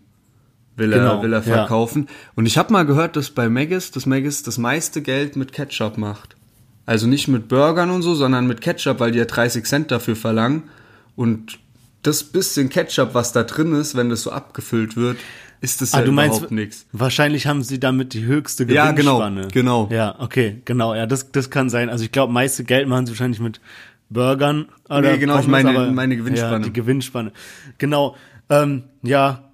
will 0.77 0.93
er, 0.93 0.99
genau, 0.99 1.23
will 1.23 1.33
er 1.33 1.43
verkaufen. 1.43 2.07
Ja. 2.09 2.15
Und 2.37 2.47
ich 2.47 2.59
habe 2.59 2.73
mal 2.73 2.85
gehört, 2.85 3.17
dass 3.17 3.31
bei 3.31 3.49
Maggis, 3.49 3.91
das 3.91 4.07
Maggis 4.07 4.43
das 4.43 4.59
meiste 4.59 5.03
Geld 5.03 5.37
mit 5.37 5.53
Ketchup 5.53 5.99
macht. 5.99 6.37
Also 6.87 7.07
nicht 7.07 7.29
mit 7.29 7.49
Burgern 7.49 7.91
und 7.91 8.03
so, 8.03 8.15
sondern 8.15 8.47
mit 8.47 8.61
Ketchup, 8.61 9.01
weil 9.01 9.13
die 9.13 9.19
ja 9.19 9.25
30 9.25 9.65
Cent 9.65 9.91
dafür 9.91 10.17
verlangen. 10.17 10.65
Und 11.17 11.59
das 12.03 12.25
bisschen 12.25 12.69
Ketchup, 12.69 13.15
was 13.15 13.33
da 13.33 13.45
drin 13.45 13.73
ist, 13.75 13.97
wenn 13.97 14.11
das 14.11 14.23
so 14.23 14.33
abgefüllt 14.33 14.97
wird, 14.97 15.17
ist 15.61 15.81
das 15.81 15.95
ah, 15.95 16.01
ja 16.01 16.07
überhaupt 16.07 16.51
nichts. 16.51 16.87
Wahrscheinlich 16.93 17.47
haben 17.47 17.63
sie 17.63 17.81
damit 17.81 18.13
die 18.13 18.25
höchste 18.25 18.67
Gewinnspanne. 18.67 19.43
Ja, 19.43 19.49
genau, 19.49 19.87
genau. 19.87 19.89
Ja, 19.91 20.15
okay, 20.19 20.61
genau. 20.67 20.95
Ja, 20.95 21.07
das, 21.07 21.33
das 21.33 21.49
kann 21.49 21.71
sein. 21.71 21.89
Also 21.89 22.05
ich 22.05 22.13
glaube, 22.13 22.33
meiste 22.33 22.65
Geld 22.65 22.87
machen 22.87 23.07
sie 23.07 23.13
wahrscheinlich 23.13 23.41
mit 23.41 23.61
Burgern. 24.11 24.67
Oder 24.91 25.13
nee, 25.13 25.19
genau, 25.19 25.35
Pommes, 25.35 25.47
ich 25.47 25.51
meine, 25.51 25.71
aber, 25.71 25.91
meine 25.91 26.17
Gewinnspanne. 26.17 26.53
Ja, 26.53 26.59
die 26.59 26.73
Gewinnspanne. 26.73 27.33
Genau. 27.79 28.17
Ähm, 28.51 28.85
ja, 29.03 29.45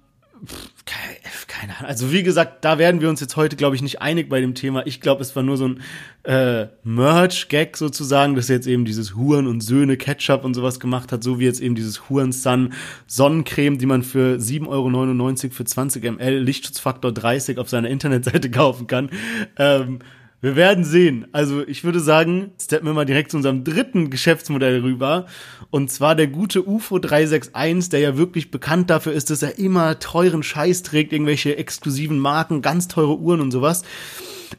keine 0.85 1.75
Ahnung. 1.77 1.89
Also 1.89 2.11
wie 2.11 2.23
gesagt, 2.23 2.65
da 2.65 2.77
werden 2.77 3.01
wir 3.01 3.09
uns 3.09 3.19
jetzt 3.19 3.35
heute, 3.35 3.55
glaube 3.55 3.75
ich, 3.75 3.81
nicht 3.81 4.01
einig 4.01 4.29
bei 4.29 4.41
dem 4.41 4.55
Thema. 4.55 4.85
Ich 4.87 5.01
glaube, 5.01 5.21
es 5.21 5.35
war 5.35 5.43
nur 5.43 5.57
so 5.57 5.67
ein 5.67 5.81
äh, 6.23 6.67
Merch-Gag 6.83 7.77
sozusagen, 7.77 8.35
dass 8.35 8.49
er 8.49 8.55
jetzt 8.57 8.67
eben 8.67 8.85
dieses 8.85 9.15
Huren 9.15 9.47
und 9.47 9.61
Söhne 9.61 9.97
Ketchup 9.97 10.43
und 10.43 10.53
sowas 10.53 10.79
gemacht 10.79 11.11
hat, 11.11 11.23
so 11.23 11.39
wie 11.39 11.45
jetzt 11.45 11.61
eben 11.61 11.75
dieses 11.75 12.09
Huren 12.09 12.31
Sun 12.31 12.73
Sonnencreme, 13.07 13.77
die 13.77 13.85
man 13.85 14.03
für 14.03 14.37
7,99 14.37 14.67
Euro 14.67 15.51
für 15.51 15.65
20 15.65 16.03
ml 16.03 16.39
Lichtschutzfaktor 16.39 17.11
30 17.11 17.57
auf 17.57 17.69
seiner 17.69 17.89
Internetseite 17.89 18.49
kaufen 18.51 18.87
kann. 18.87 19.09
Ähm, 19.57 19.99
wir 20.41 20.55
werden 20.55 20.83
sehen. 20.83 21.27
Also 21.31 21.65
ich 21.67 21.83
würde 21.83 21.99
sagen, 21.99 22.51
steppen 22.59 22.87
wir 22.87 22.93
mal 22.93 23.05
direkt 23.05 23.31
zu 23.31 23.37
unserem 23.37 23.63
dritten 23.63 24.09
Geschäftsmodell 24.09 24.81
rüber. 24.81 25.27
Und 25.69 25.91
zwar 25.91 26.15
der 26.15 26.27
gute 26.27 26.67
UFO 26.67 26.97
361, 26.97 27.89
der 27.89 27.99
ja 27.99 28.17
wirklich 28.17 28.49
bekannt 28.49 28.89
dafür 28.89 29.13
ist, 29.13 29.29
dass 29.29 29.43
er 29.43 29.59
immer 29.59 29.99
teuren 29.99 30.41
Scheiß 30.41 30.81
trägt, 30.81 31.13
irgendwelche 31.13 31.57
exklusiven 31.57 32.17
Marken, 32.17 32.63
ganz 32.63 32.87
teure 32.87 33.19
Uhren 33.19 33.39
und 33.39 33.51
sowas. 33.51 33.83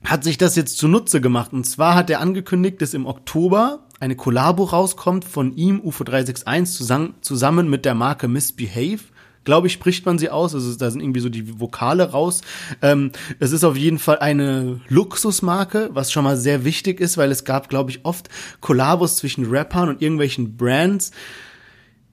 Hat 0.04 0.22
sich 0.22 0.38
das 0.38 0.54
jetzt 0.56 0.78
zunutze 0.78 1.20
gemacht. 1.20 1.52
Und 1.52 1.64
zwar 1.64 1.96
hat 1.96 2.10
er 2.10 2.20
angekündigt, 2.20 2.80
dass 2.80 2.94
im 2.94 3.04
Oktober 3.04 3.86
eine 3.98 4.16
Kollabo 4.16 4.64
rauskommt 4.64 5.24
von 5.24 5.54
ihm, 5.56 5.80
UFO 5.80 6.04
361, 6.04 6.76
zusammen, 6.76 7.14
zusammen 7.20 7.68
mit 7.68 7.84
der 7.84 7.94
Marke 7.94 8.28
Misbehave 8.28 9.11
glaube 9.44 9.66
ich, 9.66 9.72
spricht 9.72 10.06
man 10.06 10.18
sie 10.18 10.30
aus. 10.30 10.54
Also 10.54 10.74
da 10.76 10.90
sind 10.90 11.00
irgendwie 11.00 11.20
so 11.20 11.28
die 11.28 11.60
Vokale 11.60 12.10
raus. 12.10 12.42
Ähm, 12.80 13.12
es 13.38 13.52
ist 13.52 13.64
auf 13.64 13.76
jeden 13.76 13.98
Fall 13.98 14.18
eine 14.18 14.80
Luxusmarke, 14.88 15.90
was 15.92 16.12
schon 16.12 16.24
mal 16.24 16.36
sehr 16.36 16.64
wichtig 16.64 17.00
ist, 17.00 17.16
weil 17.16 17.30
es 17.30 17.44
gab, 17.44 17.68
glaube 17.68 17.90
ich, 17.90 18.04
oft 18.04 18.28
Kollabos 18.60 19.16
zwischen 19.16 19.46
Rappern 19.46 19.88
und 19.88 20.02
irgendwelchen 20.02 20.56
Brands, 20.56 21.12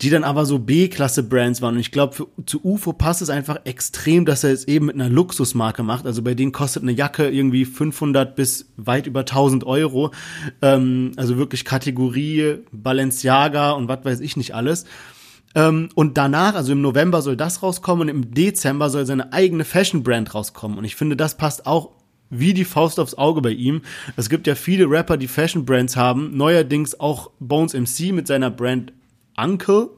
die 0.01 0.09
dann 0.09 0.23
aber 0.23 0.45
so 0.45 0.59
B-Klasse-Brands 0.59 1.61
waren. 1.61 1.75
Und 1.75 1.81
ich 1.81 1.91
glaube, 1.91 2.27
zu 2.45 2.63
UFO 2.63 2.93
passt 2.93 3.21
es 3.21 3.29
einfach 3.29 3.57
extrem, 3.65 4.25
dass 4.25 4.45
er 4.45 4.51
es 4.51 4.65
eben 4.65 4.85
mit 4.85 4.95
einer 4.95 5.09
Luxusmarke 5.09 5.83
macht. 5.83 6.05
Also 6.05 6.21
bei 6.21 6.35
denen 6.35 6.53
kostet 6.53 6.83
eine 6.83 6.93
Jacke 6.93 7.29
irgendwie 7.29 7.65
500 7.65 8.33
bis 8.33 8.67
weit 8.77 9.07
über 9.07 9.21
1000 9.21 9.65
Euro. 9.65 10.11
Ähm, 10.61 11.11
also 11.17 11.37
wirklich 11.37 11.65
Kategorie 11.65 12.59
Balenciaga 12.71 13.71
und 13.71 13.89
was 13.89 14.05
weiß 14.05 14.19
ich 14.21 14.37
nicht 14.37 14.55
alles. 14.55 14.85
Ähm, 15.55 15.89
und 15.95 16.17
danach, 16.17 16.55
also 16.55 16.71
im 16.71 16.81
November 16.81 17.21
soll 17.21 17.35
das 17.35 17.63
rauskommen 17.63 18.03
und 18.03 18.09
im 18.09 18.33
Dezember 18.33 18.89
soll 18.89 19.05
seine 19.05 19.33
eigene 19.33 19.65
Fashion-Brand 19.65 20.33
rauskommen. 20.33 20.77
Und 20.77 20.85
ich 20.85 20.95
finde, 20.95 21.15
das 21.15 21.37
passt 21.37 21.65
auch 21.65 21.91
wie 22.29 22.53
die 22.53 22.65
Faust 22.65 22.99
aufs 22.99 23.15
Auge 23.15 23.41
bei 23.41 23.51
ihm. 23.51 23.81
Es 24.15 24.29
gibt 24.29 24.45
ja 24.45 24.55
viele 24.55 24.89
Rapper, 24.89 25.17
die 25.17 25.27
Fashion-Brands 25.27 25.95
haben. 25.95 26.37
Neuerdings 26.37 26.99
auch 26.99 27.31
Bones 27.39 27.73
MC 27.73 28.11
mit 28.13 28.27
seiner 28.27 28.51
Brand 28.51 28.93
Uncle. 29.35 29.89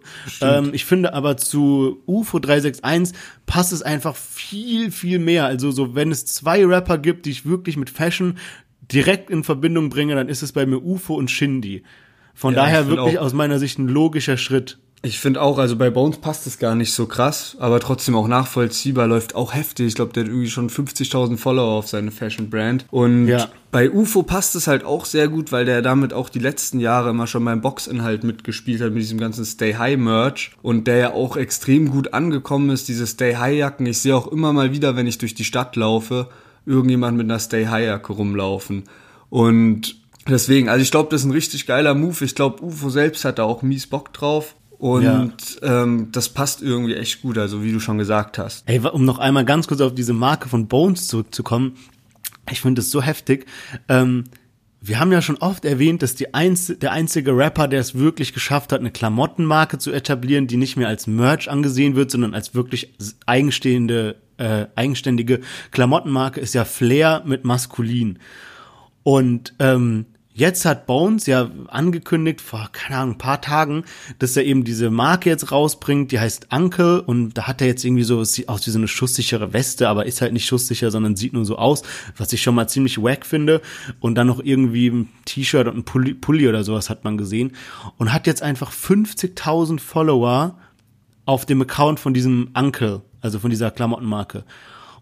Ähm, 0.41 0.69
ich 0.73 0.85
finde 0.85 1.13
aber 1.13 1.37
zu 1.37 2.01
UFO 2.05 2.39
361 2.39 3.17
passt 3.45 3.73
es 3.73 3.81
einfach 3.81 4.15
viel, 4.15 4.91
viel 4.91 5.19
mehr. 5.19 5.45
Also 5.45 5.71
so, 5.71 5.95
wenn 5.95 6.11
es 6.11 6.25
zwei 6.25 6.65
Rapper 6.65 6.97
gibt, 6.97 7.25
die 7.25 7.31
ich 7.31 7.45
wirklich 7.45 7.75
mit 7.75 7.89
Fashion 7.89 8.37
direkt 8.81 9.29
in 9.29 9.43
Verbindung 9.43 9.89
bringe, 9.89 10.15
dann 10.15 10.29
ist 10.29 10.43
es 10.43 10.51
bei 10.51 10.65
mir 10.65 10.83
UFO 10.83 11.15
und 11.15 11.31
Shindy. 11.31 11.83
Von 12.33 12.53
ja, 12.53 12.61
daher 12.61 12.87
wirklich 12.87 13.19
aus 13.19 13.33
meiner 13.33 13.59
Sicht 13.59 13.77
ein 13.77 13.87
logischer 13.87 14.37
Schritt. 14.37 14.79
Ich 15.03 15.19
finde 15.19 15.41
auch, 15.41 15.57
also 15.57 15.77
bei 15.77 15.89
Bones 15.89 16.19
passt 16.19 16.45
es 16.45 16.59
gar 16.59 16.75
nicht 16.75 16.93
so 16.93 17.07
krass, 17.07 17.57
aber 17.59 17.79
trotzdem 17.79 18.15
auch 18.15 18.27
nachvollziehbar, 18.27 19.07
läuft 19.07 19.33
auch 19.33 19.55
heftig. 19.55 19.87
Ich 19.87 19.95
glaube, 19.95 20.13
der 20.13 20.23
hat 20.23 20.29
irgendwie 20.29 20.49
schon 20.49 20.69
50.000 20.69 21.37
Follower 21.37 21.71
auf 21.71 21.87
seine 21.87 22.11
Fashion 22.11 22.51
Brand. 22.51 22.85
Und 22.91 23.27
ja. 23.27 23.49
bei 23.71 23.89
UFO 23.89 24.21
passt 24.21 24.53
es 24.53 24.67
halt 24.67 24.83
auch 24.83 25.05
sehr 25.05 25.27
gut, 25.27 25.51
weil 25.51 25.65
der 25.65 25.81
damit 25.81 26.13
auch 26.13 26.29
die 26.29 26.37
letzten 26.37 26.79
Jahre 26.79 27.09
immer 27.09 27.25
schon 27.25 27.43
beim 27.43 27.61
Boxinhalt 27.61 28.23
mitgespielt 28.23 28.79
hat, 28.81 28.91
mit 28.91 29.01
diesem 29.01 29.19
ganzen 29.19 29.43
Stay 29.43 29.73
High 29.73 29.97
Merch. 29.97 30.51
Und 30.61 30.85
der 30.85 30.97
ja 30.97 31.13
auch 31.13 31.35
extrem 31.35 31.89
gut 31.89 32.13
angekommen 32.13 32.69
ist, 32.69 32.87
diese 32.87 33.07
Stay 33.07 33.37
High 33.37 33.57
Jacken. 33.57 33.87
Ich 33.87 33.97
sehe 33.97 34.15
auch 34.15 34.27
immer 34.27 34.53
mal 34.53 34.71
wieder, 34.71 34.95
wenn 34.95 35.07
ich 35.07 35.17
durch 35.17 35.33
die 35.33 35.45
Stadt 35.45 35.75
laufe, 35.75 36.29
irgendjemand 36.67 37.17
mit 37.17 37.25
einer 37.25 37.39
Stay 37.39 37.65
High 37.65 37.85
Jacke 37.85 38.13
rumlaufen. 38.13 38.83
Und 39.31 39.99
Deswegen, 40.29 40.69
also 40.69 40.83
ich 40.83 40.91
glaube, 40.91 41.09
das 41.09 41.21
ist 41.21 41.25
ein 41.25 41.31
richtig 41.31 41.65
geiler 41.65 41.95
Move. 41.95 42.23
Ich 42.23 42.35
glaube, 42.35 42.63
UFO 42.63 42.91
selbst 42.91 43.25
hat 43.25 43.39
da 43.39 43.43
auch 43.43 43.63
mies 43.63 43.87
Bock 43.87 44.13
drauf. 44.13 44.55
Und 44.81 45.03
Ja. 45.03 45.83
ähm, 45.83 46.07
das 46.11 46.29
passt 46.29 46.63
irgendwie 46.63 46.95
echt 46.95 47.21
gut, 47.21 47.37
also 47.37 47.63
wie 47.63 47.71
du 47.71 47.79
schon 47.79 47.99
gesagt 47.99 48.39
hast. 48.39 48.67
Ey, 48.67 48.79
um 48.79 49.05
noch 49.05 49.19
einmal 49.19 49.45
ganz 49.45 49.67
kurz 49.67 49.79
auf 49.79 49.93
diese 49.93 50.13
Marke 50.13 50.49
von 50.49 50.67
Bones 50.67 51.07
zurückzukommen. 51.07 51.73
Ich 52.49 52.61
finde 52.61 52.81
das 52.81 52.89
so 52.89 52.99
heftig. 52.99 53.45
Ähm, 53.87 54.23
wir 54.81 54.99
haben 54.99 55.11
ja 55.11 55.21
schon 55.21 55.37
oft 55.37 55.65
erwähnt, 55.65 56.01
dass 56.01 56.15
die 56.15 56.33
einz 56.33 56.73
der 56.81 56.93
einzige 56.93 57.37
Rapper, 57.37 57.67
der 57.67 57.79
es 57.79 57.93
wirklich 57.93 58.33
geschafft 58.33 58.71
hat, 58.71 58.79
eine 58.79 58.89
Klamottenmarke 58.89 59.77
zu 59.77 59.91
etablieren, 59.91 60.47
die 60.47 60.57
nicht 60.57 60.77
mehr 60.77 60.87
als 60.87 61.05
Merch 61.05 61.47
angesehen 61.51 61.95
wird, 61.95 62.09
sondern 62.09 62.33
als 62.33 62.55
wirklich 62.55 62.91
eigenstehende, 63.27 64.15
äh, 64.37 64.65
eigenständige 64.75 65.41
Klamottenmarke, 65.69 66.39
ist 66.39 66.55
ja 66.55 66.65
Flair 66.65 67.21
mit 67.23 67.45
Maskulin. 67.45 68.17
Und 69.03 69.53
ähm, 69.59 70.05
jetzt 70.41 70.65
hat 70.65 70.87
Bones 70.87 71.27
ja 71.27 71.49
angekündigt, 71.67 72.41
vor, 72.41 72.67
keine 72.71 72.97
Ahnung, 72.97 73.15
ein 73.15 73.17
paar 73.19 73.41
Tagen, 73.41 73.83
dass 74.17 74.35
er 74.35 74.43
eben 74.43 74.63
diese 74.63 74.89
Marke 74.89 75.29
jetzt 75.29 75.51
rausbringt, 75.51 76.11
die 76.11 76.19
heißt 76.19 76.47
Uncle 76.51 76.99
und 77.01 77.35
da 77.35 77.47
hat 77.47 77.61
er 77.61 77.67
jetzt 77.67 77.85
irgendwie 77.85 78.03
so, 78.03 78.19
aus 78.19 78.37
wie 78.37 78.71
so 78.71 78.77
eine 78.79 78.87
schusssichere 78.87 79.53
Weste, 79.53 79.87
aber 79.87 80.07
ist 80.07 80.19
halt 80.19 80.33
nicht 80.33 80.47
schusssicher, 80.47 80.89
sondern 80.89 81.15
sieht 81.15 81.33
nur 81.33 81.45
so 81.45 81.57
aus, 81.57 81.83
was 82.17 82.33
ich 82.33 82.41
schon 82.41 82.55
mal 82.55 82.67
ziemlich 82.67 83.01
wack 83.01 83.25
finde. 83.25 83.61
Und 83.99 84.15
dann 84.15 84.27
noch 84.27 84.41
irgendwie 84.43 84.89
ein 84.89 85.09
T-Shirt 85.25 85.67
und 85.67 85.77
ein 85.77 85.83
Pulli, 85.85 86.15
Pulli 86.15 86.49
oder 86.49 86.63
sowas 86.63 86.89
hat 86.89 87.03
man 87.03 87.17
gesehen 87.17 87.51
und 87.97 88.11
hat 88.11 88.25
jetzt 88.25 88.41
einfach 88.41 88.71
50.000 88.71 89.79
Follower 89.79 90.57
auf 91.25 91.45
dem 91.45 91.61
Account 91.61 91.99
von 91.99 92.15
diesem 92.15 92.49
Uncle, 92.55 93.03
also 93.21 93.37
von 93.37 93.51
dieser 93.51 93.69
Klamottenmarke. 93.69 94.43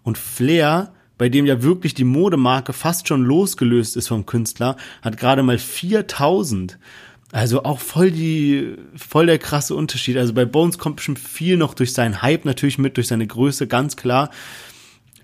Und 0.04 0.18
Flair, 0.18 0.92
bei 1.20 1.30
dem 1.30 1.46
ja 1.46 1.62
wirklich 1.62 1.94
die 1.94 2.06
Modemarke 2.06 2.74
fast 2.74 3.08
schon 3.08 3.24
losgelöst 3.24 3.96
ist 3.96 4.08
vom 4.08 4.26
Künstler, 4.26 4.78
hat 5.04 5.18
gerade 5.18 5.44
mal 5.44 5.60
4000. 5.60 6.80
Also 7.32 7.64
auch 7.64 7.80
voll 7.80 8.10
die, 8.10 8.76
voll 8.96 9.28
der 9.28 9.38
krasse 9.38 9.76
Unterschied. 9.76 10.18
Also 10.18 10.34
bei 10.34 10.46
Bones 10.46 10.80
kommt 10.80 10.96
bestimmt 10.96 11.20
viel 11.20 11.58
noch 11.58 11.76
durch 11.76 11.94
seinen 11.94 12.24
Hype 12.24 12.46
natürlich 12.46 12.80
mit, 12.80 12.98
durch 12.98 13.08
seine 13.08 13.28
Größe, 13.28 13.68
ganz 13.68 13.98
klar. 13.98 14.32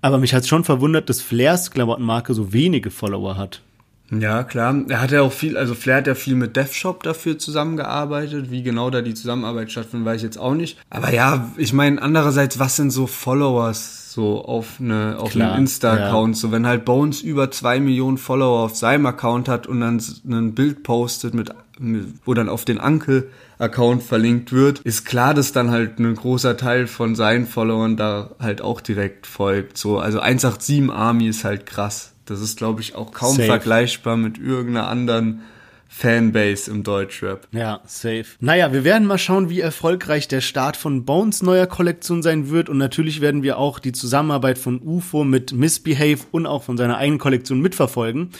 Aber 0.02 0.18
mich 0.18 0.34
hat 0.34 0.46
schon 0.46 0.62
verwundert, 0.62 1.08
dass 1.08 1.22
Flairs 1.22 1.72
Klamottenmarke 1.72 2.34
so 2.34 2.52
wenige 2.52 2.92
Follower 2.92 3.36
hat. 3.36 3.62
Ja, 4.10 4.44
klar. 4.44 4.84
Er 4.88 5.00
hat 5.00 5.10
ja 5.10 5.22
auch 5.22 5.32
viel, 5.32 5.56
also 5.56 5.74
Flair 5.74 5.96
hat 5.96 6.06
ja 6.06 6.14
viel 6.14 6.36
mit 6.36 6.56
DevShop 6.56 7.02
dafür 7.02 7.38
zusammengearbeitet. 7.38 8.50
Wie 8.50 8.62
genau 8.62 8.90
da 8.90 9.02
die 9.02 9.14
Zusammenarbeit 9.14 9.72
stattfindet, 9.72 10.06
weiß 10.06 10.16
ich 10.18 10.24
jetzt 10.24 10.38
auch 10.38 10.54
nicht. 10.54 10.78
Aber 10.90 11.12
ja, 11.12 11.50
ich 11.56 11.72
meine, 11.72 12.00
andererseits, 12.00 12.58
was 12.58 12.76
sind 12.76 12.90
so 12.90 13.08
Followers 13.08 14.05
so 14.16 14.42
auf, 14.42 14.80
eine, 14.80 15.18
auf 15.18 15.32
Klar, 15.32 15.52
einem 15.52 15.64
Insta-Account? 15.64 16.38
So, 16.38 16.50
wenn 16.50 16.66
halt 16.66 16.86
Bones 16.86 17.20
über 17.20 17.50
zwei 17.50 17.80
Millionen 17.80 18.16
Follower 18.16 18.64
auf 18.64 18.74
seinem 18.74 19.04
Account 19.04 19.46
hat 19.46 19.66
und 19.66 19.80
dann 19.80 20.02
ein 20.26 20.54
Bild 20.54 20.82
postet 20.82 21.34
mit, 21.34 21.50
mit 21.78 22.06
wo 22.24 22.32
dann 22.32 22.48
auf 22.48 22.64
den 22.64 22.80
Ankel-Account 22.80 24.02
verlinkt 24.02 24.52
wird, 24.52 24.78
ist 24.80 25.04
klar, 25.04 25.34
dass 25.34 25.52
dann 25.52 25.70
halt 25.70 25.98
ein 25.98 26.14
großer 26.14 26.56
Teil 26.56 26.86
von 26.86 27.14
seinen 27.14 27.46
Followern 27.46 27.98
da 27.98 28.30
halt 28.40 28.62
auch 28.62 28.80
direkt 28.80 29.26
folgt. 29.26 29.76
So, 29.76 29.98
also 29.98 30.18
187 30.20 30.90
Army 30.90 31.28
ist 31.28 31.44
halt 31.44 31.66
krass. 31.66 32.14
Das 32.24 32.40
ist, 32.40 32.56
glaube 32.56 32.80
ich, 32.80 32.94
auch 32.94 33.12
kaum 33.12 33.36
Safe. 33.36 33.46
vergleichbar 33.46 34.16
mit 34.16 34.38
irgendeiner 34.38 34.88
anderen 34.88 35.42
Fanbase 35.88 36.70
im 36.70 36.82
Deutschrap. 36.82 37.48
Ja, 37.52 37.80
safe. 37.86 38.26
Naja, 38.40 38.72
wir 38.72 38.84
werden 38.84 39.06
mal 39.06 39.18
schauen, 39.18 39.48
wie 39.48 39.60
erfolgreich 39.60 40.28
der 40.28 40.40
Start 40.40 40.76
von 40.76 41.04
Bones 41.04 41.42
neuer 41.42 41.66
Kollektion 41.66 42.22
sein 42.22 42.50
wird. 42.50 42.68
Und 42.68 42.78
natürlich 42.78 43.20
werden 43.20 43.42
wir 43.42 43.58
auch 43.58 43.78
die 43.78 43.92
Zusammenarbeit 43.92 44.58
von 44.58 44.80
UFO 44.82 45.24
mit 45.24 45.52
Misbehave 45.52 46.20
und 46.32 46.46
auch 46.46 46.62
von 46.62 46.76
seiner 46.76 46.98
eigenen 46.98 47.18
Kollektion 47.18 47.60
mitverfolgen. 47.60 48.30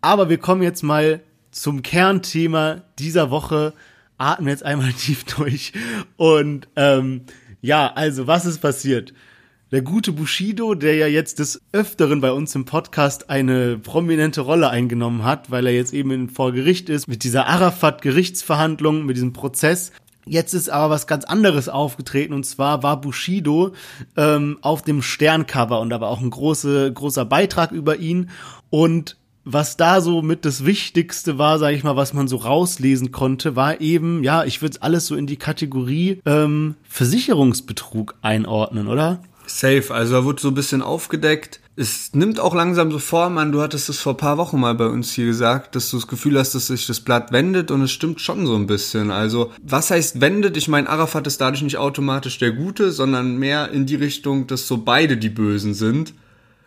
Aber 0.00 0.28
wir 0.28 0.38
kommen 0.38 0.62
jetzt 0.62 0.82
mal 0.82 1.20
zum 1.50 1.82
Kernthema 1.82 2.82
dieser 2.98 3.30
Woche. 3.30 3.72
Atmen 4.18 4.48
jetzt 4.48 4.64
einmal 4.64 4.92
tief 4.98 5.24
durch. 5.24 5.72
Und 6.16 6.68
ähm, 6.76 7.22
ja, 7.60 7.92
also 7.92 8.26
was 8.26 8.44
ist 8.44 8.58
passiert? 8.58 9.14
Der 9.72 9.80
gute 9.80 10.12
Bushido, 10.12 10.74
der 10.74 10.96
ja 10.96 11.06
jetzt 11.06 11.38
des 11.38 11.62
Öfteren 11.72 12.20
bei 12.20 12.30
uns 12.30 12.54
im 12.54 12.66
Podcast 12.66 13.30
eine 13.30 13.78
prominente 13.78 14.42
Rolle 14.42 14.68
eingenommen 14.68 15.24
hat, 15.24 15.50
weil 15.50 15.66
er 15.66 15.72
jetzt 15.72 15.94
eben 15.94 16.28
vor 16.28 16.52
Gericht 16.52 16.90
ist, 16.90 17.08
mit 17.08 17.24
dieser 17.24 17.46
Arafat-Gerichtsverhandlung, 17.46 19.06
mit 19.06 19.16
diesem 19.16 19.32
Prozess. 19.32 19.90
Jetzt 20.26 20.52
ist 20.52 20.68
aber 20.68 20.90
was 20.90 21.06
ganz 21.06 21.24
anderes 21.24 21.70
aufgetreten 21.70 22.34
und 22.34 22.44
zwar 22.44 22.82
war 22.82 23.00
Bushido 23.00 23.72
ähm, 24.14 24.58
auf 24.60 24.82
dem 24.82 25.00
Sterncover 25.00 25.80
und 25.80 25.88
da 25.88 26.02
war 26.02 26.10
auch 26.10 26.20
ein 26.20 26.28
große, 26.28 26.92
großer 26.92 27.24
Beitrag 27.24 27.72
über 27.72 27.96
ihn 27.96 28.28
und 28.68 29.16
was 29.44 29.78
da 29.78 30.02
so 30.02 30.20
mit 30.20 30.44
das 30.44 30.66
Wichtigste 30.66 31.38
war, 31.38 31.58
sage 31.58 31.74
ich 31.74 31.82
mal, 31.82 31.96
was 31.96 32.12
man 32.12 32.28
so 32.28 32.36
rauslesen 32.36 33.10
konnte, 33.10 33.56
war 33.56 33.80
eben, 33.80 34.22
ja, 34.22 34.44
ich 34.44 34.60
würde 34.60 34.82
alles 34.82 35.06
so 35.06 35.16
in 35.16 35.26
die 35.26 35.38
Kategorie 35.38 36.20
ähm, 36.26 36.76
Versicherungsbetrug 36.84 38.16
einordnen, 38.20 38.86
oder? 38.86 39.20
Safe, 39.46 39.92
also 39.92 40.14
da 40.14 40.24
wird 40.24 40.40
so 40.40 40.48
ein 40.48 40.54
bisschen 40.54 40.82
aufgedeckt. 40.82 41.60
Es 41.74 42.12
nimmt 42.14 42.38
auch 42.38 42.54
langsam 42.54 42.92
so 42.92 42.98
Form 42.98 43.38
an. 43.38 43.50
Du 43.50 43.62
hattest 43.62 43.88
es 43.88 44.00
vor 44.00 44.12
ein 44.12 44.18
paar 44.18 44.36
Wochen 44.36 44.60
mal 44.60 44.74
bei 44.74 44.86
uns 44.86 45.12
hier 45.12 45.26
gesagt, 45.26 45.74
dass 45.74 45.90
du 45.90 45.96
das 45.96 46.06
Gefühl 46.06 46.38
hast, 46.38 46.54
dass 46.54 46.66
sich 46.66 46.86
das 46.86 47.00
Blatt 47.00 47.32
wendet 47.32 47.70
und 47.70 47.82
es 47.82 47.90
stimmt 47.90 48.20
schon 48.20 48.46
so 48.46 48.54
ein 48.54 48.66
bisschen. 48.66 49.10
Also, 49.10 49.52
was 49.62 49.90
heißt 49.90 50.20
wendet? 50.20 50.56
Ich 50.56 50.68
meine, 50.68 50.88
Arafat 50.88 51.26
ist 51.26 51.40
dadurch 51.40 51.62
nicht 51.62 51.78
automatisch 51.78 52.38
der 52.38 52.52
Gute, 52.52 52.92
sondern 52.92 53.38
mehr 53.38 53.70
in 53.70 53.86
die 53.86 53.94
Richtung, 53.94 54.46
dass 54.46 54.68
so 54.68 54.78
beide 54.78 55.16
die 55.16 55.30
Bösen 55.30 55.72
sind. 55.72 56.12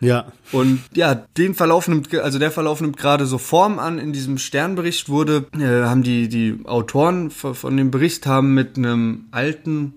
Ja. 0.00 0.26
Und 0.52 0.80
ja, 0.94 1.14
den 1.14 1.54
Verlauf 1.54 1.88
nimmt, 1.88 2.14
also 2.14 2.38
der 2.38 2.50
Verlauf 2.50 2.80
nimmt 2.80 2.96
gerade 2.96 3.26
so 3.26 3.38
Form 3.38 3.78
an. 3.78 3.98
In 3.98 4.12
diesem 4.12 4.38
Sternbericht 4.38 5.08
wurde, 5.08 5.46
äh, 5.54 5.84
haben 5.84 6.02
die, 6.02 6.28
die 6.28 6.58
Autoren 6.64 7.30
von, 7.30 7.54
von 7.54 7.76
dem 7.76 7.90
Bericht 7.90 8.26
haben 8.26 8.54
mit 8.54 8.76
einem 8.76 9.26
alten 9.30 9.94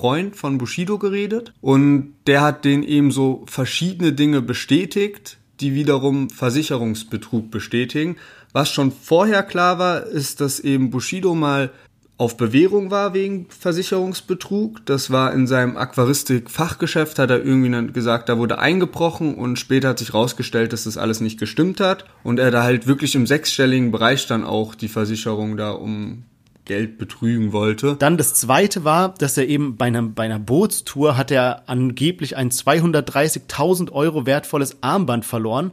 Freund 0.00 0.34
von 0.34 0.56
Bushido 0.56 0.96
geredet 0.96 1.52
und 1.60 2.14
der 2.26 2.40
hat 2.40 2.64
den 2.64 2.82
eben 2.82 3.10
so 3.10 3.44
verschiedene 3.46 4.14
Dinge 4.14 4.40
bestätigt, 4.40 5.36
die 5.60 5.74
wiederum 5.74 6.30
Versicherungsbetrug 6.30 7.50
bestätigen. 7.50 8.16
Was 8.54 8.72
schon 8.72 8.92
vorher 8.92 9.42
klar 9.42 9.78
war, 9.78 10.06
ist, 10.06 10.40
dass 10.40 10.58
eben 10.58 10.88
Bushido 10.88 11.34
mal 11.34 11.70
auf 12.16 12.38
Bewährung 12.38 12.90
war 12.90 13.12
wegen 13.12 13.46
Versicherungsbetrug. 13.50 14.86
Das 14.86 15.10
war 15.10 15.34
in 15.34 15.46
seinem 15.46 15.76
Aquaristik-Fachgeschäft, 15.76 17.18
hat 17.18 17.28
er 17.28 17.44
irgendwie 17.44 17.92
gesagt, 17.92 18.30
da 18.30 18.38
wurde 18.38 18.58
eingebrochen 18.58 19.34
und 19.34 19.58
später 19.58 19.90
hat 19.90 19.98
sich 19.98 20.14
rausgestellt, 20.14 20.72
dass 20.72 20.84
das 20.84 20.96
alles 20.96 21.20
nicht 21.20 21.38
gestimmt 21.38 21.78
hat 21.78 22.06
und 22.22 22.38
er 22.38 22.50
da 22.50 22.62
halt 22.62 22.86
wirklich 22.86 23.14
im 23.14 23.26
sechsstelligen 23.26 23.90
Bereich 23.90 24.26
dann 24.26 24.44
auch 24.44 24.74
die 24.74 24.88
Versicherung 24.88 25.58
da 25.58 25.72
um 25.72 26.24
Geld 26.70 26.98
betrügen 26.98 27.52
wollte. 27.52 27.96
Dann 27.98 28.16
das 28.16 28.34
zweite 28.34 28.84
war, 28.84 29.12
dass 29.14 29.36
er 29.36 29.48
eben 29.48 29.76
bei 29.76 29.86
einer, 29.86 30.02
bei 30.02 30.22
einer 30.22 30.38
Bootstour 30.38 31.16
hat 31.16 31.32
er 31.32 31.68
angeblich 31.68 32.36
ein 32.36 32.52
230.000 32.52 33.90
Euro 33.90 34.24
wertvolles 34.24 34.80
Armband 34.80 35.24
verloren. 35.24 35.72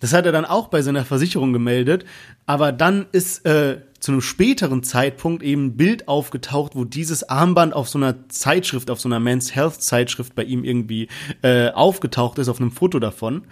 Das 0.00 0.12
hat 0.12 0.26
er 0.26 0.32
dann 0.32 0.44
auch 0.44 0.68
bei 0.68 0.82
seiner 0.82 1.06
Versicherung 1.06 1.54
gemeldet. 1.54 2.04
Aber 2.44 2.70
dann 2.70 3.06
ist 3.12 3.46
äh, 3.46 3.80
zu 3.98 4.12
einem 4.12 4.20
späteren 4.20 4.82
Zeitpunkt 4.82 5.42
eben 5.42 5.66
ein 5.68 5.76
Bild 5.78 6.06
aufgetaucht, 6.06 6.72
wo 6.74 6.84
dieses 6.84 7.26
Armband 7.26 7.72
auf 7.72 7.88
so 7.88 7.96
einer 7.98 8.28
Zeitschrift, 8.28 8.90
auf 8.90 9.00
so 9.00 9.08
einer 9.08 9.20
Men's 9.20 9.54
Health 9.54 9.80
Zeitschrift 9.80 10.34
bei 10.34 10.44
ihm 10.44 10.64
irgendwie 10.64 11.08
äh, 11.40 11.70
aufgetaucht 11.70 12.38
ist, 12.38 12.48
auf 12.48 12.60
einem 12.60 12.72
Foto 12.72 12.98
davon. 12.98 13.44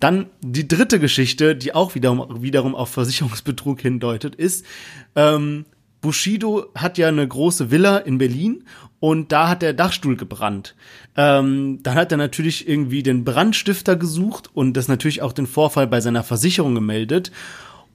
Dann 0.00 0.26
die 0.40 0.66
dritte 0.66 0.98
Geschichte, 0.98 1.54
die 1.54 1.76
auch 1.76 1.94
wiederum, 1.94 2.42
wiederum 2.42 2.74
auf 2.74 2.88
Versicherungsbetrug 2.90 3.80
hindeutet, 3.80 4.34
ist, 4.34 4.66
ähm, 5.14 5.64
Bushido 6.02 6.66
hat 6.74 6.98
ja 6.98 7.08
eine 7.08 7.26
große 7.26 7.70
Villa 7.70 7.96
in 7.96 8.18
Berlin 8.18 8.64
und 9.00 9.32
da 9.32 9.48
hat 9.48 9.62
der 9.62 9.72
Dachstuhl 9.72 10.16
gebrannt. 10.16 10.74
Ähm, 11.16 11.78
dann 11.82 11.94
hat 11.94 12.12
er 12.12 12.18
natürlich 12.18 12.68
irgendwie 12.68 13.02
den 13.02 13.24
Brandstifter 13.24 13.96
gesucht 13.96 14.50
und 14.52 14.76
das 14.76 14.88
natürlich 14.88 15.22
auch 15.22 15.32
den 15.32 15.46
Vorfall 15.46 15.86
bei 15.86 16.00
seiner 16.00 16.24
Versicherung 16.24 16.74
gemeldet. 16.74 17.32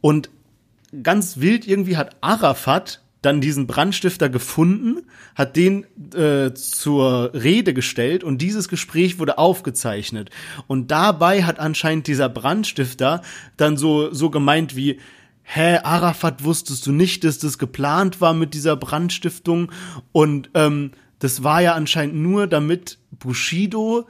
Und 0.01 0.29
ganz 1.03 1.37
wild 1.37 1.67
irgendwie 1.67 1.97
hat 1.97 2.15
Arafat 2.21 3.01
dann 3.21 3.41
diesen 3.41 3.67
Brandstifter 3.67 4.29
gefunden, 4.29 5.03
hat 5.35 5.55
den 5.55 5.85
äh, 6.13 6.53
zur 6.53 7.33
Rede 7.33 7.73
gestellt 7.73 8.23
und 8.23 8.41
dieses 8.41 8.69
Gespräch 8.69 9.19
wurde 9.19 9.37
aufgezeichnet. 9.37 10.29
Und 10.67 10.91
dabei 10.91 11.43
hat 11.43 11.59
anscheinend 11.59 12.07
dieser 12.07 12.29
Brandstifter 12.29 13.21
dann 13.57 13.75
so, 13.75 14.13
so 14.13 14.29
gemeint 14.29 14.75
wie, 14.75 14.99
hä, 15.47 15.79
Arafat, 15.83 16.43
wusstest 16.43 16.85
du 16.85 16.91
nicht, 16.91 17.23
dass 17.23 17.39
das 17.39 17.57
geplant 17.57 18.19
war 18.19 18.33
mit 18.33 18.53
dieser 18.53 18.75
Brandstiftung? 18.75 19.71
Und 20.11 20.49
ähm, 20.53 20.91
das 21.19 21.43
war 21.43 21.61
ja 21.61 21.73
anscheinend 21.73 22.15
nur, 22.15 22.47
damit 22.47 22.99
Bushido 23.11 24.07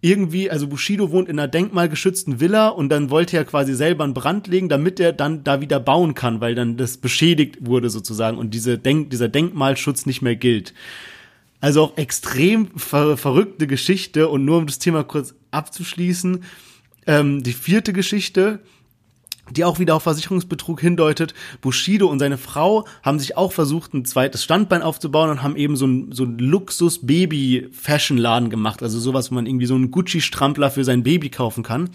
irgendwie, 0.00 0.50
also 0.50 0.66
Bushido 0.66 1.10
wohnt 1.12 1.28
in 1.28 1.38
einer 1.38 1.48
denkmalgeschützten 1.48 2.40
Villa 2.40 2.68
und 2.68 2.88
dann 2.88 3.08
wollte 3.08 3.36
er 3.36 3.44
quasi 3.44 3.74
selber 3.74 4.04
einen 4.04 4.14
Brand 4.14 4.48
legen, 4.48 4.68
damit 4.68 5.00
er 5.00 5.12
dann 5.12 5.44
da 5.44 5.60
wieder 5.60 5.80
bauen 5.80 6.14
kann, 6.14 6.40
weil 6.40 6.54
dann 6.54 6.76
das 6.76 6.96
beschädigt 6.98 7.58
wurde 7.60 7.88
sozusagen 7.88 8.36
und 8.36 8.52
diese 8.52 8.76
Denk 8.76 9.10
dieser 9.10 9.28
Denkmalschutz 9.28 10.04
nicht 10.04 10.20
mehr 10.20 10.36
gilt. 10.36 10.74
Also 11.60 11.82
auch 11.82 11.96
extrem 11.96 12.76
ver 12.76 13.16
verrückte 13.16 13.66
Geschichte 13.66 14.28
und 14.28 14.44
nur 14.44 14.58
um 14.58 14.66
das 14.66 14.78
Thema 14.78 15.04
kurz 15.04 15.34
abzuschließen, 15.50 16.42
ähm, 17.06 17.42
die 17.42 17.54
vierte 17.54 17.94
Geschichte, 17.94 18.60
die 19.50 19.64
auch 19.64 19.78
wieder 19.78 19.94
auf 19.94 20.02
Versicherungsbetrug 20.02 20.80
hindeutet. 20.80 21.34
Bushido 21.60 22.08
und 22.08 22.18
seine 22.18 22.38
Frau 22.38 22.86
haben 23.02 23.18
sich 23.18 23.36
auch 23.36 23.52
versucht, 23.52 23.92
ein 23.94 24.04
zweites 24.04 24.44
Standbein 24.44 24.82
aufzubauen 24.82 25.30
und 25.30 25.42
haben 25.42 25.56
eben 25.56 25.76
so 25.76 25.86
ein, 25.86 26.12
so 26.12 26.24
ein 26.24 26.38
Luxus-Baby-Fashion-Laden 26.38 28.50
gemacht. 28.50 28.82
Also 28.82 28.98
sowas, 28.98 29.30
wo 29.30 29.36
man 29.36 29.46
irgendwie 29.46 29.66
so 29.66 29.74
einen 29.74 29.90
Gucci-Strampler 29.90 30.70
für 30.70 30.84
sein 30.84 31.02
Baby 31.02 31.30
kaufen 31.30 31.62
kann. 31.62 31.90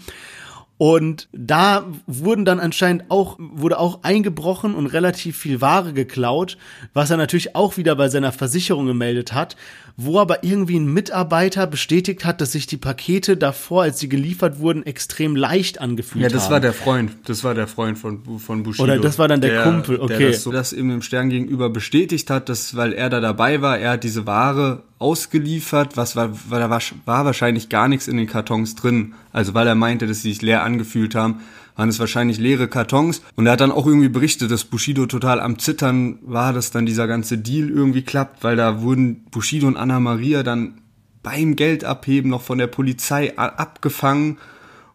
Und 0.82 1.28
da 1.34 1.84
wurden 2.06 2.46
dann 2.46 2.58
anscheinend 2.58 3.10
auch, 3.10 3.36
wurde 3.38 3.78
auch 3.78 4.02
eingebrochen 4.02 4.74
und 4.74 4.86
relativ 4.86 5.36
viel 5.36 5.60
Ware 5.60 5.92
geklaut, 5.92 6.56
was 6.94 7.10
er 7.10 7.18
natürlich 7.18 7.54
auch 7.54 7.76
wieder 7.76 7.96
bei 7.96 8.08
seiner 8.08 8.32
Versicherung 8.32 8.86
gemeldet 8.86 9.34
hat, 9.34 9.56
wo 9.98 10.18
aber 10.18 10.42
irgendwie 10.42 10.78
ein 10.78 10.90
Mitarbeiter 10.90 11.66
bestätigt 11.66 12.24
hat, 12.24 12.40
dass 12.40 12.52
sich 12.52 12.66
die 12.66 12.78
Pakete 12.78 13.36
davor, 13.36 13.82
als 13.82 13.98
sie 13.98 14.08
geliefert 14.08 14.58
wurden, 14.58 14.86
extrem 14.86 15.36
leicht 15.36 15.82
angefühlt 15.82 16.24
haben. 16.24 16.30
Ja, 16.30 16.34
das 16.34 16.44
haben. 16.44 16.52
war 16.52 16.60
der 16.60 16.72
Freund. 16.72 17.12
Das 17.26 17.44
war 17.44 17.52
der 17.52 17.66
Freund 17.66 17.98
von, 17.98 18.38
von 18.38 18.62
Bushido. 18.62 18.84
Oder 18.84 18.98
das 18.98 19.18
war 19.18 19.28
dann 19.28 19.42
der 19.42 19.62
Kumpel, 19.62 20.00
okay. 20.00 20.16
Der 20.16 20.28
das, 20.30 20.44
so, 20.44 20.50
das 20.50 20.72
eben 20.72 20.88
dem 20.88 21.02
Stern 21.02 21.28
gegenüber 21.28 21.68
bestätigt 21.68 22.30
hat, 22.30 22.48
dass, 22.48 22.74
weil 22.74 22.94
er 22.94 23.10
da 23.10 23.20
dabei 23.20 23.60
war, 23.60 23.78
er 23.78 23.90
hat 23.90 24.04
diese 24.04 24.26
Ware 24.26 24.84
ausgeliefert, 25.00 25.96
was 25.96 26.14
war, 26.14 26.30
weil 26.50 26.60
da 26.60 26.70
war, 26.70 26.80
war 27.06 27.24
wahrscheinlich 27.24 27.70
gar 27.70 27.88
nichts 27.88 28.06
in 28.06 28.18
den 28.18 28.26
Kartons 28.26 28.76
drin. 28.76 29.14
Also 29.32 29.54
weil 29.54 29.66
er 29.66 29.74
meinte, 29.74 30.06
dass 30.06 30.22
sie 30.22 30.30
sich 30.30 30.42
leer 30.42 30.62
angefühlt 30.62 31.14
haben, 31.14 31.40
waren 31.74 31.88
es 31.88 31.98
wahrscheinlich 31.98 32.38
leere 32.38 32.68
Kartons. 32.68 33.22
Und 33.34 33.46
er 33.46 33.52
hat 33.52 33.62
dann 33.62 33.72
auch 33.72 33.86
irgendwie 33.86 34.10
berichtet, 34.10 34.50
dass 34.50 34.64
Bushido 34.64 35.06
total 35.06 35.40
am 35.40 35.58
Zittern 35.58 36.18
war, 36.20 36.52
dass 36.52 36.70
dann 36.70 36.84
dieser 36.84 37.06
ganze 37.06 37.38
Deal 37.38 37.70
irgendwie 37.70 38.02
klappt, 38.02 38.44
weil 38.44 38.56
da 38.56 38.82
wurden 38.82 39.24
Bushido 39.30 39.66
und 39.66 39.78
Anna 39.78 39.98
Maria 40.00 40.42
dann 40.42 40.82
beim 41.22 41.56
Geld 41.56 41.84
abheben 41.84 42.30
noch 42.30 42.42
von 42.42 42.58
der 42.58 42.66
Polizei 42.66 43.36
abgefangen. 43.38 44.36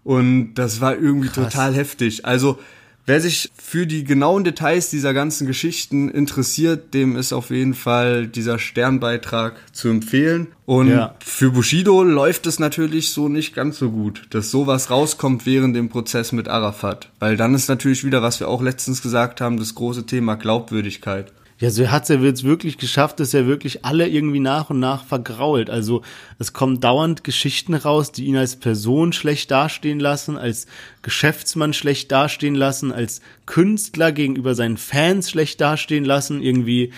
Und 0.04 0.54
das 0.54 0.82
war 0.82 0.96
irgendwie 0.96 1.30
Krass. 1.30 1.52
total 1.52 1.74
heftig. 1.74 2.26
Also 2.26 2.60
Wer 3.08 3.22
sich 3.22 3.52
für 3.56 3.86
die 3.86 4.04
genauen 4.04 4.44
Details 4.44 4.90
dieser 4.90 5.14
ganzen 5.14 5.46
Geschichten 5.46 6.10
interessiert, 6.10 6.96
dem 6.96 7.16
ist 7.16 7.34
auf 7.34 7.52
jeden 7.52 7.76
Fall 7.76 8.26
dieser 8.26 8.58
Sternbeitrag 8.58 9.54
zu 9.74 9.90
empfehlen. 9.90 10.48
Und 10.66 10.90
ja. 10.90 11.14
für 11.24 11.52
Bushido 11.52 12.02
läuft 12.02 12.48
es 12.48 12.58
natürlich 12.58 13.12
so 13.12 13.30
nicht 13.30 13.54
ganz 13.54 13.78
so 13.78 13.92
gut, 13.92 14.24
dass 14.32 14.50
sowas 14.50 14.90
rauskommt 14.90 15.46
während 15.46 15.76
dem 15.76 15.90
Prozess 15.90 16.32
mit 16.32 16.48
Arafat. 16.48 17.10
Weil 17.20 17.38
dann 17.38 17.54
ist 17.54 17.70
natürlich 17.70 18.04
wieder, 18.04 18.24
was 18.24 18.40
wir 18.40 18.48
auch 18.48 18.64
letztens 18.64 19.04
gesagt 19.04 19.40
haben, 19.40 19.58
das 19.58 19.76
große 19.76 20.08
Thema 20.08 20.34
Glaubwürdigkeit. 20.34 21.32
Ja, 21.58 21.70
so 21.70 21.90
hat 21.90 22.10
ja 22.10 22.18
jetzt 22.18 22.44
wirklich 22.44 22.78
geschafft, 22.78 23.22
dass 23.22 23.34
er 23.34 23.48
wirklich 23.48 23.86
alle 23.86 24.10
irgendwie 24.10 24.42
nach 24.42 24.70
und 24.70 24.80
nach 24.82 25.06
vergrault. 25.06 25.70
Also 25.70 26.02
es 26.38 26.52
kommen 26.52 26.82
dauernd 26.82 27.24
Geschichten 27.24 27.76
raus, 27.76 28.12
die 28.12 28.26
ihn 28.26 28.36
als 28.36 28.58
Person 28.58 29.14
schlecht 29.14 29.52
dastehen 29.52 30.02
lassen, 30.02 30.38
als 30.38 30.68
Geschäftsmann 31.02 31.72
schlecht 31.72 32.12
dastehen 32.12 32.56
lassen, 32.56 32.92
als 32.92 33.22
Künstler 33.46 34.12
gegenüber 34.12 34.54
seinen 34.54 34.76
Fans 34.76 35.32
schlecht 35.32 35.62
dastehen 35.62 36.04
lassen, 36.04 36.42
irgendwie 36.42 36.92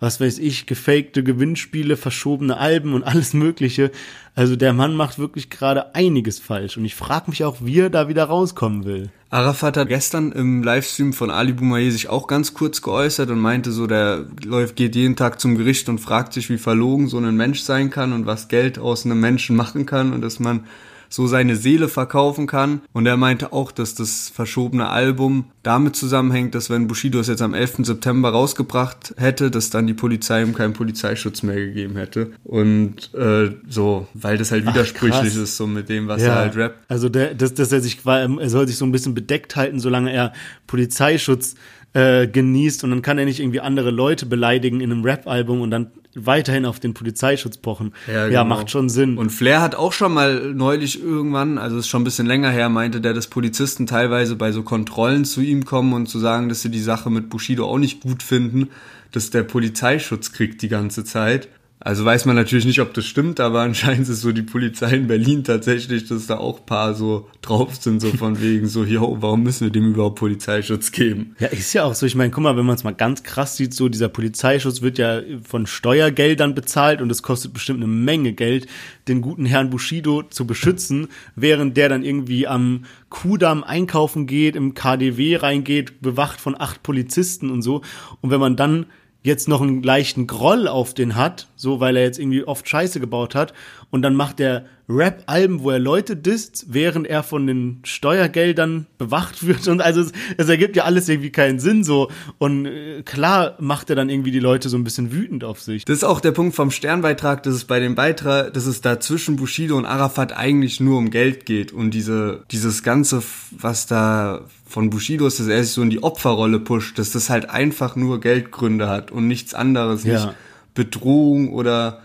was 0.00 0.18
weiß 0.18 0.38
ich, 0.38 0.64
gefakte 0.64 1.22
Gewinnspiele, 1.22 1.98
verschobene 1.98 2.56
Alben 2.56 2.94
und 2.94 3.02
alles 3.02 3.34
Mögliche. 3.34 3.90
Also 4.34 4.56
der 4.56 4.72
Mann 4.72 4.96
macht 4.96 5.18
wirklich 5.18 5.50
gerade 5.50 5.94
einiges 5.94 6.38
falsch 6.38 6.78
und 6.78 6.86
ich 6.86 6.94
frage 6.94 7.28
mich 7.30 7.44
auch, 7.44 7.58
wie 7.60 7.80
er 7.80 7.90
da 7.90 8.08
wieder 8.08 8.24
rauskommen 8.24 8.86
will. 8.86 9.10
Arafat 9.32 9.76
hat 9.76 9.86
gestern 9.86 10.32
im 10.32 10.64
Livestream 10.64 11.12
von 11.12 11.30
Ali 11.30 11.52
Boumaier 11.52 11.92
sich 11.92 12.08
auch 12.08 12.26
ganz 12.26 12.52
kurz 12.52 12.82
geäußert 12.82 13.30
und 13.30 13.38
meinte 13.38 13.70
so, 13.70 13.86
der 13.86 14.26
läuft, 14.44 14.74
geht 14.74 14.96
jeden 14.96 15.14
Tag 15.14 15.40
zum 15.40 15.56
Gericht 15.56 15.88
und 15.88 16.00
fragt 16.00 16.32
sich, 16.32 16.50
wie 16.50 16.58
verlogen 16.58 17.06
so 17.06 17.16
ein 17.18 17.36
Mensch 17.36 17.60
sein 17.60 17.90
kann 17.90 18.12
und 18.12 18.26
was 18.26 18.48
Geld 18.48 18.80
aus 18.80 19.06
einem 19.06 19.20
Menschen 19.20 19.54
machen 19.54 19.86
kann 19.86 20.12
und 20.12 20.22
dass 20.22 20.40
man 20.40 20.64
so 21.10 21.26
seine 21.26 21.56
Seele 21.56 21.88
verkaufen 21.88 22.46
kann. 22.46 22.80
Und 22.92 23.04
er 23.04 23.16
meinte 23.16 23.52
auch, 23.52 23.72
dass 23.72 23.94
das 23.94 24.30
verschobene 24.32 24.88
Album 24.88 25.46
damit 25.62 25.96
zusammenhängt, 25.96 26.54
dass 26.54 26.70
wenn 26.70 26.86
Bushido 26.86 27.18
es 27.18 27.26
jetzt 27.26 27.42
am 27.42 27.52
11. 27.52 27.78
September 27.82 28.30
rausgebracht 28.30 29.14
hätte, 29.18 29.50
dass 29.50 29.70
dann 29.70 29.86
die 29.86 29.94
Polizei 29.94 30.42
ihm 30.42 30.54
keinen 30.54 30.72
Polizeischutz 30.72 31.42
mehr 31.42 31.56
gegeben 31.56 31.96
hätte. 31.96 32.30
Und 32.44 33.12
äh, 33.14 33.50
so, 33.68 34.06
weil 34.14 34.38
das 34.38 34.52
halt 34.52 34.66
widersprüchlich 34.66 35.34
Ach, 35.36 35.42
ist, 35.42 35.56
so 35.56 35.66
mit 35.66 35.88
dem, 35.88 36.06
was 36.08 36.22
ja. 36.22 36.28
er 36.28 36.34
halt 36.36 36.56
rappt. 36.56 36.78
Also 36.88 37.08
der, 37.08 37.34
dass, 37.34 37.54
dass 37.54 37.72
er 37.72 37.80
sich, 37.80 37.98
er 38.06 38.48
soll 38.48 38.68
sich 38.68 38.76
so 38.76 38.84
ein 38.84 38.92
bisschen 38.92 39.14
bedeckt 39.14 39.56
halten, 39.56 39.80
solange 39.80 40.12
er 40.12 40.32
Polizeischutz 40.68 41.56
äh, 41.92 42.28
genießt 42.28 42.84
und 42.84 42.90
dann 42.90 43.02
kann 43.02 43.18
er 43.18 43.24
nicht 43.24 43.40
irgendwie 43.40 43.60
andere 43.60 43.90
Leute 43.90 44.26
beleidigen 44.26 44.80
in 44.80 44.92
einem 44.92 45.02
Rap-Album 45.02 45.60
und 45.60 45.72
dann 45.72 45.90
weiterhin 46.14 46.64
auf 46.64 46.80
den 46.80 46.94
Polizeischutz 46.94 47.56
pochen. 47.56 47.92
Ja, 48.06 48.24
genau. 48.24 48.34
ja, 48.34 48.44
macht 48.44 48.70
schon 48.70 48.88
Sinn. 48.88 49.16
Und 49.16 49.30
Flair 49.30 49.60
hat 49.60 49.74
auch 49.74 49.92
schon 49.92 50.12
mal 50.12 50.52
neulich 50.52 51.02
irgendwann, 51.02 51.58
also 51.58 51.78
ist 51.78 51.88
schon 51.88 52.02
ein 52.02 52.04
bisschen 52.04 52.26
länger 52.26 52.50
her, 52.50 52.68
meinte 52.68 53.00
der, 53.00 53.14
dass 53.14 53.28
Polizisten 53.28 53.86
teilweise 53.86 54.36
bei 54.36 54.52
so 54.52 54.62
Kontrollen 54.62 55.24
zu 55.24 55.40
ihm 55.40 55.64
kommen 55.64 55.92
und 55.92 56.06
zu 56.06 56.18
sagen, 56.18 56.48
dass 56.48 56.62
sie 56.62 56.70
die 56.70 56.80
Sache 56.80 57.10
mit 57.10 57.30
Bushido 57.30 57.66
auch 57.66 57.78
nicht 57.78 58.00
gut 58.00 58.22
finden, 58.22 58.70
dass 59.12 59.30
der 59.30 59.42
Polizeischutz 59.42 60.32
kriegt 60.32 60.62
die 60.62 60.68
ganze 60.68 61.04
Zeit. 61.04 61.48
Also 61.82 62.04
weiß 62.04 62.26
man 62.26 62.36
natürlich 62.36 62.66
nicht, 62.66 62.80
ob 62.80 62.92
das 62.92 63.06
stimmt, 63.06 63.40
aber 63.40 63.60
anscheinend 63.62 64.06
ist 64.08 64.20
so 64.20 64.32
die 64.32 64.42
Polizei 64.42 64.90
in 64.96 65.06
Berlin 65.06 65.44
tatsächlich, 65.44 66.06
dass 66.06 66.26
da 66.26 66.36
auch 66.36 66.66
paar 66.66 66.94
so 66.94 67.28
drauf 67.40 67.76
sind, 67.76 68.00
so 68.00 68.10
von 68.10 68.40
wegen 68.42 68.68
so, 68.68 68.84
yo, 68.84 69.16
warum 69.20 69.42
müssen 69.42 69.64
wir 69.64 69.72
dem 69.72 69.94
überhaupt 69.94 70.18
Polizeischutz 70.18 70.92
geben? 70.92 71.34
Ja, 71.38 71.48
ist 71.48 71.72
ja 71.72 71.84
auch 71.84 71.94
so. 71.94 72.04
Ich 72.04 72.14
meine, 72.14 72.30
guck 72.30 72.44
mal, 72.44 72.56
wenn 72.56 72.66
man 72.66 72.76
es 72.76 72.84
mal 72.84 72.94
ganz 72.94 73.22
krass 73.22 73.56
sieht, 73.56 73.72
so 73.72 73.88
dieser 73.88 74.08
Polizeischutz 74.08 74.82
wird 74.82 74.98
ja 74.98 75.22
von 75.42 75.66
Steuergeldern 75.66 76.54
bezahlt 76.54 77.00
und 77.00 77.10
es 77.10 77.22
kostet 77.22 77.54
bestimmt 77.54 77.82
eine 77.82 77.90
Menge 77.90 78.34
Geld, 78.34 78.66
den 79.08 79.22
guten 79.22 79.46
Herrn 79.46 79.70
Bushido 79.70 80.22
zu 80.22 80.46
beschützen, 80.46 81.08
während 81.34 81.78
der 81.78 81.88
dann 81.88 82.04
irgendwie 82.04 82.46
am 82.46 82.84
Kudamm 83.08 83.64
einkaufen 83.64 84.26
geht, 84.26 84.54
im 84.54 84.74
KDW 84.74 85.36
reingeht, 85.36 86.02
bewacht 86.02 86.40
von 86.40 86.60
acht 86.60 86.82
Polizisten 86.82 87.50
und 87.50 87.62
so. 87.62 87.80
Und 88.20 88.30
wenn 88.30 88.40
man 88.40 88.56
dann 88.56 88.86
jetzt 89.22 89.48
noch 89.48 89.60
einen 89.60 89.82
leichten 89.82 90.26
Groll 90.26 90.66
auf 90.66 90.94
den 90.94 91.14
hat, 91.14 91.48
so 91.56 91.80
weil 91.80 91.96
er 91.96 92.04
jetzt 92.04 92.18
irgendwie 92.18 92.44
oft 92.44 92.68
Scheiße 92.68 93.00
gebaut 93.00 93.34
hat 93.34 93.52
und 93.90 94.02
dann 94.02 94.14
macht 94.14 94.40
er 94.40 94.66
Rap-Alben, 94.88 95.62
wo 95.62 95.70
er 95.70 95.78
Leute 95.78 96.16
disst, 96.16 96.66
während 96.68 97.06
er 97.06 97.22
von 97.22 97.46
den 97.46 97.80
Steuergeldern 97.84 98.86
bewacht 98.98 99.46
wird 99.46 99.68
und 99.68 99.80
also 99.80 100.00
es, 100.00 100.12
es 100.36 100.48
ergibt 100.48 100.76
ja 100.76 100.84
alles 100.84 101.08
irgendwie 101.08 101.30
keinen 101.30 101.60
Sinn 101.60 101.84
so 101.84 102.10
und 102.38 102.66
äh, 102.66 103.02
klar 103.02 103.56
macht 103.60 103.90
er 103.90 103.96
dann 103.96 104.08
irgendwie 104.08 104.30
die 104.30 104.40
Leute 104.40 104.68
so 104.68 104.76
ein 104.76 104.84
bisschen 104.84 105.12
wütend 105.12 105.44
auf 105.44 105.60
sich. 105.60 105.84
Das 105.84 105.98
ist 105.98 106.04
auch 106.04 106.20
der 106.20 106.32
Punkt 106.32 106.54
vom 106.54 106.70
Sternbeitrag, 106.70 107.42
dass 107.42 107.54
es 107.54 107.64
bei 107.64 107.80
dem 107.80 107.94
Beitrag, 107.94 108.52
dass 108.54 108.66
es 108.66 108.80
da 108.80 109.00
zwischen 109.00 109.36
Bushido 109.36 109.76
und 109.76 109.86
Arafat 109.86 110.36
eigentlich 110.36 110.80
nur 110.80 110.98
um 110.98 111.10
Geld 111.10 111.46
geht 111.46 111.72
und 111.72 111.92
diese 111.92 112.44
dieses 112.50 112.82
ganze 112.82 113.22
was 113.52 113.86
da 113.86 114.44
von 114.66 114.90
Bushido 114.90 115.26
ist, 115.26 115.40
dass 115.40 115.48
er 115.48 115.62
sich 115.62 115.72
so 115.72 115.82
in 115.82 115.90
die 115.90 116.02
Opferrolle 116.02 116.60
pusht, 116.60 116.98
dass 116.98 117.10
das 117.10 117.28
halt 117.28 117.50
einfach 117.50 117.96
nur 117.96 118.20
Geldgründe 118.20 118.88
hat 118.88 119.10
und 119.10 119.26
nichts 119.26 119.54
anderes, 119.54 120.04
ja. 120.04 120.12
nicht 120.14 120.34
Bedrohung 120.74 121.52
oder 121.52 122.02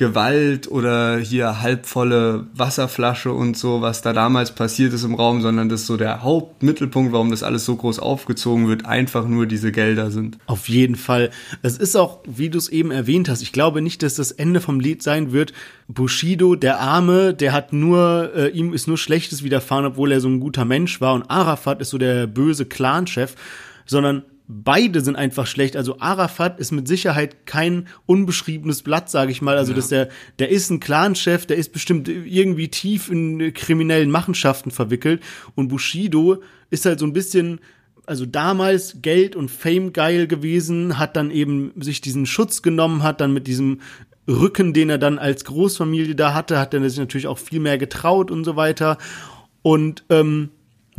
Gewalt 0.00 0.66
oder 0.70 1.18
hier 1.18 1.60
halbvolle 1.60 2.46
Wasserflasche 2.54 3.34
und 3.34 3.54
so, 3.54 3.82
was 3.82 4.00
da 4.00 4.14
damals 4.14 4.50
passiert 4.52 4.94
ist 4.94 5.04
im 5.04 5.14
Raum, 5.14 5.42
sondern 5.42 5.68
dass 5.68 5.86
so 5.86 5.98
der 5.98 6.22
Hauptmittelpunkt, 6.22 7.12
warum 7.12 7.30
das 7.30 7.42
alles 7.42 7.66
so 7.66 7.76
groß 7.76 7.98
aufgezogen 7.98 8.66
wird, 8.66 8.86
einfach 8.86 9.28
nur 9.28 9.44
diese 9.44 9.72
Gelder 9.72 10.10
sind. 10.10 10.38
Auf 10.46 10.70
jeden 10.70 10.96
Fall. 10.96 11.28
Es 11.60 11.76
ist 11.76 11.96
auch, 11.96 12.20
wie 12.26 12.48
du 12.48 12.56
es 12.56 12.70
eben 12.70 12.90
erwähnt 12.90 13.28
hast, 13.28 13.42
ich 13.42 13.52
glaube 13.52 13.82
nicht, 13.82 14.02
dass 14.02 14.14
das 14.14 14.32
Ende 14.32 14.62
vom 14.62 14.80
Lied 14.80 15.02
sein 15.02 15.32
wird. 15.32 15.52
Bushido, 15.86 16.54
der 16.54 16.80
Arme, 16.80 17.34
der 17.34 17.52
hat 17.52 17.74
nur, 17.74 18.32
äh, 18.34 18.48
ihm 18.48 18.72
ist 18.72 18.88
nur 18.88 18.96
Schlechtes 18.96 19.44
widerfahren, 19.44 19.84
obwohl 19.84 20.12
er 20.12 20.22
so 20.22 20.28
ein 20.28 20.40
guter 20.40 20.64
Mensch 20.64 21.02
war 21.02 21.12
und 21.12 21.30
Arafat 21.30 21.82
ist 21.82 21.90
so 21.90 21.98
der 21.98 22.26
böse 22.26 22.64
Clanchef, 22.64 23.34
sondern 23.84 24.22
beide 24.50 25.00
sind 25.00 25.16
einfach 25.16 25.46
schlecht. 25.46 25.76
Also 25.76 26.00
Arafat 26.00 26.58
ist 26.58 26.72
mit 26.72 26.88
Sicherheit 26.88 27.46
kein 27.46 27.86
unbeschriebenes 28.06 28.82
Blatt, 28.82 29.08
sage 29.08 29.30
ich 29.30 29.42
mal. 29.42 29.56
Also 29.56 29.72
ja. 29.72 29.76
dass 29.76 29.88
der, 29.88 30.08
der 30.38 30.48
ist 30.50 30.70
ein 30.70 30.80
Clanchef, 30.80 31.46
der 31.46 31.56
ist 31.56 31.72
bestimmt 31.72 32.08
irgendwie 32.08 32.68
tief 32.68 33.10
in 33.10 33.54
kriminellen 33.54 34.10
Machenschaften 34.10 34.70
verwickelt. 34.70 35.22
Und 35.54 35.68
Bushido 35.68 36.42
ist 36.70 36.84
halt 36.84 36.98
so 36.98 37.06
ein 37.06 37.12
bisschen 37.12 37.60
also 38.06 38.26
damals 38.26 39.02
Geld 39.02 39.36
und 39.36 39.52
Fame 39.52 39.92
geil 39.92 40.26
gewesen, 40.26 40.98
hat 40.98 41.16
dann 41.16 41.30
eben 41.30 41.70
sich 41.76 42.00
diesen 42.00 42.26
Schutz 42.26 42.60
genommen, 42.60 43.04
hat 43.04 43.20
dann 43.20 43.32
mit 43.32 43.46
diesem 43.46 43.80
Rücken, 44.26 44.72
den 44.72 44.90
er 44.90 44.98
dann 44.98 45.18
als 45.18 45.44
Großfamilie 45.44 46.16
da 46.16 46.34
hatte, 46.34 46.58
hat 46.58 46.74
er 46.74 46.88
sich 46.88 46.98
natürlich 46.98 47.28
auch 47.28 47.38
viel 47.38 47.60
mehr 47.60 47.78
getraut 47.78 48.32
und 48.32 48.44
so 48.44 48.56
weiter. 48.56 48.98
Und 49.62 50.04
ähm, 50.10 50.50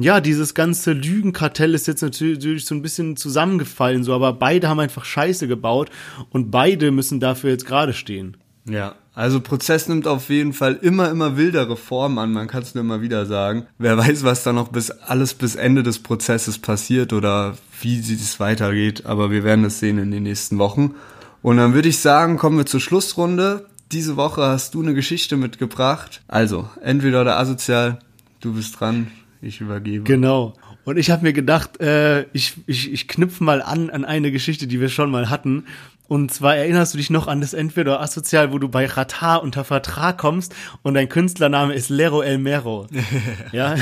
ja, 0.02 0.22
dieses 0.22 0.54
ganze 0.54 0.93
Lügenkartell 0.93 1.74
ist 1.74 1.88
jetzt 1.88 2.02
natürlich 2.02 2.66
so 2.66 2.76
ein 2.76 2.82
bisschen 2.82 3.18
zusammengefallen, 3.18 4.04
so, 4.04 4.14
aber 4.14 4.34
beide 4.34 4.70
haben 4.70 4.80
einfach 4.80 5.06
Scheiße 5.06 5.47
gebaut 5.47 5.89
und 6.30 6.52
beide 6.52 6.91
müssen 6.91 7.20
dafür 7.20 7.52
jetzt 7.52 7.66
gerade 7.66 7.93
stehen. 7.93 8.38
Ja, 8.66 8.95
also 9.14 9.41
Prozess 9.41 9.88
nimmt 9.88 10.08
auf 10.08 10.30
jeden 10.30 10.54
Fall 10.54 10.80
immer, 10.82 11.10
immer 11.10 11.36
wildere 11.36 11.76
Formen 11.76 12.18
an, 12.18 12.32
man 12.32 12.47
kann 12.47 12.64
es 12.64 12.76
nur 12.76 12.84
immer 12.84 13.02
wieder 13.02 13.26
sagen. 13.26 13.66
Wer 13.78 13.97
weiß, 13.97 14.24
was 14.24 14.43
da 14.43 14.54
noch 14.54 14.70
bis 14.70 14.91
alles 14.91 15.34
bis 15.34 15.56
Ende 15.56 15.84
des 15.84 15.99
Prozesses 15.99 16.60
passiert 16.60 17.12
oder 17.12 17.56
wie 17.82 17.99
es 17.99 18.39
weitergeht, 18.39 19.06
aber 19.06 19.32
wir 19.32 19.43
werden 19.43 19.66
es 19.66 19.80
sehen 19.80 19.97
in 19.97 20.12
den 20.12 20.24
nächsten 20.24 20.60
Wochen. 20.60 20.95
Und 21.41 21.58
dann 21.58 21.74
würde 21.74 21.89
ich 21.89 21.97
sagen, 21.97 22.38
kommen 22.38 22.58
wir 22.58 22.66
zur 22.66 22.80
Schlussrunde. 22.80 23.66
Diese 23.91 24.16
Woche 24.16 24.43
hast 24.43 24.76
du 24.76 24.82
eine 24.82 24.93
Geschichte 24.93 25.36
mitgebracht. 25.38 26.22
Also, 26.28 26.70
entweder 26.82 27.22
oder 27.22 27.39
asozial, 27.39 27.99
du 28.39 28.54
bist 28.54 28.80
dran. 28.80 29.08
Ich 29.42 29.62
übergebe. 29.62 30.04
Genau. 30.04 30.54
Und 30.84 30.98
ich 30.98 31.12
habe 31.12 31.24
mir 31.24 31.34
gedacht, 31.34 31.80
äh, 31.82 32.24
ich, 32.34 32.56
ich, 32.68 32.92
ich 32.92 33.08
knüpfe 33.08 33.44
mal 33.44 33.62
an 33.62 33.89
an 33.89 34.06
eine 34.06 34.32
Geschichte, 34.32 34.68
die 34.68 34.80
wir 34.80 34.89
schon 34.89 35.12
mal 35.12 35.30
hatten. 35.30 35.66
Und 36.08 36.34
zwar 36.34 36.58
erinnerst 36.58 36.94
du 36.94 36.98
dich 36.98 37.10
noch 37.10 37.28
an 37.28 37.39
das 37.39 37.54
Entweder 37.54 38.02
Asozial, 38.02 38.52
wo 38.52 38.60
du 38.60 38.68
bei 38.68 38.86
Ratar 38.86 39.42
unter 39.42 39.64
Vertrag 39.64 40.18
kommst 40.18 40.54
und 40.82 40.94
dein 40.94 41.08
Künstlername 41.08 41.74
ist 41.74 41.89
Lero 41.89 42.22
El 42.22 42.38
Mero. 42.38 42.88
ja. 43.54 43.76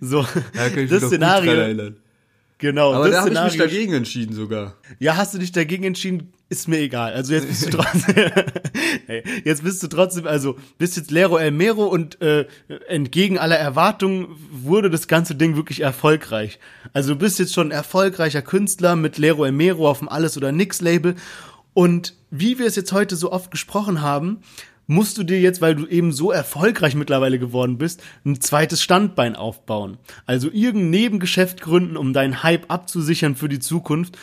so, 0.00 0.26
Da 0.54 0.70
das 0.70 1.02
Szenario. 1.02 1.92
Genau, 2.58 2.92
Aber 2.92 3.08
das 3.08 3.14
da 3.14 3.20
habe 3.20 3.48
ich 3.48 3.52
mich 3.52 3.56
dagegen 3.56 3.92
entschieden 3.92 4.34
sogar. 4.34 4.74
Ja, 4.98 5.16
hast 5.16 5.32
du 5.32 5.38
dich 5.38 5.52
dagegen 5.52 5.84
entschieden? 5.84 6.32
Ist 6.48 6.66
mir 6.66 6.78
egal. 6.78 7.12
Also 7.12 7.34
jetzt 7.34 7.46
bist 7.46 7.66
du 7.66 7.70
trotzdem, 7.70 8.14
Hey, 9.06 9.22
jetzt 9.44 9.62
bist 9.62 9.82
du 9.82 9.86
trotzdem, 9.86 10.26
also 10.26 10.56
bist 10.76 10.96
jetzt 10.96 11.10
Lero 11.10 11.38
El 11.38 11.52
Mero 11.52 11.86
und 11.86 12.20
äh, 12.20 12.46
entgegen 12.88 13.38
aller 13.38 13.56
Erwartungen 13.56 14.28
wurde 14.50 14.90
das 14.90 15.06
ganze 15.06 15.36
Ding 15.36 15.56
wirklich 15.56 15.80
erfolgreich. 15.80 16.58
Also 16.92 17.14
du 17.14 17.20
bist 17.20 17.38
jetzt 17.38 17.54
schon 17.54 17.68
ein 17.68 17.72
erfolgreicher 17.72 18.42
Künstler 18.42 18.96
mit 18.96 19.18
Lero 19.18 19.44
El 19.44 19.52
Mero 19.52 19.88
auf 19.88 20.00
dem 20.00 20.08
Alles 20.08 20.36
oder 20.36 20.50
Nix 20.50 20.80
Label 20.80 21.14
und 21.74 22.14
wie 22.30 22.58
wir 22.58 22.66
es 22.66 22.74
jetzt 22.74 22.92
heute 22.92 23.14
so 23.14 23.30
oft 23.30 23.50
gesprochen 23.50 24.02
haben, 24.02 24.42
musst 24.88 25.18
du 25.18 25.22
dir 25.22 25.38
jetzt, 25.38 25.60
weil 25.60 25.76
du 25.76 25.86
eben 25.86 26.10
so 26.10 26.32
erfolgreich 26.32 26.96
mittlerweile 26.96 27.38
geworden 27.38 27.78
bist, 27.78 28.02
ein 28.24 28.40
zweites 28.40 28.82
Standbein 28.82 29.36
aufbauen. 29.36 29.98
Also 30.26 30.50
irgendein 30.50 30.90
Nebengeschäft 30.90 31.60
gründen, 31.60 31.96
um 31.96 32.12
deinen 32.12 32.42
Hype 32.42 32.70
abzusichern 32.72 33.36
für 33.36 33.48
die 33.48 33.60
Zukunft. 33.60 34.18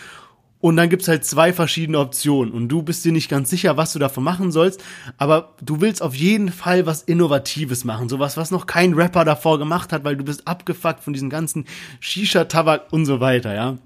Und 0.60 0.78
dann 0.78 0.90
gibt's 0.90 1.08
halt 1.08 1.24
zwei 1.24 1.54
verschiedene 1.54 2.00
Optionen. 2.00 2.52
Und 2.52 2.70
du 2.70 2.82
bist 2.82 3.06
dir 3.06 3.12
nicht 3.12 3.30
ganz 3.30 3.52
sicher, 3.52 3.78
was 3.78 3.94
du 3.94 4.00
davon 4.00 4.24
machen 4.24 4.52
sollst. 4.52 4.84
Aber 5.20 5.54
du 5.62 5.80
willst 5.82 6.02
auf 6.02 6.16
jeden 6.16 6.52
Fall 6.52 6.88
was 6.88 7.04
Innovatives 7.04 7.84
machen. 7.84 8.10
Sowas, 8.10 8.36
was 8.36 8.50
noch 8.50 8.66
kein 8.66 8.96
Rapper 8.96 9.24
davor 9.24 9.60
gemacht 9.60 9.94
hat, 9.94 10.04
weil 10.04 10.18
du 10.18 10.24
bist 10.24 10.48
abgefuckt 10.48 11.04
von 11.04 11.14
diesen 11.14 11.30
ganzen 11.30 11.66
Shisha-Tabak 12.00 12.92
und 12.92 13.06
so 13.06 13.20
weiter, 13.20 13.54
ja. 13.54 13.78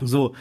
So. 0.00 0.34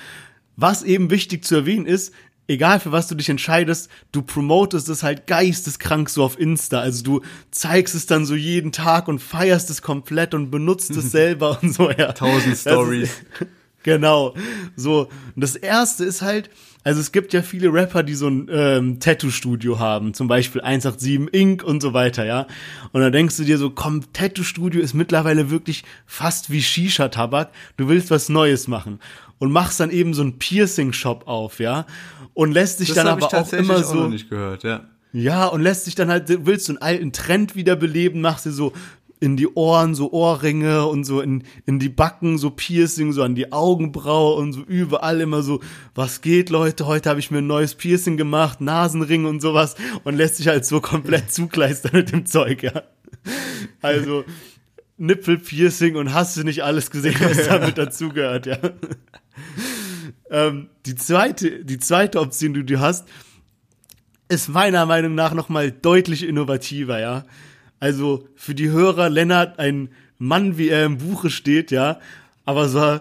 Was 0.55 0.83
eben 0.83 1.09
wichtig 1.09 1.43
zu 1.43 1.55
erwähnen 1.55 1.85
ist, 1.85 2.13
egal 2.49 2.79
für 2.79 2.91
was 2.91 3.07
du 3.07 3.15
dich 3.15 3.29
entscheidest, 3.29 3.89
du 4.11 4.21
promotest 4.21 4.89
es 4.89 5.03
halt 5.03 5.27
geisteskrank 5.27 6.09
so 6.09 6.23
auf 6.23 6.37
Insta. 6.37 6.79
Also 6.79 7.03
du 7.03 7.21
zeigst 7.51 7.95
es 7.95 8.07
dann 8.07 8.25
so 8.25 8.35
jeden 8.35 8.71
Tag 8.71 9.07
und 9.07 9.19
feierst 9.19 9.69
es 9.69 9.81
komplett 9.81 10.33
und 10.33 10.51
benutzt 10.51 10.91
es 10.91 11.11
selber 11.11 11.59
und 11.61 11.73
so, 11.73 11.89
ja. 11.91 12.11
Tausend 12.11 12.57
Stories. 12.57 13.11
Genau. 13.83 14.35
So. 14.75 15.09
Und 15.35 15.41
das 15.41 15.55
erste 15.55 16.05
ist 16.05 16.21
halt, 16.21 16.49
also 16.83 17.01
es 17.01 17.11
gibt 17.11 17.33
ja 17.33 17.41
viele 17.41 17.71
Rapper, 17.73 18.03
die 18.03 18.13
so 18.13 18.27
ein 18.27 18.47
ähm, 18.51 18.99
Tattoo-Studio 18.99 19.79
haben, 19.79 20.13
zum 20.13 20.27
Beispiel 20.27 20.61
187 20.61 21.33
Inc. 21.33 21.63
und 21.63 21.81
so 21.81 21.93
weiter, 21.93 22.25
ja. 22.25 22.47
Und 22.93 23.01
dann 23.01 23.11
denkst 23.11 23.37
du 23.37 23.43
dir 23.43 23.57
so, 23.57 23.69
komm, 23.69 24.11
Tattoo-Studio 24.13 24.81
ist 24.81 24.93
mittlerweile 24.93 25.49
wirklich 25.49 25.83
fast 26.05 26.49
wie 26.49 26.61
Shisha-Tabak. 26.61 27.51
Du 27.77 27.87
willst 27.89 28.11
was 28.11 28.29
Neues 28.29 28.67
machen. 28.67 28.99
Und 29.39 29.51
machst 29.51 29.79
dann 29.79 29.89
eben 29.89 30.13
so 30.13 30.21
einen 30.21 30.37
Piercing-Shop 30.37 31.27
auf, 31.27 31.59
ja. 31.59 31.85
Und 32.33 32.51
lässt 32.51 32.79
dich 32.79 32.89
Das 32.89 32.97
dann 32.97 33.07
habe 33.07 33.21
ich 33.21 33.27
aber 33.27 33.41
auch 33.41 33.53
immer 33.53 33.77
auch 33.77 33.83
so. 33.83 33.95
noch 33.95 34.09
nicht 34.09 34.29
gehört, 34.29 34.63
ja. 34.63 34.85
Ja, 35.11 35.47
und 35.47 35.61
lässt 35.61 35.85
sich 35.85 35.95
dann 35.95 36.09
halt, 36.09 36.45
willst 36.45 36.67
du 36.67 36.73
einen 36.73 36.81
alten 36.81 37.11
Trend 37.11 37.55
wiederbeleben, 37.55 38.21
machst 38.21 38.45
dir 38.45 38.51
so 38.51 38.73
in 39.19 39.35
die 39.35 39.47
Ohren 39.47 39.95
so 39.95 40.11
Ohrringe 40.11 40.85
und 40.85 41.03
so 41.03 41.19
in, 41.19 41.43
in 41.65 41.79
die 41.79 41.89
Backen 41.89 42.37
so 42.37 42.51
Piercing, 42.51 43.11
so 43.11 43.23
an 43.23 43.35
die 43.35 43.51
Augenbraue 43.51 44.35
und 44.35 44.53
so 44.53 44.61
überall 44.61 45.19
immer 45.19 45.41
so, 45.41 45.59
was 45.93 46.21
geht, 46.21 46.49
Leute, 46.49 46.85
heute 46.85 47.09
habe 47.09 47.19
ich 47.19 47.29
mir 47.29 47.39
ein 47.39 47.47
neues 47.47 47.75
Piercing 47.75 48.15
gemacht, 48.15 48.61
Nasenring 48.61 49.25
und 49.25 49.41
sowas 49.41 49.75
und 50.03 50.15
lässt 50.15 50.37
sich 50.37 50.47
halt 50.47 50.65
so 50.65 50.79
komplett 50.79 51.31
zukleistern 51.33 51.91
mit 51.93 52.11
dem 52.11 52.25
Zeug, 52.25 52.63
ja. 52.63 52.83
Also, 53.81 54.23
Nippelpiercing 54.97 55.95
und 55.95 56.13
hast 56.13 56.37
du 56.37 56.43
nicht 56.43 56.63
alles 56.63 56.89
gesehen, 56.89 57.15
was 57.19 57.45
damit 57.47 57.77
dazugehört, 57.77 58.45
ja. 58.45 58.57
ähm, 60.31 60.69
die 60.85 60.95
zweite, 60.95 61.65
die 61.65 61.79
zweite 61.79 62.19
Option, 62.21 62.53
die 62.53 62.65
du 62.65 62.79
hast, 62.79 63.07
ist 64.29 64.47
meiner 64.47 64.85
Meinung 64.85 65.15
nach 65.15 65.33
nochmal 65.33 65.71
deutlich 65.71 66.25
innovativer, 66.25 66.99
ja. 66.99 67.25
Also 67.79 68.27
für 68.35 68.55
die 68.55 68.69
Hörer, 68.69 69.09
Lennart, 69.09 69.59
ein 69.59 69.89
Mann, 70.17 70.57
wie 70.57 70.69
er 70.69 70.85
im 70.85 70.97
Buche 70.97 71.29
steht, 71.29 71.71
ja, 71.71 71.99
aber 72.45 72.67
so 72.67 72.99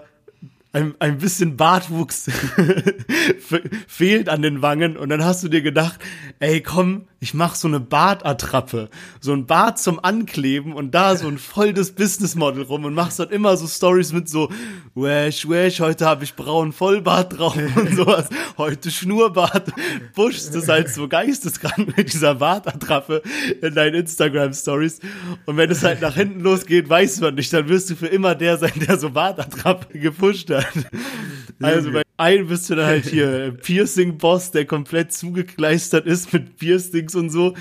ein, 0.79 0.95
ein 1.01 1.19
bisschen 1.19 1.57
Bartwuchs 1.57 2.25
fe- 3.41 3.63
fehlt 3.87 4.29
an 4.29 4.43
den 4.43 4.63
Wangen 4.63 4.97
und 4.97 5.09
dann 5.09 5.25
hast 5.25 5.43
du 5.43 5.49
dir 5.49 5.63
gedacht, 5.63 5.99
ey 6.39 6.61
komm, 6.61 7.07
ich 7.21 7.35
mach 7.35 7.57
so 7.57 7.67
eine 7.67 7.81
Bartattrappe, 7.81 8.91
so 9.21 9.33
ein 9.33 9.47
Bart 9.47 9.81
zum 9.81 9.99
Ankleben 10.03 10.73
und 10.73 10.93
da 10.95 11.17
so 11.17 11.27
ein 11.27 11.39
volles 11.39 11.91
Businessmodel 11.93 12.63
rum 12.63 12.85
und 12.85 12.95
machst 12.95 13.19
dann 13.19 13.31
immer 13.31 13.57
so 13.57 13.67
Stories 13.67 14.13
mit 14.13 14.29
so, 14.29 14.51
wesh, 14.95 15.49
wesh, 15.49 15.81
heute 15.81 16.07
habe 16.07 16.23
ich 16.23 16.37
braunen 16.37 16.73
Vollbart 16.73 17.37
drauf 17.37 17.57
und 17.77 17.97
sowas, 17.97 18.29
heute 18.57 18.93
Schnurrbart, 18.93 19.73
pushst 20.15 20.55
es 20.55 20.69
halt 20.69 20.91
so 20.91 21.09
geisteskrank 21.09 21.97
mit 21.97 22.13
dieser 22.13 22.37
Bartattrappe 22.37 23.23
in 23.63 23.75
deinen 23.75 23.97
Instagram-Stories. 23.97 25.01
Und 25.47 25.57
wenn 25.57 25.71
es 25.73 25.83
halt 25.83 26.01
nach 26.01 26.15
hinten 26.15 26.41
losgeht, 26.41 26.89
weiß 26.89 27.21
man 27.21 27.35
nicht, 27.35 27.53
dann 27.53 27.69
wirst 27.69 27.91
du 27.91 27.97
für 27.97 28.07
immer 28.07 28.37
der 28.37 28.59
sein, 28.59 28.73
der 28.87 28.97
so 28.97 29.11
Bartattrappe 29.11 29.99
gepusht 29.99 30.51
hat. 30.51 30.68
Also 31.61 31.91
bei 31.91 32.03
einem 32.19 32.47
bist 32.49 32.71
du 32.71 32.77
dann 32.77 32.87
halt 32.87 33.07
hier 33.07 33.51
Piercing-Boss, 33.63 34.53
der 34.53 34.65
komplett 34.65 35.13
zugekleistert 35.13 36.07
ist 36.07 36.33
mit 36.33 36.57
Piercings 36.57 37.15
und 37.17 37.31
so. 37.31 37.55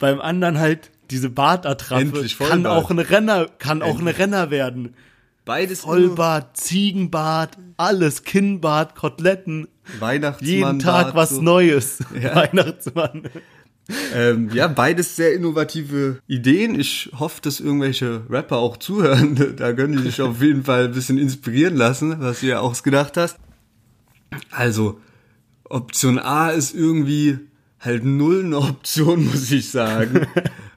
Beim 0.00 0.20
anderen 0.20 0.58
halt 0.58 0.90
diese 1.10 1.30
Bartattrappe 1.30 2.00
Endlich 2.02 2.36
kann 2.38 2.48
Vollbart. 2.48 2.84
auch 2.84 2.90
ein 2.90 2.98
Renner, 2.98 3.46
kann 3.58 3.82
auch 3.82 4.00
ein 4.00 4.08
Renner 4.08 4.50
werden. 4.50 4.94
Beides 5.44 5.80
Vollbart, 5.80 6.56
Ziegenbart, 6.56 7.58
alles, 7.76 8.24
Kinnbart, 8.24 8.94
Koteletten, 8.94 9.68
Weihnachtsmann. 9.98 10.48
jeden 10.50 10.78
Tag 10.78 11.14
was 11.14 11.30
so. 11.30 11.42
Neues. 11.42 11.98
Ja. 12.20 12.34
Weihnachtsmann. 12.36 13.28
Ähm, 14.14 14.50
ja, 14.52 14.68
beides 14.68 15.16
sehr 15.16 15.34
innovative 15.34 16.18
Ideen. 16.26 16.78
Ich 16.78 17.10
hoffe, 17.18 17.40
dass 17.42 17.60
irgendwelche 17.60 18.22
Rapper 18.28 18.58
auch 18.58 18.76
zuhören. 18.76 19.34
Da 19.56 19.72
können 19.72 19.96
die 19.96 20.02
sich 20.02 20.20
auf 20.22 20.40
jeden 20.42 20.64
Fall 20.64 20.84
ein 20.84 20.92
bisschen 20.92 21.18
inspirieren 21.18 21.76
lassen, 21.76 22.16
was 22.20 22.40
du 22.40 22.46
ja 22.46 22.60
ausgedacht 22.60 23.16
hast. 23.16 23.38
Also, 24.50 25.00
Option 25.64 26.18
A 26.18 26.50
ist 26.50 26.74
irgendwie 26.74 27.38
halt 27.80 28.04
null 28.04 28.44
eine 28.44 28.58
Option, 28.58 29.26
muss 29.26 29.50
ich 29.50 29.70
sagen. 29.70 30.26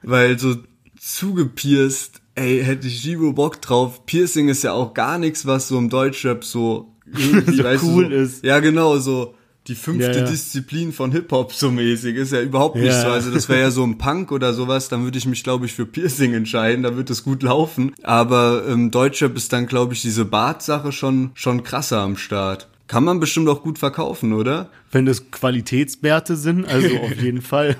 Weil 0.02 0.38
so 0.38 0.56
zugepierst, 0.98 2.20
ey, 2.34 2.62
hätte 2.64 2.86
ich 2.86 3.02
Gibo 3.02 3.32
Bock 3.32 3.60
drauf. 3.62 4.04
Piercing 4.06 4.48
ist 4.48 4.64
ja 4.64 4.72
auch 4.72 4.94
gar 4.94 5.18
nichts, 5.18 5.46
was 5.46 5.68
so 5.68 5.78
im 5.78 5.88
Deutschrap 5.88 6.44
so 6.44 6.92
irgendwie, 7.06 7.56
So 7.56 7.86
cool 7.86 8.10
so, 8.10 8.10
ist. 8.10 8.44
Ja, 8.44 8.58
genau, 8.60 8.98
so 8.98 9.35
die 9.68 9.74
fünfte 9.74 10.12
Ja, 10.12 10.18
ja. 10.18 10.24
Disziplin 10.24 10.92
von 10.92 11.12
Hip-Hop 11.12 11.52
so 11.52 11.70
mäßig. 11.70 12.16
Ist 12.16 12.32
ja 12.32 12.40
überhaupt 12.40 12.76
nicht 12.76 12.86
Ja. 12.86 13.02
so. 13.02 13.08
Also 13.08 13.30
das 13.30 13.48
wäre 13.48 13.60
ja 13.60 13.70
so 13.70 13.82
ein 13.84 13.98
Punk 13.98 14.32
oder 14.32 14.54
sowas, 14.54 14.88
dann 14.88 15.04
würde 15.04 15.18
ich 15.18 15.26
mich, 15.26 15.42
glaube 15.44 15.66
ich, 15.66 15.72
für 15.74 15.86
Piercing 15.86 16.34
entscheiden, 16.34 16.82
da 16.82 16.96
wird 16.96 17.10
es 17.10 17.24
gut 17.24 17.42
laufen. 17.42 17.92
Aber 18.02 18.64
ähm, 18.68 18.90
Deutschrap 18.90 19.36
ist 19.36 19.52
dann, 19.52 19.66
glaube 19.66 19.94
ich, 19.94 20.02
diese 20.02 20.24
Bart-Sache 20.24 20.92
schon, 20.92 21.30
schon 21.34 21.62
krasser 21.62 22.00
am 22.00 22.16
Start. 22.16 22.68
Kann 22.88 23.02
man 23.02 23.18
bestimmt 23.18 23.48
auch 23.48 23.64
gut 23.64 23.80
verkaufen, 23.80 24.32
oder? 24.32 24.70
Wenn 24.92 25.06
das 25.06 25.32
Qualitätswerte 25.32 26.36
sind, 26.36 26.66
also 26.68 26.96
auf 27.02 27.20
jeden 27.20 27.42
Fall, 27.42 27.74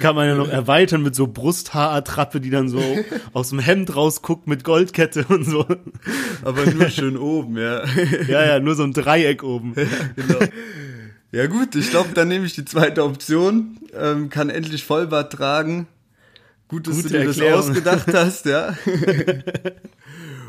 kann 0.00 0.16
man 0.16 0.26
ja 0.26 0.34
noch 0.34 0.48
erweitern 0.48 1.04
mit 1.04 1.14
so 1.14 1.28
Brusthaarattrappe, 1.28 2.40
die 2.40 2.50
dann 2.50 2.68
so 2.68 2.82
aus 3.32 3.50
dem 3.50 3.60
Hemd 3.60 3.94
rausguckt 3.94 4.48
mit 4.48 4.64
Goldkette 4.64 5.26
und 5.28 5.44
so. 5.44 5.64
Aber 6.42 6.66
nur 6.66 6.88
schön 6.90 7.16
oben, 7.16 7.56
ja. 7.56 7.82
Ja, 8.28 8.44
ja, 8.44 8.58
nur 8.58 8.74
so 8.74 8.82
ein 8.82 8.92
Dreieck 8.92 9.44
oben. 9.44 9.74
genau. 10.16 10.40
Ja 11.32 11.46
gut, 11.46 11.74
ich 11.74 11.90
glaube, 11.90 12.10
dann 12.14 12.28
nehme 12.28 12.46
ich 12.46 12.54
die 12.54 12.64
zweite 12.64 13.04
Option. 13.04 13.78
Ähm, 13.92 14.30
kann 14.30 14.48
endlich 14.50 14.84
Vollbart 14.84 15.32
tragen. 15.32 15.86
Gut, 16.68 16.86
dass 16.86 16.96
Gute 16.96 17.08
du 17.08 17.18
dir 17.18 17.24
das 17.26 17.38
Erklärung. 17.38 17.60
ausgedacht 17.60 18.14
hast, 18.14 18.46
ja. 18.46 18.76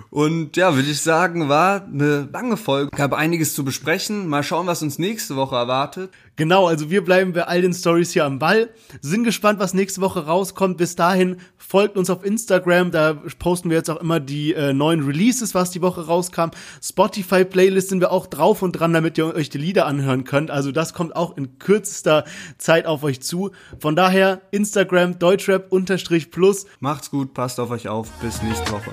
Und 0.09 0.55
ja, 0.57 0.75
würde 0.75 0.89
ich 0.89 1.01
sagen, 1.01 1.49
war 1.49 1.83
eine 1.83 2.29
lange 2.31 2.57
Folge. 2.57 2.91
Gab 2.95 3.13
einiges 3.13 3.53
zu 3.53 3.65
besprechen. 3.65 4.27
Mal 4.27 4.43
schauen, 4.43 4.67
was 4.67 4.81
uns 4.81 4.99
nächste 4.99 5.35
Woche 5.35 5.55
erwartet. 5.55 6.11
Genau, 6.37 6.67
also 6.67 6.91
wir 6.91 7.03
bleiben 7.03 7.33
bei 7.33 7.47
all 7.47 7.63
den 7.63 7.73
Stories 7.73 8.11
hier 8.11 8.23
am 8.23 8.37
Ball. 8.37 8.69
Sind 9.01 9.23
gespannt, 9.23 9.59
was 9.59 9.73
nächste 9.73 10.01
Woche 10.01 10.25
rauskommt. 10.25 10.77
Bis 10.77 10.95
dahin 10.95 11.37
folgt 11.57 11.97
uns 11.97 12.11
auf 12.11 12.23
Instagram, 12.23 12.91
da 12.91 13.13
posten 13.39 13.69
wir 13.69 13.77
jetzt 13.77 13.89
auch 13.89 13.99
immer 13.99 14.19
die 14.19 14.53
äh, 14.53 14.71
neuen 14.71 15.03
Releases, 15.03 15.55
was 15.55 15.71
die 15.71 15.81
Woche 15.81 16.05
rauskam. 16.05 16.51
Spotify 16.81 17.43
Playlist 17.43 17.89
sind 17.89 18.01
wir 18.01 18.11
auch 18.11 18.27
drauf 18.27 18.61
und 18.61 18.73
dran, 18.73 18.93
damit 18.93 19.17
ihr 19.17 19.33
euch 19.33 19.49
die 19.49 19.57
Lieder 19.57 19.87
anhören 19.87 20.25
könnt. 20.25 20.51
Also 20.51 20.71
das 20.71 20.93
kommt 20.93 21.15
auch 21.15 21.35
in 21.35 21.57
kürzester 21.57 22.23
Zeit 22.59 22.85
auf 22.85 23.03
euch 23.03 23.21
zu. 23.21 23.51
Von 23.79 23.95
daher 23.95 24.41
Instagram 24.51 25.17
Deutschrap 25.17 25.71
unterstrich 25.71 26.29
plus. 26.29 26.67
Macht's 26.79 27.09
gut, 27.09 27.33
passt 27.33 27.59
auf 27.59 27.71
euch 27.71 27.87
auf. 27.87 28.09
Bis 28.21 28.43
nächste 28.43 28.71
Woche. 28.71 28.91